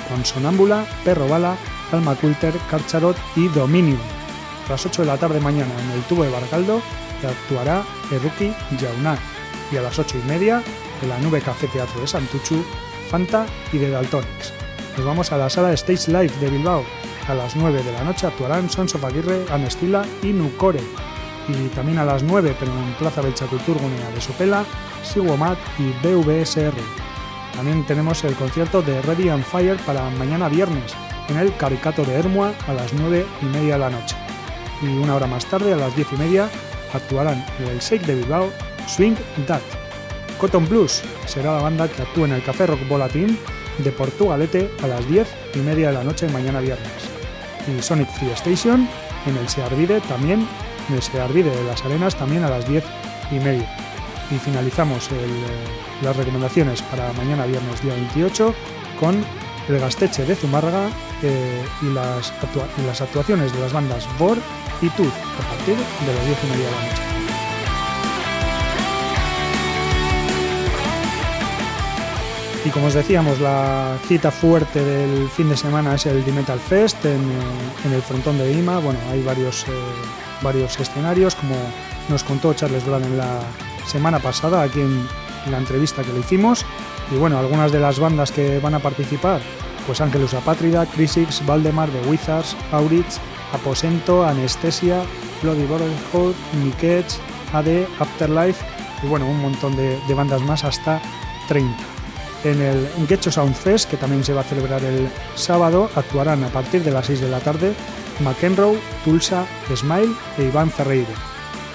con 0.09 0.25
Sonámbula, 0.25 0.85
Perro 1.05 1.27
Bala, 1.27 1.57
Alma 1.91 2.14
Coulter, 2.14 2.55
Carcharot 2.71 3.16
y 3.35 3.49
Dominium. 3.49 3.99
A 4.69 4.71
las 4.71 4.87
8 4.87 5.03
de 5.03 5.09
la 5.09 5.16
tarde 5.16 5.41
mañana 5.41 5.73
en 5.83 5.91
el 5.91 6.03
tubo 6.03 6.23
de 6.23 6.31
Baracaldo 7.23 7.29
actuará 7.29 7.85
Eruki 8.11 8.53
Yauna 8.79 9.19
y 9.71 9.77
a 9.77 9.83
las 9.83 9.99
8 9.99 10.19
y 10.23 10.29
media 10.29 10.62
en 11.03 11.09
la 11.09 11.19
Nube 11.19 11.41
Café 11.41 11.66
Teatro 11.69 12.01
de 12.01 12.07
Santuchu, 12.07 12.64
Fanta 13.11 13.47
y 13.73 13.79
de 13.79 13.91
Daltonics. 13.91 14.53
Nos 14.97 15.07
vamos 15.07 15.33
a 15.33 15.39
la 15.39 15.51
sala 15.51 15.73
Stage 15.73 16.11
Live 16.11 16.35
de 16.41 16.51
Bilbao. 16.51 16.85
A 17.29 17.35
las 17.35 17.57
9 17.57 17.83
de 17.83 17.93
la 17.93 18.05
noche 18.05 18.27
actuarán 18.27 18.71
Sons 18.71 18.95
of 18.95 19.05
Anestila 19.51 20.05
y 20.23 20.29
Nucore. 20.29 20.81
Y 21.49 21.69
también 21.69 21.99
a 21.99 22.05
las 22.05 22.23
9, 22.23 22.57
pero 22.59 22.73
en 22.73 22.95
Plaza 22.95 23.23
Belchaculturgunea 23.23 24.11
de 24.11 24.21
Sopela, 24.21 24.64
Siwomat 25.03 25.59
y 25.79 25.93
BVSR. 26.07 26.75
También 27.55 27.85
tenemos 27.87 28.23
el 28.25 28.35
concierto 28.35 28.83
de 28.83 29.01
Ready 29.03 29.29
and 29.31 29.45
Fire 29.45 29.77
para 29.87 30.11
mañana 30.11 30.49
viernes 30.49 30.95
en 31.29 31.39
el 31.39 31.55
Caricato 31.57 32.05
de 32.05 32.14
Hermua 32.14 32.53
a 32.66 32.73
las 32.73 32.93
9 32.93 33.27
y 33.43 33.45
media 33.47 33.75
de 33.75 33.81
la 33.81 33.91
noche. 33.91 34.16
Y 34.83 34.87
una 34.87 35.14
hora 35.14 35.27
más 35.27 35.47
tarde, 35.47 35.73
a 35.73 35.77
las 35.77 35.95
10 35.97 36.12
y 36.12 36.16
media, 36.16 36.49
actuarán 36.93 37.45
en 37.61 37.66
el 37.68 37.78
Shake 37.80 38.05
de 38.07 38.14
Bilbao 38.16 38.51
Swing 38.86 39.14
That. 39.47 39.61
Cotton 40.39 40.68
Blues 40.68 41.03
será 41.26 41.57
la 41.57 41.62
banda 41.62 41.89
que 41.89 42.03
actúa 42.03 42.26
en 42.26 42.32
el 42.34 42.43
Café 42.45 42.66
Rock 42.66 42.86
Volatín 42.89 43.39
de 43.78 43.91
Portugalete 43.93 44.70
a 44.82 44.86
las 44.86 45.09
10 45.09 45.26
y 45.55 45.59
media 45.59 45.89
de 45.89 45.95
la 45.95 46.05
noche 46.05 46.28
mañana 46.28 46.61
viernes. 46.61 46.89
Y 47.66 47.82
Sonic 47.82 48.09
Free 48.12 48.30
Station 48.30 48.89
en 49.26 49.36
el 49.36 49.49
Searvide 49.49 50.01
también, 50.03 50.47
en 50.89 50.95
el 50.95 51.03
Searvide 51.03 51.51
de 51.55 51.64
las 51.64 51.84
Arenas 51.84 52.14
también 52.16 52.45
a 52.45 52.51
las 52.51 52.66
10 52.68 52.84
y 53.32 53.34
media. 53.41 53.68
Y 54.30 54.36
finalizamos 54.39 55.11
el, 55.11 55.18
eh, 55.18 56.03
las 56.03 56.16
recomendaciones 56.16 56.82
para 56.82 57.12
mañana 57.14 57.47
viernes 57.47 57.82
día 57.82 57.95
28 57.95 58.55
con 59.01 59.24
el 59.68 59.78
Gasteche 59.80 60.24
de 60.24 60.34
Zumárraga 60.34 60.89
eh, 61.22 61.62
y, 61.82 61.86
las 61.93 62.32
actua- 62.43 62.66
las 62.86 63.01
actuaciones 63.01 63.53
de 63.53 63.61
las 63.61 63.72
bandas 63.72 64.07
Bor 64.18 64.39
Tooth 64.81 65.12
a 65.12 65.49
partir 65.49 65.76
de 65.76 66.14
las 66.14 66.26
10 66.26 66.39
y 66.45 66.47
media 66.47 66.66
de 66.66 66.70
la 66.70 66.83
noche. 66.83 67.03
Y 72.64 72.70
como 72.70 72.87
os 72.87 72.95
decíamos, 72.95 73.41
la 73.41 73.97
cita 74.07 74.31
fuerte 74.31 74.85
del 74.85 75.29
fin 75.31 75.49
de 75.49 75.57
semana 75.57 75.95
es 75.95 76.07
el 76.07 76.24
Dimetal 76.24 76.61
Fest 76.61 77.05
en, 77.07 77.22
en 77.85 77.93
el 77.93 78.03
frontón 78.03 78.39
de 78.39 78.53
Ima. 78.53 78.79
Bueno, 78.79 78.99
hay 79.11 79.22
varios, 79.22 79.64
eh, 79.64 79.72
varios 80.43 80.79
escenarios, 80.79 81.35
como 81.35 81.55
nos 82.09 82.24
contó 82.24 82.53
Charles 82.55 82.85
Brand 82.85 83.07
en 83.07 83.18
la 83.18 83.41
semana 83.87 84.18
pasada, 84.18 84.62
aquí 84.62 84.81
en, 84.81 85.07
en 85.47 85.53
la 85.53 85.59
entrevista 85.59 86.03
que 86.03 86.12
le 86.12 86.20
hicimos. 86.20 86.64
Y 87.11 87.16
bueno, 87.16 87.39
algunas 87.39 87.72
de 87.72 87.81
las 87.81 87.99
bandas 87.99 88.33
que 88.33 88.59
van 88.59 88.74
a 88.74 88.81
participar, 88.81 89.41
pues 89.87 90.01
Ángelus 90.01 90.35
Apátrida, 90.35 90.85
Crisix, 90.87 91.45
Valdemar, 91.47 91.89
The 91.89 92.09
Wizards, 92.09 92.55
Aurich, 92.70 93.18
Aposento, 93.53 94.24
Anestesia, 94.24 95.03
Bloody 95.42 95.64
Brotherhood, 95.64 96.34
Nikech, 96.62 97.07
AD, 97.53 97.86
Afterlife 97.99 98.64
y 99.03 99.07
bueno, 99.07 99.26
un 99.26 99.40
montón 99.40 99.76
de, 99.76 99.99
bandas 100.14 100.42
más 100.42 100.64
hasta 100.64 101.01
30. 101.49 101.76
En 102.44 102.62
el 102.62 102.88
Getcho 103.09 103.32
Sound 103.32 103.55
Fest, 103.55 103.90
que 103.90 103.96
también 103.96 104.24
se 104.24 104.32
va 104.32 104.42
a 104.42 104.44
celebrar 104.44 104.82
el 104.84 105.09
sábado, 105.34 105.90
actuarán 105.96 106.44
a 106.44 106.49
partir 106.49 106.82
de 106.84 106.90
las 106.90 107.07
6 107.07 107.20
de 107.20 107.28
la 107.28 107.40
tarde 107.40 107.74
McEnroe, 108.20 108.78
Tulsa, 109.05 109.44
Smile 109.74 110.14
e 110.38 110.44
Iván 110.44 110.70
Ferreiro. 110.70 111.12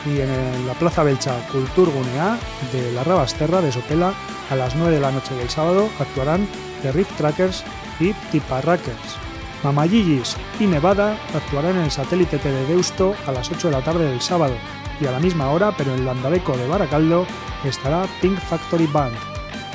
Y 0.05 0.19
en 0.19 0.67
la 0.67 0.73
Plaza 0.73 1.03
Belcha 1.03 1.35
Kulturgunea 1.51 2.37
de 2.71 2.91
la 2.91 3.03
Rabasterra 3.03 3.61
de 3.61 3.71
Sopela, 3.71 4.13
a 4.49 4.55
las 4.55 4.75
9 4.75 4.95
de 4.95 5.01
la 5.01 5.11
noche 5.11 5.33
del 5.35 5.49
sábado, 5.49 5.89
actuarán 5.99 6.47
The 6.81 6.91
Rift 6.91 7.15
Trackers 7.17 7.63
y 7.99 8.13
Tiparrackers. 8.31 9.22
Mamayillis 9.63 10.35
y 10.59 10.65
Nevada 10.65 11.17
actuarán 11.33 11.77
en 11.77 11.83
el 11.83 11.91
satélite 11.91 12.37
de 12.37 12.65
Deusto 12.65 13.15
a 13.25 13.31
las 13.31 13.49
8 13.51 13.69
de 13.69 13.73
la 13.73 13.83
tarde 13.83 14.05
del 14.05 14.21
sábado. 14.21 14.55
Y 14.99 15.05
a 15.05 15.11
la 15.11 15.19
misma 15.19 15.49
hora, 15.49 15.73
pero 15.77 15.93
en 15.93 16.05
Landabeco 16.05 16.55
de 16.57 16.67
Baracaldo, 16.67 17.25
estará 17.63 18.05
Pink 18.21 18.37
Factory 18.39 18.87
Band. 18.87 19.15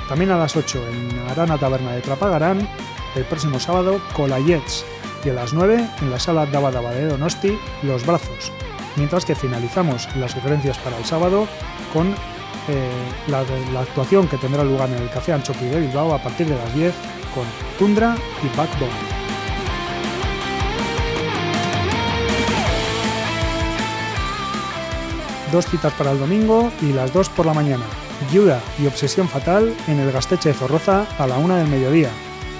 También 0.08 0.30
a 0.30 0.38
las 0.38 0.56
8 0.56 0.82
en 0.90 1.28
Arana 1.30 1.58
Taberna 1.58 1.92
de 1.92 2.00
Trapagarán, 2.00 2.68
el 3.14 3.24
próximo 3.24 3.58
sábado 3.58 4.00
Colayets 4.14 4.84
y 5.24 5.30
a 5.30 5.34
las 5.34 5.52
9 5.52 5.88
en 6.00 6.10
la 6.10 6.20
sala 6.20 6.46
Daba 6.46 6.70
Daba 6.70 6.92
de 6.92 7.06
Donosti, 7.06 7.58
Los 7.82 8.06
Brazos. 8.06 8.52
Mientras 8.96 9.24
que 9.24 9.34
finalizamos 9.34 10.08
las 10.16 10.32
sugerencias 10.32 10.78
para 10.78 10.96
el 10.96 11.04
sábado 11.04 11.46
con 11.92 12.14
eh, 12.68 12.90
la, 13.28 13.42
la 13.72 13.80
actuación 13.80 14.28
que 14.28 14.36
tendrá 14.38 14.64
lugar 14.64 14.88
en 14.90 15.02
el 15.02 15.10
Café 15.10 15.32
Anchoqui 15.32 15.66
de 15.66 15.80
Bilbao 15.80 16.14
a 16.14 16.22
partir 16.22 16.46
de 16.46 16.56
las 16.56 16.74
10 16.74 16.94
con 17.34 17.44
Tundra 17.78 18.16
y 18.42 18.56
Backbone. 18.56 19.07
Dos 25.52 25.66
citas 25.66 25.92
para 25.94 26.12
el 26.12 26.18
domingo 26.18 26.70
y 26.82 26.92
las 26.92 27.12
dos 27.12 27.28
por 27.28 27.46
la 27.46 27.54
mañana. 27.54 27.84
Yuda 28.32 28.60
y 28.78 28.86
Obsesión 28.86 29.28
Fatal 29.28 29.74
en 29.86 29.98
el 29.98 30.12
Gasteche 30.12 30.50
de 30.50 30.54
Zorroza 30.54 31.06
a 31.18 31.26
la 31.26 31.38
una 31.38 31.56
del 31.56 31.68
mediodía 31.68 32.10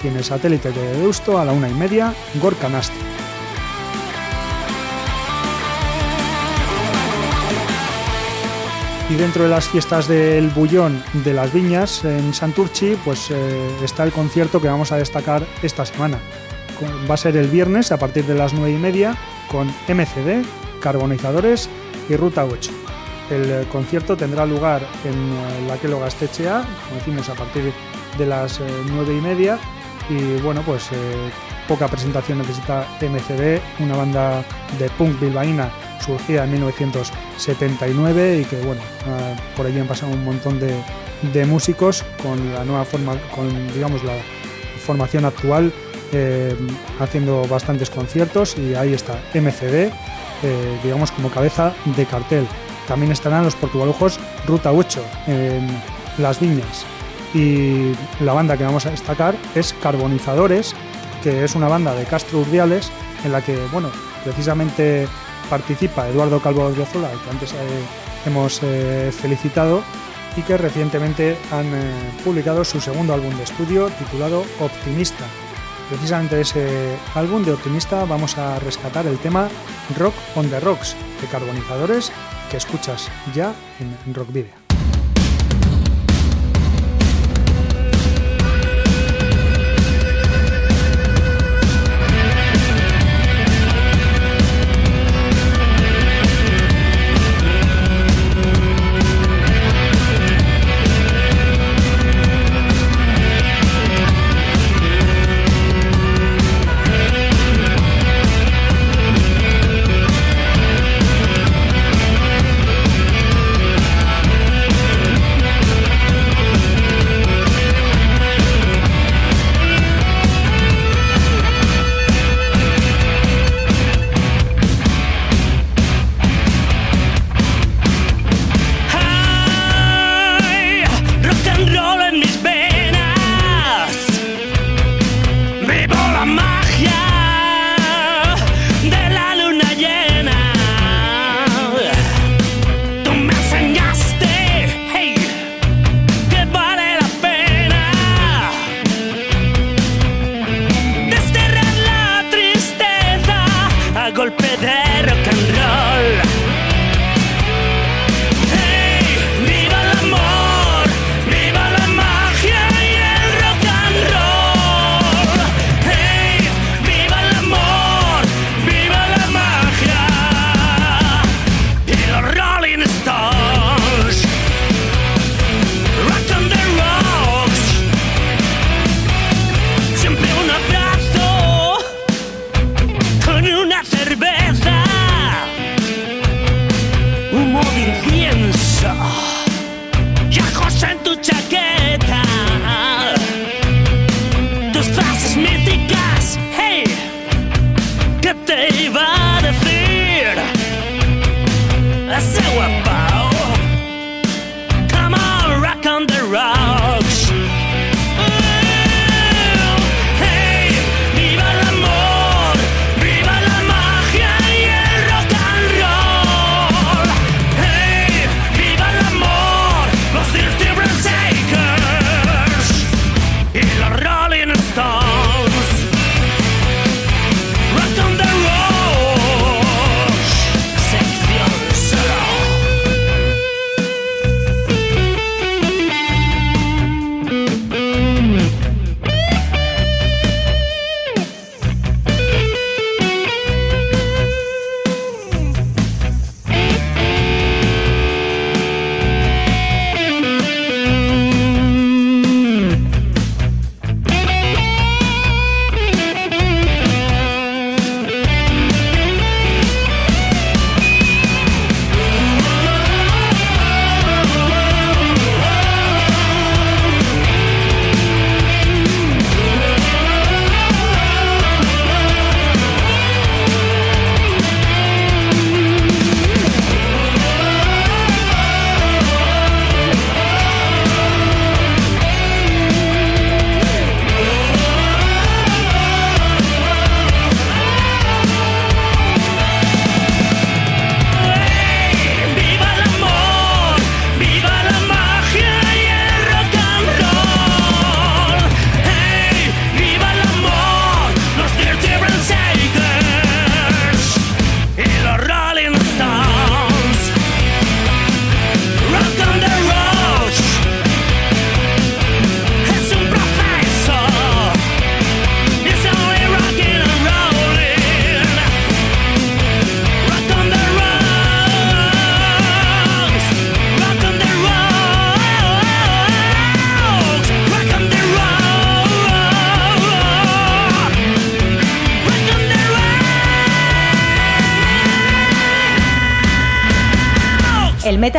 y 0.03 0.09
en 0.09 0.17
el 0.17 0.25
satélite 0.25 0.71
de 0.73 0.99
Deusto 0.99 1.39
a 1.39 1.45
la 1.45 1.53
una 1.53 1.69
y 1.69 1.75
media, 1.75 2.15
Gorka. 2.41 2.69
Y 9.11 9.15
dentro 9.15 9.45
de 9.45 9.49
las 9.49 9.69
fiestas 9.69 10.07
del 10.07 10.49
Bullón 10.49 11.03
de 11.13 11.33
las 11.33 11.53
Viñas 11.53 12.05
en 12.05 12.33
Santurchi, 12.33 12.97
pues 13.05 13.31
eh, 13.31 13.71
está 13.83 14.05
el 14.05 14.13
concierto 14.13 14.61
que 14.61 14.69
vamos 14.69 14.93
a 14.93 14.97
destacar 14.97 15.47
esta 15.63 15.85
semana. 15.87 16.19
Va 17.11 17.15
a 17.15 17.19
ser 17.19 17.37
el 17.37 17.49
viernes 17.49 17.91
a 17.91 17.99
partir 17.99 18.25
de 18.25 18.35
las 18.35 18.53
9 18.53 18.71
y 18.71 18.77
media 18.79 19.17
con 19.49 19.69
MCD, 19.89 20.45
Carbonizadores 20.81 21.69
y 22.09 22.17
Ruta 22.17 22.45
8. 22.45 22.71
El 23.31 23.51
eh, 23.51 23.67
concierto 23.71 24.17
tendrá 24.17 24.47
lugar 24.47 24.83
en 25.05 25.15
eh, 25.15 25.67
la 25.69 25.77
Quelo 25.77 26.01
Gastechea, 26.01 26.65
como 26.87 26.99
decimos, 26.99 27.29
a 27.29 27.35
partir 27.35 27.73
de 28.17 28.27
las 28.27 28.61
eh, 28.61 28.65
9 28.87 29.17
y 29.17 29.21
media. 29.21 29.59
Y 30.09 30.41
bueno, 30.41 30.63
pues 30.65 30.89
eh, 30.93 31.31
poca 31.67 31.87
presentación 31.89 32.39
necesita 32.39 32.87
MCD, 33.01 33.61
una 33.81 33.97
banda 33.97 34.43
de 34.79 34.89
punk 34.91 35.21
bilbaína 35.21 35.71
surgida 36.01 36.45
en 36.45 36.53
1979 36.53 38.39
y 38.41 38.45
que 38.45 38.57
bueno, 38.63 38.81
ah, 39.07 39.35
por 39.55 39.67
allí 39.67 39.79
han 39.79 39.87
pasado 39.87 40.13
un 40.13 40.25
montón 40.25 40.59
de, 40.59 40.75
de 41.35 41.45
músicos 41.45 42.05
con 42.23 42.55
la 42.55 42.65
nueva 42.65 42.87
forma, 42.87 43.17
con 43.35 43.49
digamos 43.75 44.03
la 44.03 44.15
formación 44.87 45.27
actual, 45.27 45.71
eh, 46.13 46.57
haciendo 46.99 47.47
bastantes 47.47 47.91
conciertos 47.91 48.57
y 48.57 48.75
ahí 48.75 48.95
está 48.95 49.21
MCD, 49.35 49.93
eh, 50.43 50.79
digamos 50.83 51.11
como 51.13 51.31
cabeza 51.31 51.75
de 51.85 52.07
cartel. 52.07 52.47
También 52.87 53.13
estarán 53.13 53.45
los 53.45 53.55
portugalujos 53.55 54.19
Ruta 54.47 54.73
8 54.73 55.03
en 55.27 55.69
Las 56.19 56.41
Viñas 56.41 56.87
y 57.35 57.93
la 58.21 58.33
banda 58.33 58.57
que 58.57 58.65
vamos 58.65 58.87
a 58.87 58.91
destacar 58.91 59.37
es 59.55 59.75
Carbonizadores, 59.75 60.75
que 61.23 61.45
es 61.45 61.55
una 61.55 61.69
banda 61.69 61.95
de 61.95 62.05
Castro 62.05 62.41
Urdiales 62.41 62.91
en 63.25 63.33
la 63.33 63.43
que, 63.43 63.57
bueno, 63.73 63.91
precisamente 64.25 65.07
participa 65.51 66.09
Eduardo 66.09 66.41
Calvo 66.41 66.65
Odriozola, 66.65 67.09
al 67.11 67.21
que 67.21 67.31
antes 67.31 67.53
eh, 67.53 67.57
hemos 68.27 68.61
eh, 68.63 69.11
felicitado, 69.13 69.83
y 70.37 70.43
que 70.43 70.57
recientemente 70.57 71.37
han 71.51 71.67
publicado 72.25 72.65
su 72.65 72.81
segundo 72.81 73.13
álbum 73.13 73.37
de 73.37 73.43
estudio 73.43 73.89
titulado 73.99 74.45
Optimista. 74.61 75.25
Precisamente 75.89 76.37
de 76.37 76.43
ese 76.43 76.97
álbum 77.15 77.43
de 77.43 77.53
Optimista 77.53 78.05
vamos 78.05 78.37
a 78.37 78.59
rescatar 78.59 79.07
el 79.07 79.19
tema 79.19 79.49
Rock 79.97 80.15
on 80.37 80.51
the 80.51 80.61
Rocks 80.61 80.95
de 81.21 81.27
Carbonizadores 81.29 82.13
que 82.51 82.59
escuchas 82.59 83.09
ya 83.35 83.55
en 83.81 84.15
Rock 84.15 84.31
Video. 84.31 84.68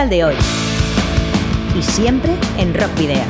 De 0.10 0.24
hoy. 0.24 0.34
Y 1.78 1.84
siempre 1.84 2.36
en 2.58 2.74
Rock 2.74 2.98
Video. 2.98 3.22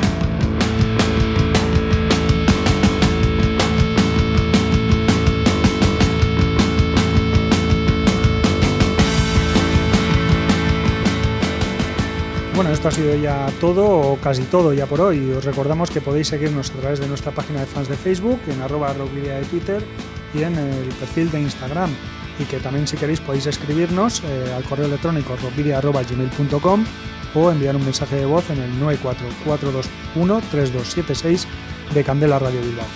Bueno, 12.55 12.71
esto 12.71 12.87
ha 12.87 12.91
sido 12.91 13.13
ya 13.15 13.47
todo 13.59 13.85
o 13.85 14.15
casi 14.17 14.43
todo 14.43 14.71
ya 14.73 14.85
por 14.85 15.01
hoy. 15.01 15.31
Os 15.31 15.43
recordamos 15.43 15.91
que 15.91 15.99
podéis 15.99 16.27
seguirnos 16.27 16.71
a 16.71 16.75
través 16.75 16.99
de 17.01 17.07
nuestra 17.07 17.33
página 17.33 17.59
de 17.59 17.65
fans 17.65 17.89
de 17.89 17.97
Facebook, 17.97 18.39
en 18.47 18.61
arroba 18.61 18.93
rockvidea 18.93 19.39
de 19.39 19.45
Twitter 19.45 19.83
y 20.33 20.43
en 20.43 20.57
el 20.57 20.85
perfil 20.99 21.29
de 21.29 21.41
Instagram. 21.41 21.89
Y 22.39 22.45
que 22.45 22.59
también 22.59 22.87
si 22.87 22.97
queréis 22.97 23.19
podéis 23.19 23.45
escribirnos 23.45 24.23
eh, 24.23 24.53
al 24.55 24.63
correo 24.63 24.85
electrónico 24.85 25.35
rockvidea.gmail.com 25.35 26.85
o 27.35 27.51
enviar 27.51 27.75
un 27.75 27.83
mensaje 27.83 28.15
de 28.15 28.25
voz 28.25 28.49
en 28.49 28.59
el 28.59 28.71
944213276 30.15 31.45
de 31.93 32.03
Candela 32.03 32.39
Radio 32.39 32.61
Bilbao. 32.61 32.87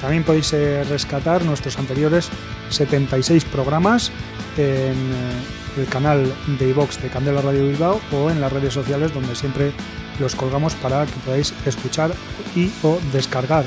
También 0.00 0.24
podéis 0.24 0.52
eh, 0.52 0.82
rescatar 0.84 1.44
nuestros 1.44 1.78
anteriores 1.78 2.30
76 2.70 3.44
programas 3.44 4.10
en 4.56 4.94
eh, 4.94 5.76
el 5.76 5.86
canal 5.86 6.32
de 6.58 6.68
iVox 6.70 7.00
de 7.02 7.08
Candela 7.08 7.42
Radio 7.42 7.66
Bilbao 7.66 8.00
o 8.12 8.30
en 8.30 8.40
las 8.40 8.52
redes 8.52 8.74
sociales 8.74 9.12
donde 9.12 9.34
siempre 9.34 9.72
los 10.18 10.34
colgamos 10.34 10.74
para 10.74 11.06
que 11.06 11.12
podáis 11.24 11.54
escuchar 11.66 12.12
y 12.56 12.70
o 12.82 12.98
descargar. 13.12 13.64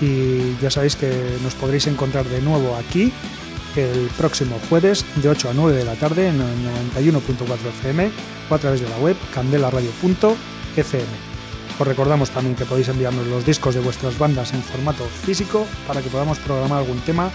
Y 0.00 0.56
ya 0.60 0.70
sabéis 0.70 0.96
que 0.96 1.12
nos 1.42 1.54
podréis 1.54 1.86
encontrar 1.86 2.24
de 2.24 2.40
nuevo 2.40 2.76
aquí 2.76 3.12
el 3.76 4.08
próximo 4.16 4.58
jueves 4.68 5.04
de 5.16 5.28
8 5.28 5.50
a 5.50 5.54
9 5.54 5.76
de 5.76 5.84
la 5.84 5.94
tarde 5.94 6.28
en 6.28 6.40
el 6.40 6.56
91.4 6.94 7.56
FM 7.80 8.10
o 8.50 8.54
a 8.54 8.58
través 8.58 8.80
de 8.80 8.88
la 8.88 8.98
web 8.98 9.16
candelaradio.fm. 9.34 11.32
Os 11.78 11.86
recordamos 11.86 12.30
también 12.30 12.54
que 12.54 12.64
podéis 12.64 12.88
enviarnos 12.88 13.26
los 13.26 13.46
discos 13.46 13.74
de 13.74 13.80
vuestras 13.80 14.18
bandas 14.18 14.52
en 14.52 14.62
formato 14.62 15.04
físico 15.04 15.66
para 15.86 16.02
que 16.02 16.10
podamos 16.10 16.38
programar 16.38 16.80
algún 16.80 17.00
tema 17.00 17.30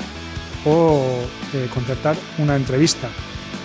o 0.65 1.01
eh, 1.53 1.67
concertar 1.73 2.15
una 2.37 2.55
entrevista 2.55 3.09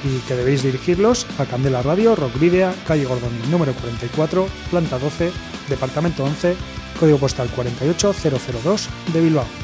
y 0.05 0.19
que 0.27 0.35
debéis 0.35 0.63
dirigirlos 0.63 1.27
a 1.39 1.45
Candela 1.45 1.83
Radio, 1.83 2.17
Rock 2.17 2.39
Video, 2.39 2.73
calle 2.87 3.05
Gordoni, 3.05 3.39
número 3.51 3.73
44, 3.75 4.49
planta 4.71 4.99
12, 4.99 5.31
departamento 5.69 6.25
11, 6.25 6.57
código 6.99 7.19
postal 7.19 7.49
48002 7.55 8.89
de 9.13 9.21
Bilbao. 9.21 9.62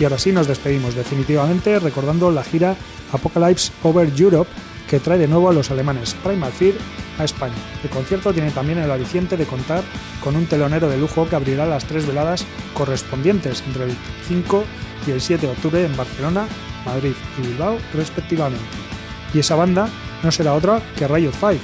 Y 0.00 0.04
ahora 0.04 0.18
sí 0.18 0.32
nos 0.32 0.46
despedimos 0.46 0.94
definitivamente 0.94 1.78
recordando 1.78 2.30
la 2.30 2.42
gira 2.42 2.74
Apocalypse 3.12 3.70
Over 3.82 4.10
Europe 4.16 4.50
que 4.88 4.98
trae 4.98 5.18
de 5.18 5.28
nuevo 5.28 5.50
a 5.50 5.52
los 5.52 5.70
alemanes 5.70 6.14
Primal 6.24 6.50
Fear 6.52 6.74
a 7.18 7.24
España. 7.24 7.54
El 7.84 7.90
concierto 7.90 8.32
tiene 8.32 8.50
también 8.50 8.78
el 8.78 8.90
aliciente 8.90 9.36
de 9.36 9.44
contar 9.44 9.84
con 10.24 10.36
un 10.36 10.46
telonero 10.46 10.88
de 10.88 10.96
lujo 10.96 11.28
que 11.28 11.36
abrirá 11.36 11.66
las 11.66 11.84
tres 11.84 12.06
veladas 12.06 12.46
correspondientes 12.72 13.62
entre 13.66 13.84
el 13.84 13.96
5 14.26 14.64
y 15.06 15.10
el 15.10 15.20
7 15.20 15.46
de 15.46 15.52
octubre 15.52 15.84
en 15.84 15.94
Barcelona, 15.94 16.48
Madrid 16.86 17.12
y 17.38 17.46
Bilbao 17.46 17.76
respectivamente. 17.92 18.64
Y 19.34 19.40
esa 19.40 19.54
banda 19.54 19.90
no 20.22 20.32
será 20.32 20.54
otra 20.54 20.80
que 20.96 21.06
Riot 21.06 21.34
5, 21.38 21.56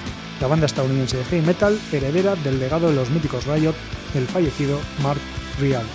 la 0.42 0.46
banda 0.46 0.66
estadounidense 0.66 1.16
de 1.16 1.24
heavy 1.24 1.46
metal 1.46 1.80
heredera 1.90 2.36
del 2.36 2.60
legado 2.60 2.90
de 2.90 2.96
los 2.96 3.08
míticos 3.08 3.46
Riot 3.46 3.74
del 4.12 4.26
fallecido 4.26 4.78
Mark 5.02 5.20
Rial. 5.58 5.86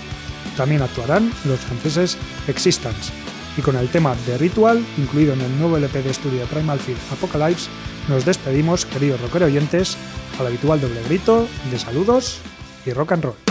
También 0.57 0.81
actuarán 0.81 1.31
los 1.45 1.59
franceses 1.59 2.17
Existence. 2.47 3.11
Y 3.57 3.61
con 3.61 3.75
el 3.75 3.89
tema 3.89 4.15
de 4.25 4.37
Ritual, 4.37 4.83
incluido 4.97 5.33
en 5.33 5.41
el 5.41 5.59
nuevo 5.59 5.77
LP 5.77 6.03
de 6.03 6.11
estudio 6.11 6.45
Primal 6.45 6.79
Fear 6.79 6.97
Apocalypse, 7.11 7.69
nos 8.07 8.25
despedimos, 8.25 8.85
queridos 8.85 9.21
rockero 9.21 9.45
oyentes, 9.47 9.97
al 10.39 10.47
habitual 10.47 10.79
doble 10.79 11.03
grito 11.03 11.47
de 11.69 11.77
saludos 11.77 12.39
y 12.85 12.93
rock 12.93 13.11
and 13.11 13.23
roll. 13.25 13.50